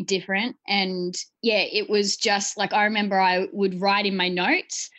different 0.05 0.57
and 0.69 1.17
yeah 1.43 1.65
it 1.73 1.89
was 1.89 2.17
just 2.17 2.59
like 2.59 2.73
i 2.73 2.85
remember 2.85 3.19
i 3.19 3.47
would 3.53 3.81
write 3.81 4.05
in 4.05 4.17
my 4.17 4.29
notes 4.29 4.91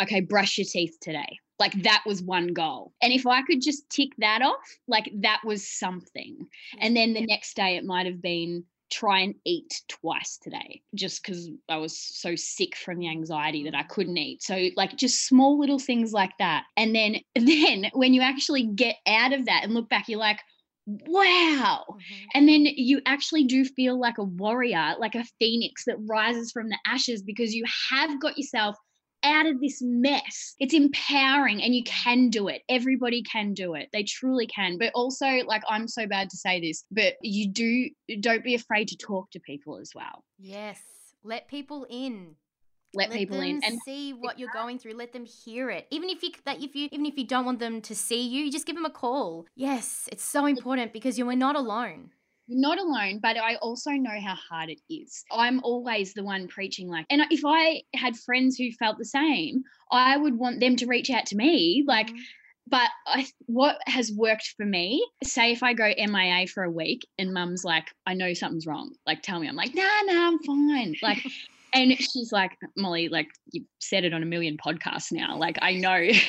okay 0.00 0.20
brush 0.20 0.58
your 0.58 0.64
teeth 0.64 0.96
today. 1.00 1.38
Like 1.58 1.82
that 1.82 2.02
was 2.06 2.22
one 2.22 2.48
goal. 2.48 2.92
And 3.02 3.12
if 3.12 3.26
i 3.26 3.42
could 3.42 3.60
just 3.60 3.88
tick 3.90 4.10
that 4.18 4.42
off 4.42 4.78
like 4.88 5.10
that 5.20 5.42
was 5.44 5.68
something. 5.68 6.46
And 6.78 6.96
then 6.96 7.12
the 7.12 7.26
next 7.26 7.54
day 7.54 7.76
it 7.76 7.84
might 7.84 8.06
have 8.06 8.22
been 8.22 8.64
try 8.90 9.20
and 9.20 9.36
eat 9.44 9.82
twice 9.86 10.36
today 10.36 10.82
just 10.96 11.22
because 11.22 11.48
i 11.68 11.76
was 11.76 11.96
so 11.96 12.34
sick 12.34 12.74
from 12.74 12.98
the 12.98 13.08
anxiety 13.08 13.62
that 13.62 13.74
i 13.74 13.84
couldn't 13.84 14.16
eat. 14.16 14.42
So 14.42 14.68
like 14.76 14.96
just 14.96 15.26
small 15.26 15.58
little 15.58 15.78
things 15.78 16.12
like 16.12 16.36
that. 16.38 16.64
And 16.76 16.94
then 16.94 17.16
then 17.34 17.90
when 17.92 18.14
you 18.14 18.22
actually 18.22 18.64
get 18.64 18.96
out 19.06 19.32
of 19.32 19.44
that 19.46 19.64
and 19.64 19.74
look 19.74 19.88
back 19.88 20.08
you're 20.08 20.18
like 20.18 20.40
wow 20.86 21.84
Mhm. 21.90 22.26
and 22.34 22.48
then 22.48 22.64
you 22.64 23.00
actually 23.06 23.44
do 23.44 23.64
feel 23.64 23.98
like 23.98 24.18
a 24.18 24.24
warrior, 24.24 24.94
like 24.98 25.14
a 25.14 25.24
phoenix 25.38 25.84
that 25.86 25.96
rises 26.08 26.50
from 26.50 26.68
the 26.68 26.78
ashes 26.86 27.22
because 27.22 27.54
you 27.54 27.64
have 27.90 28.20
got 28.20 28.36
yourself 28.38 28.76
out 29.22 29.46
of 29.46 29.60
this 29.60 29.80
mess. 29.82 30.54
It's 30.58 30.72
empowering 30.74 31.62
and 31.62 31.74
you 31.74 31.82
can 31.84 32.30
do 32.30 32.48
it. 32.48 32.62
Everybody 32.68 33.22
can 33.22 33.52
do 33.52 33.74
it. 33.74 33.88
They 33.92 34.02
truly 34.02 34.46
can. 34.46 34.78
But 34.78 34.92
also, 34.94 35.26
like, 35.46 35.62
I'm 35.68 35.86
so 35.88 36.06
bad 36.06 36.30
to 36.30 36.36
say 36.38 36.60
this, 36.60 36.84
but 36.90 37.14
you 37.22 37.48
do, 37.50 37.90
don't 38.20 38.42
be 38.42 38.54
afraid 38.54 38.88
to 38.88 38.96
talk 38.96 39.30
to 39.32 39.40
people 39.40 39.78
as 39.78 39.90
well. 39.94 40.24
yes, 40.38 40.80
let 41.22 41.48
people 41.48 41.86
in. 41.90 42.36
Let, 42.94 43.10
people 43.12 43.40
in. 43.40 43.60
And 43.62 43.80
see 43.80 44.12
what 44.12 44.38
you're 44.38 44.48
going 44.48 44.78
through. 44.78 44.94
Let 44.94 45.12
them 45.12 45.24
hear 45.24 45.70
it. 45.70 45.86
Even 45.90 46.08
if 46.08 46.22
you 46.22 46.30
that 46.44 46.62
if 46.62 46.74
you 46.74 46.88
even 46.90 47.06
if 47.06 47.16
you 47.16 47.26
don't 47.26 47.44
want 47.44 47.58
them 47.58 47.80
to 47.82 47.94
see 47.94 48.20
you, 48.26 48.44
you 48.44 48.52
just 48.52 48.66
give 48.66 48.76
them 48.76 48.84
a 48.84 48.90
call. 48.90 49.46
Yes, 49.54 50.08
it's 50.10 50.24
so 50.24 50.46
important 50.46 50.92
because 50.92 51.18
you 51.18 51.28
are 51.28 51.36
not 51.36 51.56
alone. 51.56 52.10
You're 52.48 52.60
not 52.60 52.80
alone, 52.80 53.20
but 53.22 53.36
I 53.36 53.54
also 53.56 53.92
know 53.92 54.18
how 54.20 54.34
hard 54.34 54.70
it 54.70 54.80
is. 54.90 55.24
I'm 55.30 55.60
always 55.62 56.14
the 56.14 56.24
one 56.24 56.48
preaching, 56.48 56.88
like, 56.88 57.06
and 57.08 57.22
if 57.30 57.42
I 57.46 57.82
had 57.94 58.16
friends 58.16 58.56
who 58.56 58.72
felt 58.72 58.98
the 58.98 59.04
same, 59.04 59.62
I 59.92 60.16
would 60.16 60.36
want 60.36 60.58
them 60.58 60.74
to 60.76 60.86
reach 60.86 61.10
out 61.10 61.26
to 61.26 61.36
me. 61.36 61.84
Like, 61.86 62.08
Mhm. 62.08 62.18
but 62.66 62.90
I, 63.06 63.28
what 63.46 63.78
has 63.86 64.10
worked 64.12 64.54
for 64.56 64.66
me, 64.66 65.06
say 65.22 65.52
if 65.52 65.62
I 65.62 65.74
go 65.74 65.84
MIA 65.96 66.48
for 66.48 66.64
a 66.64 66.70
week 66.70 67.06
and 67.18 67.32
mum's 67.32 67.62
like, 67.64 67.86
I 68.04 68.14
know 68.14 68.32
something's 68.34 68.66
wrong, 68.66 68.96
like, 69.06 69.22
tell 69.22 69.38
me. 69.38 69.46
I'm 69.46 69.54
like, 69.54 69.74
nah, 69.76 70.00
nah, 70.06 70.26
I'm 70.26 70.38
fine. 70.40 70.96
Like, 71.02 71.22
and 71.74 71.92
she's 71.98 72.32
like, 72.32 72.52
Molly, 72.76 73.08
like, 73.08 73.28
you've 73.52 73.66
said 73.80 74.04
it 74.04 74.12
on 74.12 74.22
a 74.22 74.26
million 74.26 74.56
podcasts 74.56 75.12
now. 75.12 75.36
Like, 75.36 75.58
I 75.62 75.74
know. 75.74 76.08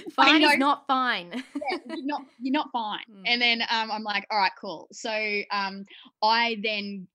fine 0.14 0.42
know. 0.42 0.50
is 0.50 0.58
not 0.58 0.86
fine. 0.86 1.30
yeah, 1.32 1.78
you're 1.86 2.06
not 2.06 2.22
you're 2.40 2.52
not 2.52 2.68
fine. 2.72 3.00
Mm. 3.12 3.22
And 3.26 3.42
then 3.42 3.62
um, 3.62 3.90
I'm 3.90 4.02
like, 4.02 4.26
all 4.30 4.38
right, 4.38 4.52
cool. 4.60 4.86
So 4.92 5.10
um, 5.50 5.84
I 6.22 6.58
then 6.62 7.06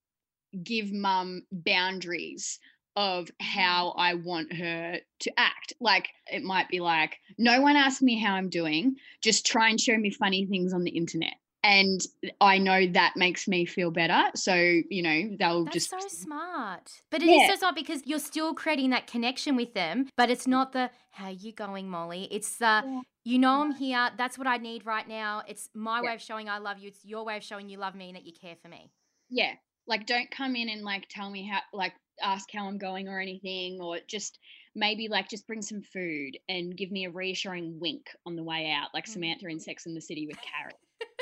give 0.63 0.91
mum 0.91 1.43
boundaries 1.51 2.59
of 2.95 3.29
how 3.39 3.93
I 3.97 4.15
want 4.15 4.53
her 4.53 4.97
to 5.19 5.39
act. 5.39 5.73
Like 5.79 6.09
it 6.27 6.43
might 6.43 6.67
be 6.67 6.79
like, 6.79 7.17
no 7.37 7.61
one 7.61 7.75
ask 7.75 8.01
me 8.01 8.19
how 8.19 8.33
I'm 8.33 8.49
doing. 8.49 8.95
Just 9.21 9.45
try 9.45 9.69
and 9.69 9.79
show 9.79 9.97
me 9.97 10.11
funny 10.11 10.45
things 10.45 10.73
on 10.73 10.83
the 10.83 10.91
internet. 10.91 11.35
And 11.67 11.99
I 12.39 12.59
know 12.59 12.87
that 12.93 13.13
makes 13.17 13.45
me 13.47 13.65
feel 13.65 13.91
better. 13.91 14.31
So, 14.35 14.55
you 14.55 15.03
know, 15.03 15.35
they'll 15.37 15.65
That's 15.65 15.73
just 15.75 15.89
so 15.89 15.99
smart. 16.07 17.01
But 17.11 17.21
it 17.21 17.25
is 17.29 17.41
Yeah. 17.41 17.47
so 17.47 17.55
smart 17.57 17.75
because 17.75 18.01
you're 18.05 18.19
still 18.19 18.53
creating 18.53 18.91
that 18.91 19.05
connection 19.05 19.57
with 19.57 19.73
them, 19.73 20.07
but 20.15 20.29
it's 20.29 20.47
not 20.47 20.71
the 20.71 20.89
how 21.11 21.27
you 21.29 21.51
going, 21.51 21.89
Molly. 21.89 22.29
It's 22.31 22.57
the 22.57 22.83
Yeah. 22.85 23.01
you 23.25 23.37
know 23.37 23.61
I'm 23.61 23.75
here. 23.75 24.09
That's 24.17 24.37
what 24.37 24.47
I 24.47 24.55
need 24.57 24.85
right 24.85 25.05
now. 25.07 25.43
It's 25.45 25.69
my 25.73 25.97
Yeah. 26.01 26.07
way 26.07 26.13
of 26.15 26.21
showing 26.21 26.47
I 26.47 26.59
love 26.59 26.77
you. 26.79 26.87
It's 26.87 27.03
your 27.03 27.25
way 27.25 27.35
of 27.35 27.43
showing 27.43 27.67
you 27.67 27.77
love 27.77 27.95
me 27.95 28.07
and 28.07 28.15
that 28.15 28.25
you 28.25 28.31
care 28.33 28.55
for 28.61 28.69
me. 28.69 28.91
yeah 29.29 29.53
like 29.87 30.05
don't 30.05 30.31
come 30.31 30.55
in 30.55 30.69
and 30.69 30.83
like 30.83 31.05
tell 31.09 31.29
me 31.29 31.45
how 31.45 31.59
like 31.73 31.93
ask 32.21 32.49
how 32.53 32.65
i'm 32.67 32.77
going 32.77 33.07
or 33.09 33.19
anything 33.19 33.79
or 33.81 33.97
just 34.07 34.39
maybe 34.75 35.07
like 35.09 35.29
just 35.29 35.45
bring 35.47 35.61
some 35.61 35.81
food 35.81 36.37
and 36.49 36.77
give 36.77 36.91
me 36.91 37.05
a 37.05 37.09
reassuring 37.09 37.77
wink 37.79 38.05
on 38.25 38.35
the 38.37 38.43
way 38.43 38.71
out 38.71 38.87
like 38.93 39.05
Mm. 39.05 39.13
samantha 39.13 39.47
in 39.47 39.59
sex 39.59 39.85
in 39.85 39.93
the 39.93 40.01
city 40.01 40.25
with 40.27 40.37
carrot 40.41 40.75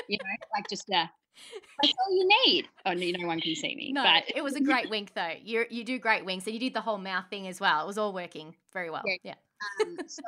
you 0.08 0.18
know 0.18 0.46
like 0.56 0.68
just 0.68 0.88
uh 0.90 1.06
that's 1.82 1.92
all 2.06 2.16
you 2.16 2.28
need 2.46 2.68
oh 2.86 2.92
no, 2.92 3.10
no 3.18 3.26
one 3.26 3.40
can 3.40 3.54
see 3.54 3.74
me 3.76 3.92
No, 3.92 4.02
but 4.02 4.24
it 4.34 4.42
was 4.42 4.54
a 4.56 4.60
great 4.60 4.88
wink 4.88 5.12
though. 5.14 5.34
You 5.42 5.66
you 5.70 5.84
do 5.84 5.98
great 5.98 6.24
winks 6.24 6.46
and 6.46 6.54
you 6.54 6.60
did 6.60 6.74
the 6.74 6.80
whole 6.80 6.98
mouth 6.98 7.26
thing 7.28 7.46
as 7.46 7.60
well. 7.60 7.82
It 7.82 7.86
was 7.86 7.98
all 7.98 8.12
working 8.12 8.54
very 8.72 8.90
well. 8.90 9.02
Yeah. 9.04 9.16
Yeah. 9.22 9.34
um, 9.82 9.96
so 10.06 10.22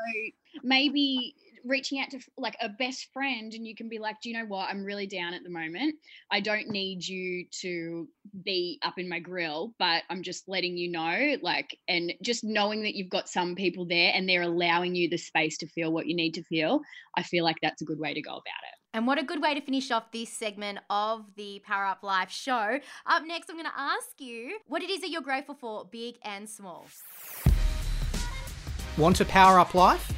maybe 0.62 1.35
reaching 1.64 2.01
out 2.01 2.11
to 2.11 2.19
like 2.37 2.57
a 2.61 2.69
best 2.69 3.09
friend 3.12 3.53
and 3.53 3.67
you 3.67 3.75
can 3.75 3.88
be 3.88 3.99
like 3.99 4.21
do 4.23 4.31
you 4.31 4.38
know 4.38 4.47
what 4.47 4.69
i'm 4.71 4.85
really 4.85 5.07
down 5.07 5.35
at 5.35 5.43
the 5.43 5.51
moment 5.51 5.95
i 6.31 6.41
don't 6.41 6.69
need 6.69 7.07
you 7.07 7.45
to 7.51 8.09
be 8.45 8.79
up 8.83 8.95
in 8.97 9.09
my 9.09 9.19
grill 9.19 9.75
but 9.79 10.03
i'm 10.09 10.23
just 10.23 10.49
letting 10.49 10.77
you 10.77 10.91
know 10.91 11.37
like 11.43 11.77
and 11.88 12.12
just 12.23 12.45
knowing 12.45 12.83
that 12.83 12.95
you've 12.95 13.11
got 13.11 13.29
some 13.29 13.55
people 13.55 13.85
there 13.85 14.12
and 14.14 14.29
they're 14.29 14.43
allowing 14.43 14.95
you 14.95 15.09
the 15.09 15.17
space 15.17 15.59
to 15.59 15.67
feel 15.67 15.93
what 15.93 16.07
you 16.07 16.14
need 16.14 16.35
to 16.35 16.45
feel 16.45 16.81
i 17.17 17.23
feel 17.23 17.45
like 17.45 17.57
that's 17.61 17.83
a 17.83 17.87
good 17.87 17.99
way 17.99 18.14
to 18.14 18.23
go 18.23 18.31
about 18.31 18.43
it 18.43 18.78
And 18.94 19.07
what 19.07 19.18
a 19.18 19.22
good 19.22 19.42
way 19.42 19.55
to 19.55 19.61
finish 19.61 19.90
off 19.90 20.11
this 20.12 20.31
segment 20.31 20.79
of 20.88 21.27
the 21.37 21.61
Power 21.64 21.85
Up 21.85 22.03
Life 22.03 22.31
show. 22.31 22.81
Up 23.07 23.22
next, 23.27 23.51
I'm 23.51 23.57
going 23.57 23.66
to 23.66 23.79
ask 23.79 24.18
you 24.18 24.59
what 24.66 24.83
it 24.83 24.88
is 24.88 25.03
that 25.03 25.11
you're 25.11 25.20
grateful 25.20 25.55
for, 25.55 25.85
big 25.85 26.16
and 26.22 26.48
small. 26.48 26.87
Want 28.96 29.16
to 29.16 29.27
power 29.27 29.59
up 29.59 29.74
life? 29.74 30.11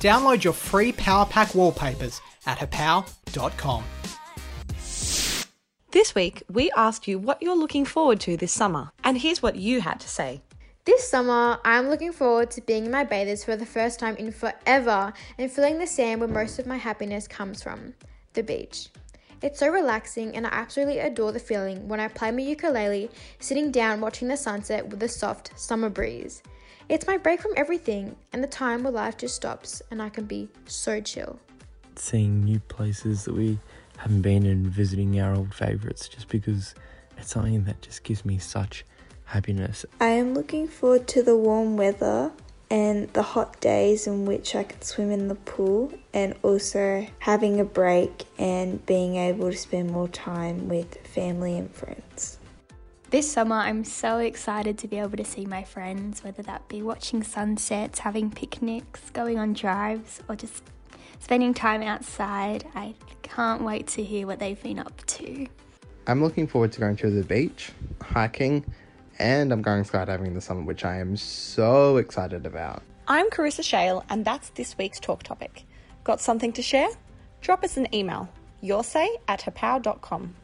Download 0.00 0.42
your 0.42 0.52
free 0.52 0.92
Power 0.92 1.24
Pack 1.24 1.54
wallpapers 1.54 2.20
at 2.46 2.58
herpow.com. 2.58 3.84
This 5.92 6.14
week, 6.14 6.42
we 6.50 6.70
asked 6.76 7.08
you 7.08 7.18
what 7.18 7.40
you're 7.40 7.56
looking 7.56 7.84
forward 7.84 8.20
to 8.20 8.36
this 8.36 8.52
summer, 8.52 8.90
and 9.04 9.16
here's 9.16 9.40
what 9.40 9.56
you 9.56 9.80
had 9.80 10.00
to 10.00 10.08
say. 10.08 10.42
This 10.84 11.08
summer, 11.08 11.58
I'm 11.64 11.88
looking 11.88 12.12
forward 12.12 12.50
to 12.50 12.60
being 12.60 12.84
in 12.84 12.90
my 12.90 13.04
bathers 13.04 13.44
for 13.44 13.56
the 13.56 13.64
first 13.64 13.98
time 13.98 14.16
in 14.16 14.30
forever 14.30 15.12
and 15.38 15.50
feeling 15.50 15.78
the 15.78 15.86
sand 15.86 16.20
where 16.20 16.28
most 16.28 16.58
of 16.58 16.66
my 16.66 16.76
happiness 16.76 17.26
comes 17.26 17.62
from 17.62 17.94
the 18.36 18.42
beach. 18.44 18.88
It's 19.42 19.58
so 19.58 19.68
relaxing, 19.68 20.34
and 20.36 20.46
I 20.46 20.50
absolutely 20.50 21.00
adore 21.00 21.32
the 21.32 21.40
feeling 21.40 21.88
when 21.88 22.00
I 22.00 22.08
play 22.08 22.30
my 22.30 22.40
ukulele, 22.40 23.10
sitting 23.38 23.70
down 23.70 24.00
watching 24.00 24.28
the 24.28 24.36
sunset 24.36 24.88
with 24.88 25.02
a 25.02 25.08
soft 25.08 25.50
summer 25.58 25.90
breeze. 25.90 26.42
It's 26.88 27.06
my 27.06 27.16
break 27.18 27.42
from 27.42 27.52
everything, 27.56 28.16
and 28.32 28.42
the 28.42 28.48
time 28.48 28.82
where 28.84 28.92
life 28.92 29.16
just 29.18 29.34
stops 29.36 29.82
and 29.90 30.00
I 30.00 30.08
can 30.08 30.24
be 30.24 30.48
so 30.66 31.00
chill. 31.00 31.38
seeing 31.96 32.44
new 32.44 32.60
places 32.60 33.24
that 33.24 33.34
we 33.34 33.58
haven't 33.96 34.22
been 34.22 34.44
and 34.46 34.66
visiting 34.66 35.18
our 35.20 35.34
old 35.34 35.54
favourites 35.54 36.08
just 36.08 36.28
because 36.28 36.74
it's 37.16 37.30
something 37.30 37.64
that 37.64 37.80
just 37.82 38.04
gives 38.04 38.24
me 38.24 38.38
such 38.38 38.84
happiness. 39.24 39.84
I 40.00 40.08
am 40.08 40.34
looking 40.34 40.68
forward 40.68 41.08
to 41.08 41.22
the 41.22 41.36
warm 41.36 41.76
weather 41.76 42.32
and 42.70 43.12
the 43.12 43.22
hot 43.22 43.60
days 43.60 44.06
in 44.06 44.26
which 44.26 44.54
I 44.54 44.64
can 44.64 44.82
swim 44.82 45.10
in 45.10 45.28
the 45.28 45.34
pool, 45.34 45.92
and 46.12 46.34
also 46.42 47.06
having 47.20 47.60
a 47.60 47.64
break 47.64 48.24
and 48.38 48.84
being 48.86 49.16
able 49.16 49.50
to 49.50 49.56
spend 49.56 49.90
more 49.90 50.08
time 50.08 50.68
with 50.68 50.96
family 51.06 51.56
and 51.58 51.70
friends. 51.72 52.38
This 53.08 53.30
summer, 53.30 53.54
I'm 53.56 53.84
so 53.84 54.18
excited 54.18 54.78
to 54.78 54.88
be 54.88 54.98
able 54.98 55.16
to 55.16 55.24
see 55.24 55.46
my 55.46 55.62
friends, 55.62 56.24
whether 56.24 56.42
that 56.42 56.66
be 56.66 56.82
watching 56.82 57.22
sunsets, 57.22 58.00
having 58.00 58.32
picnics, 58.32 59.10
going 59.10 59.38
on 59.38 59.52
drives, 59.52 60.20
or 60.28 60.34
just 60.34 60.64
spending 61.20 61.54
time 61.54 61.82
outside. 61.82 62.66
I 62.74 62.94
can't 63.22 63.62
wait 63.62 63.86
to 63.88 64.02
hear 64.02 64.26
what 64.26 64.40
they've 64.40 64.60
been 64.60 64.80
up 64.80 65.06
to. 65.06 65.46
I'm 66.08 66.20
looking 66.20 66.48
forward 66.48 66.72
to 66.72 66.80
going 66.80 66.96
to 66.96 67.10
the 67.10 67.22
beach, 67.22 67.70
hiking, 68.02 68.64
and 69.18 69.52
I'm 69.52 69.62
going 69.62 69.84
skydiving 69.84 70.34
this 70.34 70.44
summer, 70.44 70.62
which 70.62 70.84
I 70.84 70.98
am 70.98 71.16
so 71.16 71.96
excited 71.96 72.46
about. 72.46 72.82
I'm 73.08 73.30
Carissa 73.30 73.62
Shale, 73.64 74.04
and 74.08 74.24
that's 74.24 74.50
this 74.50 74.76
week's 74.78 75.00
talk 75.00 75.22
topic. 75.22 75.64
Got 76.04 76.20
something 76.20 76.52
to 76.54 76.62
share? 76.62 76.88
Drop 77.40 77.62
us 77.62 77.76
an 77.76 77.92
email. 77.94 78.28
Your 78.60 78.82
say 78.82 79.08
at 79.28 79.40
herpow.com. 79.40 80.34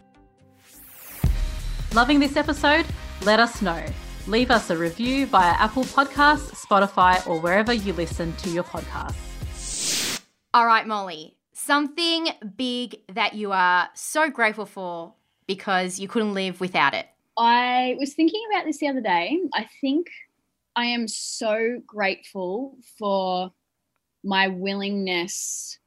Loving 1.93 2.21
this 2.21 2.37
episode? 2.37 2.87
Let 3.23 3.41
us 3.41 3.63
know. 3.63 3.85
Leave 4.27 4.51
us 4.51 4.71
a 4.71 4.77
review 4.77 5.27
via 5.27 5.53
Apple 5.55 5.85
Podcasts, 5.85 6.65
Spotify, 6.65 7.27
or 7.27 7.41
wherever 7.41 7.73
you 7.73 7.93
listen 7.93 8.35
to 8.37 8.51
your 8.51 8.65
podcasts. 8.65 10.21
All 10.55 10.67
right, 10.67 10.87
Molly, 10.87 11.37
something 11.53 12.29
big 12.57 13.01
that 13.13 13.35
you 13.35 13.53
are 13.53 13.89
so 13.95 14.31
grateful 14.31 14.67
for 14.67 15.15
because 15.47 15.99
you 15.99 16.09
couldn't 16.09 16.35
live 16.35 16.61
without 16.61 16.95
it. 16.95 17.07
I 17.39 17.97
was 17.99 18.15
thinking 18.15 18.43
about 18.51 18.67
this 18.67 18.79
the 18.79 18.89
other 18.89 19.01
day. 19.01 19.39
I 19.55 19.67
think 19.81 20.09
I 20.77 20.87
am 20.87 21.09
so 21.09 21.83
grateful 21.87 22.77
for 22.99 23.53
my 24.25 24.49
willingness 24.49 25.79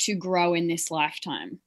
to 0.00 0.14
grow 0.14 0.54
in 0.54 0.68
this 0.68 0.90
lifetime 0.90 1.60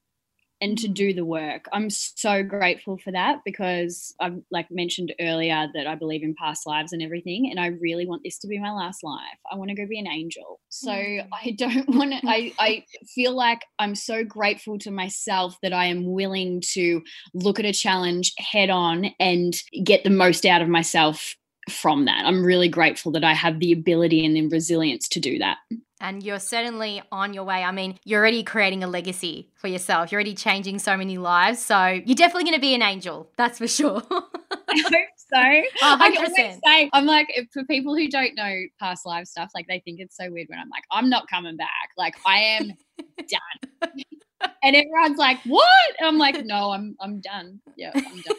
and 0.61 0.77
to 0.77 0.87
do 0.87 1.13
the 1.13 1.25
work. 1.25 1.65
I'm 1.73 1.89
so 1.89 2.43
grateful 2.43 2.97
for 2.97 3.11
that 3.11 3.39
because 3.43 4.13
I've 4.19 4.39
like 4.51 4.69
mentioned 4.69 5.13
earlier 5.19 5.67
that 5.73 5.87
I 5.87 5.95
believe 5.95 6.23
in 6.23 6.35
past 6.35 6.67
lives 6.67 6.93
and 6.93 7.01
everything 7.01 7.49
and 7.49 7.59
I 7.59 7.67
really 7.67 8.05
want 8.05 8.21
this 8.23 8.37
to 8.39 8.47
be 8.47 8.59
my 8.59 8.71
last 8.71 9.03
life. 9.03 9.39
I 9.51 9.55
want 9.55 9.69
to 9.69 9.75
go 9.75 9.87
be 9.87 9.99
an 9.99 10.07
angel. 10.07 10.59
So 10.69 10.91
mm. 10.91 11.27
I 11.33 11.51
don't 11.57 11.89
want 11.95 12.11
to 12.11 12.19
I 12.27 12.53
I 12.59 12.85
feel 13.13 13.35
like 13.35 13.61
I'm 13.79 13.95
so 13.95 14.23
grateful 14.23 14.77
to 14.79 14.91
myself 14.91 15.57
that 15.63 15.73
I 15.73 15.85
am 15.85 16.11
willing 16.11 16.61
to 16.73 17.01
look 17.33 17.59
at 17.59 17.65
a 17.65 17.73
challenge 17.73 18.33
head 18.37 18.69
on 18.69 19.07
and 19.19 19.55
get 19.83 20.03
the 20.03 20.09
most 20.09 20.45
out 20.45 20.61
of 20.61 20.69
myself 20.69 21.35
from 21.69 22.05
that. 22.05 22.25
I'm 22.25 22.43
really 22.43 22.69
grateful 22.69 23.11
that 23.13 23.23
I 23.23 23.33
have 23.33 23.59
the 23.59 23.71
ability 23.71 24.25
and 24.25 24.35
the 24.35 24.47
resilience 24.47 25.07
to 25.09 25.19
do 25.19 25.37
that. 25.39 25.57
And 26.01 26.23
you're 26.23 26.39
certainly 26.39 27.01
on 27.11 27.33
your 27.33 27.43
way. 27.43 27.63
I 27.63 27.71
mean, 27.71 27.99
you're 28.03 28.19
already 28.19 28.43
creating 28.43 28.83
a 28.83 28.87
legacy 28.87 29.49
for 29.53 29.67
yourself. 29.67 30.11
You're 30.11 30.17
already 30.17 30.33
changing 30.33 30.79
so 30.79 30.97
many 30.97 31.17
lives. 31.17 31.63
So 31.63 31.85
you're 31.85 32.15
definitely 32.15 32.45
going 32.45 32.55
to 32.55 32.61
be 32.61 32.73
an 32.73 32.81
angel. 32.81 33.29
That's 33.37 33.59
for 33.59 33.67
sure. 33.67 34.01
I 34.11 34.81
hope 34.83 35.07
so. 35.15 35.37
A 35.37 35.69
I 35.83 35.97
hundred 35.97 36.17
always 36.17 36.59
say, 36.65 36.89
I'm 36.91 37.05
like, 37.05 37.29
for 37.53 37.63
people 37.65 37.95
who 37.95 38.09
don't 38.09 38.35
know 38.35 38.61
past 38.79 39.05
life 39.05 39.27
stuff, 39.27 39.51
like 39.53 39.67
they 39.67 39.79
think 39.79 39.99
it's 39.99 40.17
so 40.17 40.29
weird 40.31 40.49
when 40.49 40.59
I'm 40.59 40.69
like, 40.69 40.83
I'm 40.91 41.09
not 41.09 41.29
coming 41.29 41.55
back. 41.55 41.89
Like 41.97 42.15
I 42.25 42.39
am 42.39 42.73
done. 43.17 43.91
and 44.63 44.75
everyone's 44.75 45.17
like, 45.17 45.39
what? 45.45 45.67
And 45.99 46.07
I'm 46.07 46.17
like, 46.17 46.43
no, 46.45 46.71
I'm 46.71 46.95
I'm 46.99 47.21
done. 47.21 47.61
Yeah, 47.77 47.91
I'm 47.93 48.21
done. 48.21 48.35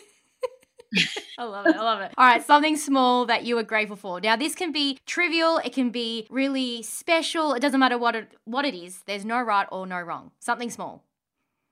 I 1.38 1.44
love 1.44 1.66
it. 1.66 1.76
I 1.76 1.82
love 1.82 2.00
it. 2.00 2.12
All 2.16 2.26
right, 2.26 2.44
something 2.44 2.76
small 2.76 3.26
that 3.26 3.44
you 3.44 3.58
are 3.58 3.62
grateful 3.62 3.96
for. 3.96 4.20
Now, 4.20 4.36
this 4.36 4.54
can 4.54 4.72
be 4.72 4.98
trivial. 5.06 5.58
It 5.58 5.72
can 5.72 5.90
be 5.90 6.26
really 6.30 6.82
special. 6.82 7.54
It 7.54 7.60
doesn't 7.60 7.80
matter 7.80 7.98
what 7.98 8.14
it 8.14 8.32
what 8.44 8.64
it 8.64 8.74
is. 8.74 9.02
There's 9.06 9.24
no 9.24 9.40
right 9.40 9.66
or 9.72 9.86
no 9.86 10.00
wrong. 10.00 10.32
Something 10.40 10.70
small. 10.70 11.04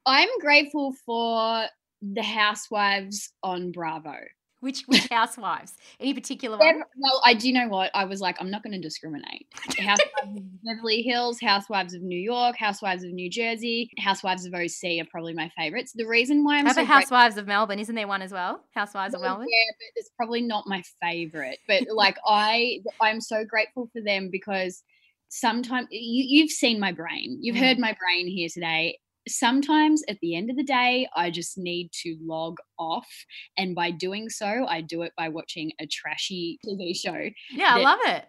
I'm 0.07 0.29
grateful 0.41 0.95
for 1.05 1.67
the 2.03 2.23
housewives 2.23 3.33
on 3.43 3.73
Bravo. 3.73 4.17
Which 4.61 4.83
which 4.87 5.09
housewives? 5.09 5.73
Any 5.99 6.13
particular 6.13 6.59
one? 6.59 6.83
Well, 6.97 7.23
I 7.25 7.33
do 7.35 7.49
you 7.49 7.55
know 7.55 7.69
what 7.69 7.91
I 7.95 8.05
was 8.05 8.21
like. 8.21 8.37
I'm 8.41 8.51
not 8.51 8.63
going 8.63 8.73
to 8.75 8.79
discriminate. 8.81 9.47
Housewives 9.79 10.37
of 10.37 10.63
Beverly 10.65 11.01
Hills, 11.03 11.39
Housewives 11.41 11.95
of 11.95 12.03
New 12.03 12.19
York, 12.19 12.57
Housewives 12.59 13.03
of 13.03 13.11
New 13.11 13.31
Jersey, 13.31 13.91
Housewives 13.99 14.45
of 14.45 14.53
OC 14.53 15.01
are 15.01 15.07
probably 15.11 15.33
my 15.33 15.51
favorites. 15.57 15.93
The 15.95 16.07
reason 16.07 16.45
why 16.45 16.59
I'm 16.59 16.67
How 16.67 16.73
so 16.75 16.85
Housewives 16.85 17.39
of 17.39 17.47
Melbourne? 17.47 17.79
Isn't 17.79 17.95
there 17.95 18.07
one 18.09 18.21
as 18.23 18.33
well? 18.33 18.63
Housewives 18.75 19.15
of 19.15 19.23
Melbourne. 19.23 19.47
Yeah, 19.49 19.73
but 19.79 19.87
it's 19.97 20.11
probably 20.17 20.43
not 20.43 20.65
my 20.67 20.83
favorite. 21.03 21.59
But 21.67 21.85
like 21.95 22.19
I, 22.27 22.81
I'm 23.01 23.21
so 23.23 23.45
grateful 23.45 23.89
for 23.95 24.03
them 24.03 24.29
because 24.31 24.83
sometimes 25.31 25.89
you, 25.91 26.25
you've 26.43 26.51
seen 26.51 26.79
my 26.79 26.93
brain. 26.93 27.39
You've 27.41 27.57
Mm. 27.57 27.61
heard 27.61 27.79
my 27.79 27.97
brain 27.99 28.27
here 28.29 28.49
today. 28.53 28.99
Sometimes 29.29 30.03
at 30.09 30.19
the 30.21 30.35
end 30.35 30.51
of 30.51 30.57
the 30.57 30.65
day, 30.65 31.09
I 31.15 31.31
just 31.31 31.59
need 31.59 31.91
to 32.03 32.17
log 32.23 32.57
off, 32.79 33.09
and 33.57 33.75
by 33.75 33.91
doing 33.91 34.29
so, 34.29 34.67
I 34.67 34.81
do 34.81 35.03
it 35.03 35.13
by 35.17 35.29
watching 35.29 35.73
a 35.81 35.87
trashy 35.87 36.59
TV 36.67 36.95
show. 36.95 37.29
Yeah, 37.51 37.75
I 37.77 37.79
love 37.83 37.99
it. 38.07 38.25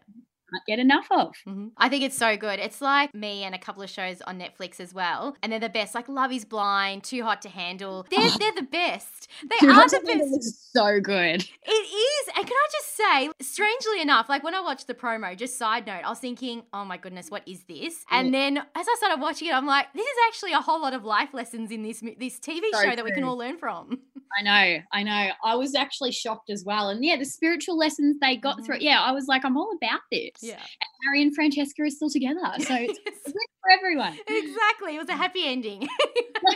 Can't 0.53 0.65
get 0.67 0.79
enough 0.79 1.07
of. 1.11 1.33
Mhm. 1.47 1.71
I 1.77 1.89
think 1.89 2.03
it's 2.03 2.17
so 2.17 2.35
good. 2.37 2.59
It's 2.59 2.81
like 2.81 3.13
me 3.13 3.43
and 3.43 3.55
a 3.55 3.57
couple 3.59 3.81
of 3.83 3.89
shows 3.89 4.21
on 4.23 4.39
Netflix 4.39 4.79
as 4.79 4.93
well, 4.93 5.35
and 5.41 5.51
they're 5.51 5.59
the 5.59 5.69
best. 5.69 5.95
Like 5.95 6.09
Love 6.09 6.31
Is 6.31 6.45
Blind, 6.45 7.03
Too 7.03 7.23
Hot 7.23 7.41
to 7.43 7.49
Handle. 7.49 8.05
They're 8.09 8.29
they're 8.37 8.53
the 8.55 8.63
best. 8.69 9.27
They 9.43 9.57
Too 9.59 9.69
are 9.71 9.87
the 9.87 10.01
best. 10.05 10.37
is 10.39 10.69
so 10.73 10.99
good. 10.99 11.47
It 11.63 11.71
is. 11.71 12.27
And 12.35 12.45
can 12.45 12.55
I 12.55 12.67
just 12.71 12.95
say, 12.97 13.29
strangely 13.41 14.01
enough, 14.01 14.27
like 14.29 14.43
when 14.43 14.53
I 14.55 14.61
watched 14.61 14.87
the 14.87 14.93
promo, 14.93 15.37
just 15.37 15.57
side 15.57 15.85
note, 15.87 16.01
I 16.05 16.09
was 16.09 16.19
thinking, 16.19 16.63
oh 16.73 16.83
my 16.85 16.97
goodness, 16.97 17.29
what 17.31 17.43
is 17.47 17.63
this? 17.63 18.03
And 18.11 18.33
then 18.33 18.57
as 18.57 18.87
I 18.89 18.95
started 18.97 19.21
watching 19.21 19.47
it, 19.47 19.53
I'm 19.53 19.65
like, 19.65 19.87
this 19.93 20.05
is 20.05 20.17
actually 20.27 20.53
a 20.53 20.59
whole 20.59 20.81
lot 20.81 20.93
of 20.93 21.05
life 21.05 21.33
lessons 21.33 21.71
in 21.71 21.83
this 21.83 22.01
this 22.19 22.39
TV 22.39 22.61
So 22.73 22.81
show 22.83 22.95
that 22.95 23.05
we 23.05 23.11
can 23.11 23.23
all 23.23 23.37
learn 23.37 23.57
from. 23.57 23.99
I 24.39 24.43
know, 24.43 24.79
I 24.93 25.03
know. 25.03 25.31
I 25.43 25.55
was 25.55 25.75
actually 25.75 26.11
shocked 26.13 26.49
as 26.49 26.63
well. 26.65 26.89
And 26.89 27.03
yeah, 27.03 27.17
the 27.17 27.25
spiritual 27.25 27.77
lessons 27.77 28.17
they 28.21 28.37
got 28.37 28.65
through. 28.65 28.77
Yeah, 28.79 29.01
I 29.01 29.11
was 29.11 29.27
like, 29.27 29.43
I'm 29.43 29.57
all 29.57 29.71
about 29.75 30.01
this. 30.11 30.31
Yeah. 30.41 30.53
And 30.55 30.89
Harry 31.05 31.21
and 31.21 31.33
Francesca 31.35 31.83
are 31.83 31.89
still 31.89 32.09
together. 32.09 32.39
So 32.59 32.75
it's 32.75 32.99
good 32.99 33.33
for 33.61 33.71
everyone. 33.71 34.17
exactly. 34.27 34.95
It 34.95 34.99
was 34.99 35.09
a 35.09 35.13
happy 35.25 35.45
ending. 35.45 35.87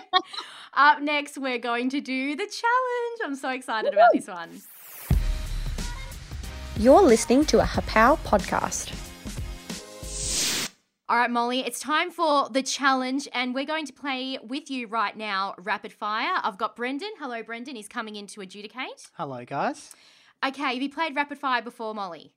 Up 0.74 1.02
next, 1.02 1.38
we're 1.38 1.60
going 1.60 1.90
to 1.92 2.02
do 2.02 2.36
the 2.36 2.46
challenge. 2.48 3.20
I'm 3.24 3.36
so 3.36 3.50
excited 3.50 3.94
about 3.94 4.12
this 4.14 4.28
one. 4.28 4.50
You're 6.78 7.02
listening 7.02 7.46
to 7.46 7.60
a 7.60 7.64
HerPow 7.64 8.18
podcast. 8.20 8.92
All 11.08 11.18
right, 11.18 11.30
Molly, 11.30 11.60
it's 11.60 11.80
time 11.80 12.10
for 12.10 12.50
the 12.50 12.64
challenge, 12.64 13.28
and 13.32 13.54
we're 13.54 13.66
going 13.66 13.86
to 13.86 13.94
play 13.94 14.40
with 14.44 14.72
you 14.72 14.88
right 14.88 15.16
now, 15.16 15.54
rapid 15.60 15.94
fire. 15.94 16.40
I've 16.44 16.58
got 16.58 16.76
Brendan. 16.76 17.12
Hello, 17.20 17.44
Brendan. 17.44 17.76
He's 17.76 17.88
coming 17.88 18.16
in 18.16 18.26
to 18.28 18.42
adjudicate. 18.42 19.12
Hello, 19.14 19.46
guys. 19.46 19.94
Okay, 20.44 20.74
have 20.74 20.82
you 20.82 20.90
played 20.90 21.16
rapid 21.16 21.38
fire 21.38 21.62
before, 21.62 21.94
Molly? 21.94 22.34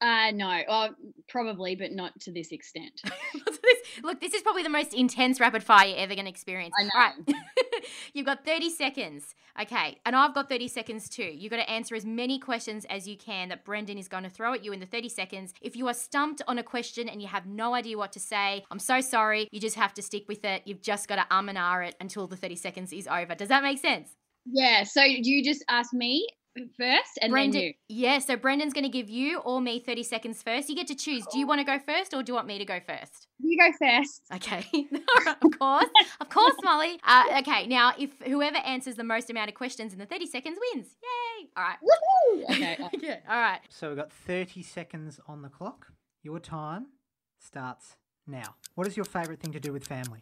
Uh, 0.00 0.30
no, 0.32 0.60
oh, 0.68 0.88
probably, 1.28 1.76
but 1.76 1.92
not 1.92 2.18
to 2.20 2.32
this 2.32 2.52
extent. 2.52 3.00
Look, 4.02 4.20
this 4.20 4.34
is 4.34 4.42
probably 4.42 4.62
the 4.62 4.68
most 4.68 4.92
intense 4.92 5.40
rapid 5.40 5.62
fire 5.62 5.86
you're 5.86 5.98
ever 5.98 6.14
going 6.14 6.26
to 6.26 6.30
experience. 6.30 6.74
I 6.78 6.82
know. 6.84 6.90
All 6.94 7.00
right. 7.00 7.36
You've 8.12 8.26
got 8.26 8.44
30 8.44 8.70
seconds. 8.70 9.34
Okay. 9.60 9.98
And 10.04 10.16
I've 10.16 10.34
got 10.34 10.48
30 10.48 10.68
seconds 10.68 11.08
too. 11.08 11.22
You've 11.22 11.50
got 11.50 11.58
to 11.58 11.70
answer 11.70 11.94
as 11.94 12.04
many 12.04 12.38
questions 12.38 12.84
as 12.90 13.06
you 13.06 13.16
can 13.16 13.48
that 13.48 13.64
Brendan 13.64 13.98
is 13.98 14.08
going 14.08 14.24
to 14.24 14.30
throw 14.30 14.52
at 14.52 14.64
you 14.64 14.72
in 14.72 14.80
the 14.80 14.86
30 14.86 15.08
seconds. 15.08 15.54
If 15.62 15.76
you 15.76 15.86
are 15.88 15.94
stumped 15.94 16.42
on 16.48 16.58
a 16.58 16.62
question 16.62 17.08
and 17.08 17.22
you 17.22 17.28
have 17.28 17.46
no 17.46 17.74
idea 17.74 17.96
what 17.96 18.12
to 18.12 18.20
say, 18.20 18.64
I'm 18.70 18.78
so 18.78 19.00
sorry. 19.00 19.48
You 19.52 19.60
just 19.60 19.76
have 19.76 19.94
to 19.94 20.02
stick 20.02 20.24
with 20.28 20.44
it. 20.44 20.62
You've 20.64 20.82
just 20.82 21.08
got 21.08 21.16
to 21.16 21.34
um 21.34 21.48
and 21.48 21.58
ah 21.58 21.78
it 21.78 21.94
until 22.00 22.26
the 22.26 22.36
30 22.36 22.56
seconds 22.56 22.92
is 22.92 23.06
over. 23.06 23.34
Does 23.34 23.48
that 23.48 23.62
make 23.62 23.78
sense? 23.78 24.10
Yeah, 24.46 24.84
so 24.84 25.02
you 25.02 25.42
just 25.42 25.64
ask 25.68 25.94
me 25.94 26.26
first 26.78 27.18
and 27.20 27.30
Brendan, 27.32 27.60
then 27.60 27.62
you. 27.62 27.74
yeah, 27.88 28.18
so 28.18 28.36
Brendan's 28.36 28.72
going 28.72 28.84
to 28.84 28.90
give 28.90 29.10
you 29.10 29.38
or 29.40 29.60
me 29.60 29.80
30 29.80 30.02
seconds 30.02 30.42
first. 30.42 30.68
You 30.68 30.76
get 30.76 30.86
to 30.88 30.94
choose. 30.94 31.24
Do 31.32 31.38
you 31.38 31.46
want 31.46 31.60
to 31.60 31.64
go 31.64 31.78
first 31.78 32.14
or 32.14 32.22
do 32.22 32.30
you 32.30 32.34
want 32.34 32.46
me 32.46 32.58
to 32.58 32.64
go 32.64 32.80
first? 32.86 33.26
You 33.40 33.58
go 33.58 33.86
first. 33.86 34.22
Okay, 34.34 34.64
All 34.72 35.24
right, 35.26 35.36
of 35.42 35.58
course, 35.58 35.86
of 36.20 36.28
course, 36.28 36.54
Molly. 36.62 36.98
Uh, 37.04 37.24
okay, 37.40 37.66
now 37.66 37.92
if 37.98 38.10
whoever 38.24 38.56
answers 38.58 38.94
the 38.96 39.04
most 39.04 39.30
amount 39.30 39.48
of 39.48 39.54
questions 39.54 39.92
in 39.92 39.98
the 39.98 40.06
30 40.06 40.26
seconds 40.26 40.58
wins. 40.74 40.88
Yay! 41.02 41.48
All 41.56 41.64
right. 41.64 41.78
Woohoo! 41.82 42.44
Okay. 42.54 42.76
uh, 42.82 42.88
yeah, 43.00 43.16
all 43.28 43.40
right. 43.40 43.60
So 43.68 43.88
we've 43.88 43.96
got 43.96 44.12
30 44.12 44.62
seconds 44.62 45.20
on 45.26 45.42
the 45.42 45.48
clock. 45.48 45.88
Your 46.22 46.38
time 46.40 46.86
starts 47.38 47.96
now. 48.26 48.54
What 48.74 48.86
is 48.86 48.96
your 48.96 49.04
favourite 49.04 49.40
thing 49.40 49.52
to 49.52 49.60
do 49.60 49.72
with 49.72 49.86
family? 49.86 50.20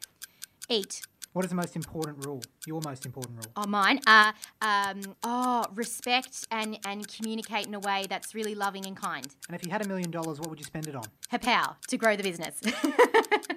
Eat. 0.68 1.02
What 1.32 1.44
is 1.46 1.48
the 1.48 1.54
most 1.56 1.76
important 1.76 2.26
rule? 2.26 2.42
Your 2.66 2.80
most 2.84 3.06
important 3.06 3.36
rule? 3.36 3.52
Oh, 3.56 3.66
mine. 3.66 4.00
Uh, 4.06 4.32
um, 4.60 5.00
oh, 5.22 5.64
respect 5.74 6.46
and 6.50 6.78
and 6.84 7.08
communicate 7.08 7.66
in 7.66 7.74
a 7.74 7.80
way 7.80 8.06
that's 8.08 8.34
really 8.34 8.54
loving 8.54 8.84
and 8.84 8.96
kind. 8.96 9.26
And 9.48 9.56
if 9.56 9.64
you 9.64 9.70
had 9.70 9.84
a 9.84 9.88
million 9.88 10.10
dollars, 10.10 10.38
what 10.38 10.50
would 10.50 10.58
you 10.58 10.66
spend 10.66 10.88
it 10.88 10.94
on? 10.94 11.04
Her 11.30 11.38
power 11.38 11.76
to 11.88 11.96
grow 11.96 12.16
the 12.16 12.22
business. 12.22 12.60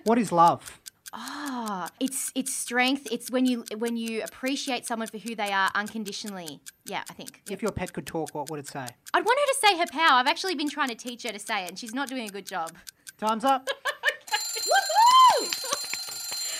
What 0.06 0.20
is 0.20 0.32
love? 0.32 0.80
Ah, 1.14 1.90
it's 2.00 2.32
it's 2.36 2.54
strength. 2.54 3.08
It's 3.12 3.32
when 3.32 3.48
you 3.48 3.66
when 3.78 3.98
you 3.98 4.22
appreciate 4.22 4.86
someone 4.86 5.08
for 5.08 5.18
who 5.18 5.34
they 5.34 5.52
are 5.52 5.72
unconditionally. 5.74 6.60
Yeah, 6.86 7.02
I 7.10 7.14
think. 7.14 7.42
If 7.50 7.64
your 7.64 7.72
pet 7.72 7.92
could 7.92 8.06
talk, 8.06 8.36
what 8.36 8.52
would 8.52 8.60
it 8.60 8.68
say? 8.68 8.86
I'd 9.16 9.26
want 9.26 9.40
her 9.40 9.46
to 9.48 9.58
say 9.68 9.78
her 9.80 9.88
power. 9.88 10.20
I've 10.20 10.28
actually 10.28 10.54
been 10.54 10.70
trying 10.70 10.90
to 10.90 10.96
teach 10.96 11.24
her 11.24 11.32
to 11.32 11.40
say 11.40 11.64
it, 11.64 11.70
and 11.70 11.80
she's 11.80 11.96
not 11.96 12.08
doing 12.08 12.30
a 12.30 12.32
good 12.32 12.46
job. 12.46 12.74
Time's 13.18 13.44
up. 13.44 13.68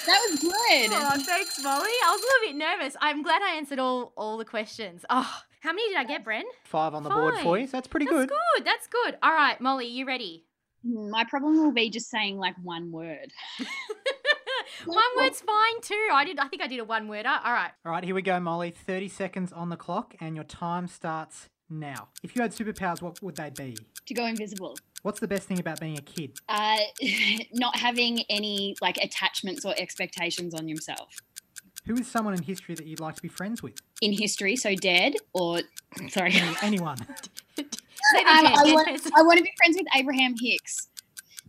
That 0.06 0.28
was 0.30 0.40
good. 0.40 0.92
Oh, 0.94 1.24
thanks, 1.26 1.64
Molly. 1.64 1.90
I 1.90 2.12
was 2.12 2.22
a 2.22 2.26
little 2.26 2.48
bit 2.48 2.56
nervous. 2.56 2.96
I'm 3.02 3.24
glad 3.24 3.42
I 3.42 3.56
answered 3.58 3.80
all 3.80 4.14
all 4.16 4.38
the 4.38 4.46
questions. 4.46 5.04
Oh, 5.10 5.42
how 5.62 5.72
many 5.72 5.88
did 5.90 5.98
I 5.98 6.04
get, 6.04 6.24
Bren? 6.24 6.44
Five 6.66 6.94
on 6.94 7.04
the 7.04 7.10
board 7.10 7.36
for 7.40 7.58
you. 7.58 7.66
So 7.68 7.72
that's 7.78 7.88
pretty 7.88 8.06
That's 8.06 8.16
good. 8.18 8.30
That's 8.30 8.58
good. 8.58 8.66
That's 8.66 8.88
good. 8.88 9.18
All 9.24 9.34
right, 9.34 9.60
Molly, 9.60 9.88
you 9.88 10.06
ready? 10.06 10.46
Hmm, 10.86 11.10
My 11.10 11.24
problem 11.24 11.58
will 11.58 11.72
be 11.74 11.90
just 11.90 12.10
saying 12.10 12.38
like 12.38 12.56
one 12.62 12.92
word. 12.92 13.32
One 14.86 15.04
word's 15.16 15.42
fine 15.42 15.82
too. 15.82 16.08
I 16.12 16.26
did. 16.26 16.40
I 16.40 16.48
think 16.48 16.62
I 16.62 16.68
did 16.68 16.80
a 16.80 16.84
one 16.84 17.08
worder. 17.08 17.30
All 17.30 17.54
right. 17.54 17.72
All 17.86 17.92
right, 17.92 18.04
here 18.04 18.14
we 18.16 18.22
go, 18.22 18.40
Molly. 18.40 18.72
30 18.72 19.08
seconds 19.08 19.54
on 19.54 19.70
the 19.70 19.78
clock, 19.78 20.16
and 20.20 20.36
your 20.36 20.44
time 20.44 20.88
starts 20.88 21.50
now. 21.70 22.10
If 22.24 22.36
you 22.36 22.42
had 22.42 22.52
superpowers, 22.52 23.02
what 23.02 23.22
would 23.22 23.36
they 23.36 23.52
be? 23.52 23.78
To 24.08 24.14
go 24.14 24.26
invisible. 24.26 24.76
What's 25.06 25.20
the 25.20 25.28
best 25.28 25.48
thing 25.48 25.60
about 25.60 25.80
being 25.80 26.00
a 26.00 26.02
kid? 26.02 26.40
Uh, 26.50 26.80
not 27.54 27.76
having 27.76 28.24
any 28.28 28.76
like 28.82 28.98
attachments 28.98 29.64
or 29.64 29.76
expectations 29.78 30.56
on 30.56 30.68
yourself. 30.68 31.16
Who 31.86 31.94
is 31.94 32.08
someone 32.08 32.34
in 32.34 32.42
history 32.42 32.74
that 32.74 32.88
you'd 32.88 33.00
like 33.00 33.16
to 33.18 33.22
be 33.22 33.28
friends 33.28 33.62
with? 33.62 33.76
In 34.02 34.14
history, 34.14 34.56
so 34.56 34.74
dead 34.74 35.14
or 35.34 35.60
sorry. 36.10 36.34
Anyone. 36.64 36.98
Um, 38.20 38.46
I, 38.46 38.62
want, 38.72 38.88
I 39.18 39.24
want 39.24 39.40
to 39.40 39.44
be 39.44 39.52
friends 39.58 39.78
with 39.78 39.88
Abraham 39.96 40.36
Hicks. 40.40 40.90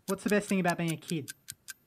What's 0.06 0.24
the 0.24 0.30
best 0.30 0.48
thing 0.48 0.58
about 0.58 0.78
being 0.78 0.92
a 0.92 0.96
kid? 0.96 1.30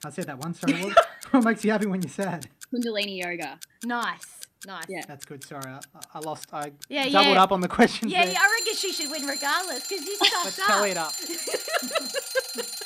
I 0.05 0.11
said 0.11 0.27
that 0.27 0.37
once. 0.37 0.59
Sorry. 0.59 0.73
What, 0.73 0.97
what 1.31 1.43
makes 1.43 1.65
you 1.65 1.71
happy 1.71 1.87
when 1.87 2.03
you're 2.03 2.09
sad? 2.11 2.47
Kundalini 2.71 3.17
yoga. 3.17 3.59
Nice. 3.83 4.38
Nice. 4.67 4.85
Yeah. 4.89 5.03
That's 5.07 5.23
good. 5.25 5.43
Sorry, 5.43 5.63
I, 5.65 5.79
I 6.13 6.19
lost. 6.19 6.47
I 6.53 6.71
Yeah, 6.89 7.07
doubled 7.09 7.35
yeah. 7.35 7.43
up 7.43 7.51
on 7.51 7.61
the 7.61 7.67
questions. 7.69 8.11
Yeah, 8.11 8.25
there. 8.25 8.33
yeah, 8.33 8.39
I 8.41 8.57
reckon 8.59 8.75
she 8.75 8.91
should 8.91 9.09
win 9.09 9.25
regardless 9.25 9.87
because 9.87 10.05
you 10.05 10.15
stuffed 10.21 10.45
Let's 10.45 10.59
up. 10.59 10.67
tally 10.67 10.91
it 10.91 10.97
up. 10.97 11.13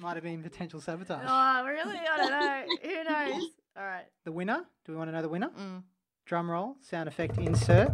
Might 0.00 0.14
have 0.14 0.22
been 0.24 0.42
potential 0.42 0.80
sabotage. 0.80 1.24
Oh, 1.28 1.64
really? 1.66 1.98
I 1.98 2.16
don't 2.16 2.30
know. 2.30 2.62
Who 2.82 3.04
knows? 3.04 3.50
All 3.76 3.84
right. 3.84 4.04
The 4.24 4.32
winner? 4.32 4.64
Do 4.84 4.92
we 4.92 4.98
want 4.98 5.08
to 5.08 5.12
know 5.12 5.22
the 5.22 5.28
winner? 5.28 5.50
Mm. 5.58 5.82
Drum 6.24 6.50
roll, 6.50 6.76
sound 6.80 7.08
effect 7.08 7.36
insert. 7.38 7.90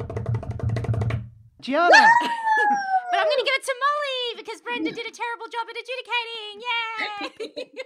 Gianna! 1.61 1.91
But 3.09 3.21
I'm 3.21 3.27
going 3.27 3.39
to 3.39 3.45
give 3.45 3.55
it 3.55 3.65
to 3.65 3.75
Molly 3.81 4.43
because 4.45 4.61
Brenda 4.63 4.91
did 4.91 5.07
a 5.07 5.11
terrible 5.15 5.47
job 5.47 5.67
at 5.71 5.77
adjudicating. 5.79 7.65
Yay! 7.65 7.81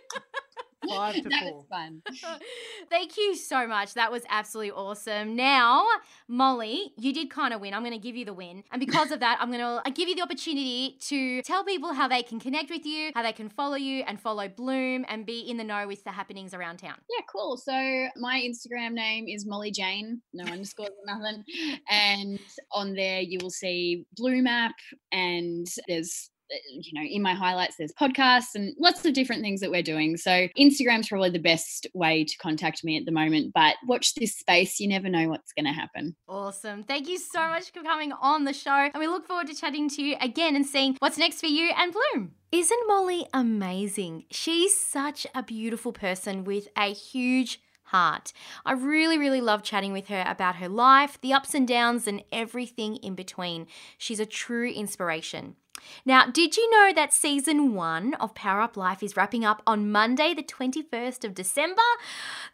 Five 0.96 1.14
to 1.22 1.28
that 1.28 1.42
four. 1.42 1.54
was 1.58 1.66
fun. 1.68 2.02
Thank 2.90 3.16
you 3.16 3.36
so 3.36 3.66
much. 3.66 3.94
That 3.94 4.10
was 4.10 4.22
absolutely 4.28 4.72
awesome. 4.72 5.36
Now, 5.36 5.86
Molly, 6.28 6.92
you 6.96 7.12
did 7.12 7.30
kind 7.30 7.54
of 7.54 7.60
win. 7.60 7.74
I'm 7.74 7.82
going 7.82 7.92
to 7.92 7.98
give 7.98 8.16
you 8.16 8.24
the 8.24 8.32
win. 8.32 8.64
And 8.72 8.80
because 8.86 9.10
of 9.10 9.20
that, 9.20 9.38
I'm 9.40 9.50
going 9.50 9.60
to 9.60 9.90
give 9.92 10.08
you 10.08 10.14
the 10.14 10.22
opportunity 10.22 10.96
to 11.08 11.42
tell 11.42 11.64
people 11.64 11.92
how 11.92 12.08
they 12.08 12.22
can 12.22 12.40
connect 12.40 12.70
with 12.70 12.84
you, 12.84 13.10
how 13.14 13.22
they 13.22 13.32
can 13.32 13.48
follow 13.48 13.76
you 13.76 14.04
and 14.06 14.20
follow 14.20 14.48
Bloom 14.48 15.04
and 15.08 15.24
be 15.24 15.40
in 15.40 15.56
the 15.56 15.64
know 15.64 15.86
with 15.86 16.04
the 16.04 16.10
happenings 16.10 16.54
around 16.54 16.78
town. 16.78 16.94
Yeah, 17.08 17.24
cool. 17.30 17.56
So 17.56 17.72
my 18.16 18.42
Instagram 18.44 18.92
name 18.92 19.26
is 19.28 19.46
Molly 19.46 19.70
Jane, 19.70 20.20
no 20.32 20.44
underscores 20.44 20.90
or 20.90 21.16
nothing. 21.16 21.44
And 21.88 22.38
on 22.72 22.94
there 22.94 23.20
you 23.20 23.38
will 23.42 23.50
see 23.50 24.04
Blue 24.16 24.42
Map 24.42 24.72
and 25.12 25.66
there's 25.88 26.30
uh, 26.30 26.39
Uh, 26.52 26.56
you 26.70 26.92
know, 26.92 27.06
in 27.06 27.22
my 27.22 27.34
highlights, 27.34 27.76
there's 27.76 27.92
podcasts 27.92 28.54
and 28.54 28.74
lots 28.78 29.04
of 29.04 29.12
different 29.12 29.42
things 29.42 29.60
that 29.60 29.70
we're 29.70 29.82
doing. 29.82 30.16
So 30.16 30.48
Instagram's 30.58 31.08
probably 31.08 31.30
the 31.30 31.38
best 31.38 31.86
way 31.94 32.24
to 32.24 32.38
contact 32.38 32.84
me 32.84 32.96
at 32.96 33.04
the 33.04 33.12
moment. 33.12 33.52
But 33.54 33.76
watch 33.86 34.14
this 34.14 34.36
space. 34.36 34.80
You 34.80 34.88
never 34.88 35.08
know 35.08 35.28
what's 35.28 35.52
going 35.52 35.66
to 35.66 35.72
happen. 35.72 36.16
Awesome. 36.28 36.82
Thank 36.82 37.08
you 37.08 37.18
so 37.18 37.48
much 37.48 37.70
for 37.72 37.82
coming 37.82 38.12
on 38.12 38.44
the 38.44 38.52
show. 38.52 38.90
And 38.92 38.98
we 38.98 39.06
look 39.06 39.26
forward 39.26 39.46
to 39.48 39.54
chatting 39.54 39.88
to 39.90 40.02
you 40.02 40.16
again 40.20 40.56
and 40.56 40.66
seeing 40.66 40.96
what's 40.98 41.18
next 41.18 41.40
for 41.40 41.46
you 41.46 41.70
and 41.76 41.92
Bloom. 41.92 42.32
Isn't 42.52 42.88
Molly 42.88 43.26
amazing? 43.32 44.24
She's 44.30 44.78
such 44.78 45.26
a 45.34 45.42
beautiful 45.42 45.92
person 45.92 46.44
with 46.44 46.66
a 46.76 46.92
huge 46.92 47.60
heart. 47.84 48.32
I 48.64 48.72
really, 48.72 49.18
really 49.18 49.40
love 49.40 49.62
chatting 49.62 49.92
with 49.92 50.08
her 50.08 50.24
about 50.26 50.56
her 50.56 50.68
life, 50.68 51.20
the 51.20 51.32
ups 51.32 51.54
and 51.54 51.66
downs, 51.66 52.06
and 52.06 52.22
everything 52.32 52.96
in 52.96 53.14
between. 53.14 53.66
She's 53.98 54.20
a 54.20 54.26
true 54.26 54.70
inspiration. 54.70 55.56
Now, 56.04 56.26
did 56.26 56.56
you 56.56 56.70
know 56.70 56.92
that 56.94 57.12
season 57.12 57.74
one 57.74 58.14
of 58.14 58.34
Power 58.34 58.60
Up 58.60 58.76
Life 58.76 59.02
is 59.02 59.16
wrapping 59.16 59.44
up 59.44 59.62
on 59.66 59.90
Monday, 59.90 60.34
the 60.34 60.42
21st 60.42 61.24
of 61.24 61.34
December? 61.34 61.82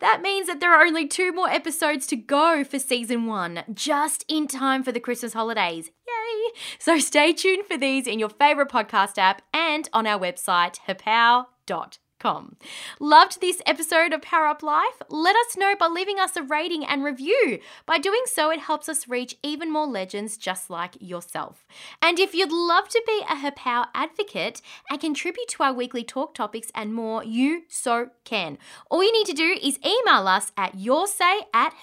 That 0.01 0.23
means 0.23 0.47
that 0.47 0.61
there 0.61 0.75
are 0.75 0.85
only 0.85 1.07
two 1.07 1.33
more 1.33 1.49
episodes 1.49 2.07
to 2.09 2.17
go 2.17 2.65
for 2.65 2.79
season 2.79 3.27
one, 3.27 3.63
just 3.73 4.25
in 4.29 4.47
time 4.47 4.83
for 4.83 4.93
the 4.93 5.01
Christmas 5.01 5.33
holidays. 5.33 5.91
Yay! 6.07 6.61
So 6.79 6.99
stay 6.99 7.33
tuned 7.33 7.67
for 7.67 7.77
these 7.77 8.07
in 8.07 8.19
your 8.19 8.31
favorite 8.31 8.71
podcast 8.71 9.19
app 9.19 9.43
and 9.53 9.89
on 9.93 10.07
our 10.07 10.19
website, 10.19 10.79
herpow.com. 12.19 12.57
Loved 13.01 13.41
this 13.41 13.63
episode 13.67 14.13
of 14.13 14.23
Power 14.23 14.47
Up 14.47 14.63
Life? 14.63 15.03
Let 15.09 15.37
us 15.37 15.57
know 15.57 15.75
by 15.79 15.87
leaving 15.87 16.19
us 16.19 16.37
a 16.37 16.43
rating 16.43 16.85
and 16.85 17.05
review. 17.05 17.59
By 17.85 17.99
doing 17.99 18.23
so, 18.27 18.51
it 18.51 18.61
helps 18.61 18.89
us 18.89 19.09
reach 19.09 19.37
even 19.43 19.73
more 19.73 19.87
legends 19.87 20.37
just 20.37 20.71
like 20.71 20.97
yourself. 21.01 21.67
And 22.03 22.19
if 22.19 22.35
you'd 22.35 22.53
love 22.53 22.89
to 22.89 23.03
be 23.07 23.23
a 23.29 23.37
HerPow 23.37 23.87
advocate 23.95 24.61
and 24.91 25.01
contribute 25.01 25.49
to 25.49 25.63
our 25.63 25.73
weekly 25.73 26.05
talk 26.05 26.35
topics 26.35 26.71
and 26.75 26.95
more, 26.95 27.25
you 27.25 27.63
so 27.69 28.11
can. 28.25 28.59
All 28.91 29.03
you 29.03 29.13
need 29.13 29.27
to 29.27 29.33
do 29.33 29.57
is 29.63 29.79
email 29.85 30.29
us 30.29 30.53
at 30.57 30.77
yoursay 30.77 31.41
at 31.53 31.75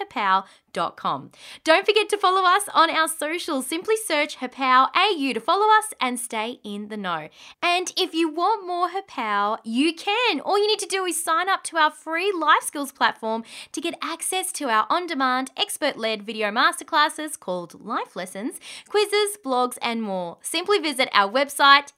Don't 1.63 1.85
forget 1.85 2.09
to 2.09 2.17
follow 2.17 2.41
us 2.45 2.63
on 2.73 2.89
our 2.89 3.07
socials. 3.07 3.67
Simply 3.67 3.95
search 3.95 4.37
HerPow 4.37 4.89
AU 4.95 5.33
to 5.33 5.39
follow 5.39 5.67
us 5.77 5.93
and 6.01 6.19
stay 6.19 6.59
in 6.63 6.87
the 6.89 6.97
know. 6.97 7.29
And 7.61 7.93
if 7.95 8.13
you 8.13 8.29
want 8.29 8.67
more 8.67 8.89
HerPow, 8.89 9.59
you 9.63 9.93
can. 9.93 10.39
All 10.39 10.57
you 10.57 10.67
need 10.67 10.79
to 10.79 10.85
do 10.85 11.05
is 11.05 11.23
sign 11.23 11.49
up 11.49 11.63
to 11.65 11.77
our 11.77 11.91
free 11.91 12.31
life 12.31 12.63
skills 12.63 12.91
platform 12.91 13.43
to 13.71 13.81
get 13.81 13.97
access 14.01 14.51
to 14.53 14.69
our 14.69 14.85
on 14.89 15.07
demand, 15.07 15.51
expert 15.57 15.97
led 15.97 16.23
video 16.23 16.49
masterclasses 16.49 17.39
called 17.39 17.83
Life 17.83 18.15
Lessons, 18.15 18.59
quizzes, 18.87 19.37
blogs, 19.43 19.77
and 19.81 20.01
more. 20.01 20.37
Simply 20.41 20.79
visit 20.79 21.09
our 21.13 21.31
website, 21.31 21.93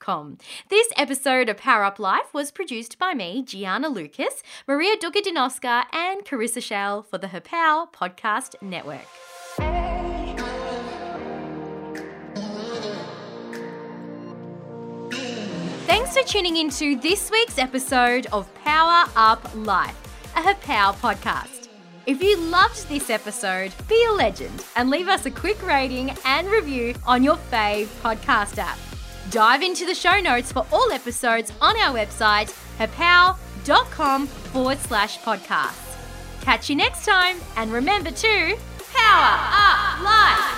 herpow.com. 0.00 0.38
This 0.68 0.88
episode 0.96 1.48
of 1.48 1.56
Power 1.56 1.84
Up 1.84 1.98
Life 1.98 2.32
was 2.32 2.50
produced 2.50 2.98
by 2.98 3.14
me, 3.14 3.42
Gianna 3.42 3.88
Lucas, 3.88 4.42
Maria 4.66 4.96
Dukadinoska, 4.96 5.84
and 5.92 6.24
Carissa 6.24 6.62
Shell 6.62 7.02
for 7.02 7.18
the 7.18 7.28
HerPow 7.28 7.92
Podcast 7.92 8.60
Network. 8.62 9.06
Thanks 15.86 16.16
for 16.16 16.22
tuning 16.24 16.56
into 16.56 16.96
this 17.00 17.30
week's 17.30 17.58
episode 17.58 18.26
of 18.32 18.52
Power 18.64 19.10
Up 19.16 19.48
Life, 19.54 19.96
a 20.36 20.40
HerPow 20.40 20.94
podcast. 20.96 21.68
If 22.06 22.22
you 22.22 22.36
loved 22.38 22.88
this 22.88 23.10
episode, 23.10 23.72
be 23.88 24.04
a 24.08 24.12
legend 24.12 24.64
and 24.74 24.88
leave 24.88 25.08
us 25.08 25.26
a 25.26 25.30
quick 25.30 25.64
rating 25.64 26.10
and 26.24 26.48
review 26.48 26.94
on 27.06 27.22
your 27.22 27.36
fave 27.36 27.86
podcast 28.02 28.58
app. 28.58 28.78
Dive 29.30 29.62
into 29.62 29.86
the 29.86 29.94
show 29.94 30.18
notes 30.18 30.50
for 30.50 30.66
all 30.72 30.90
episodes 30.90 31.52
on 31.60 31.76
our 31.76 31.94
website, 31.94 32.52
herpow.com 32.78 34.26
forward 34.26 34.78
slash 34.78 35.20
podcast. 35.20 35.76
Catch 36.40 36.68
you 36.68 36.74
next 36.74 37.06
time, 37.06 37.36
and 37.56 37.72
remember 37.72 38.10
to 38.10 38.58
power 38.92 39.38
up 39.52 40.02
life. 40.02 40.56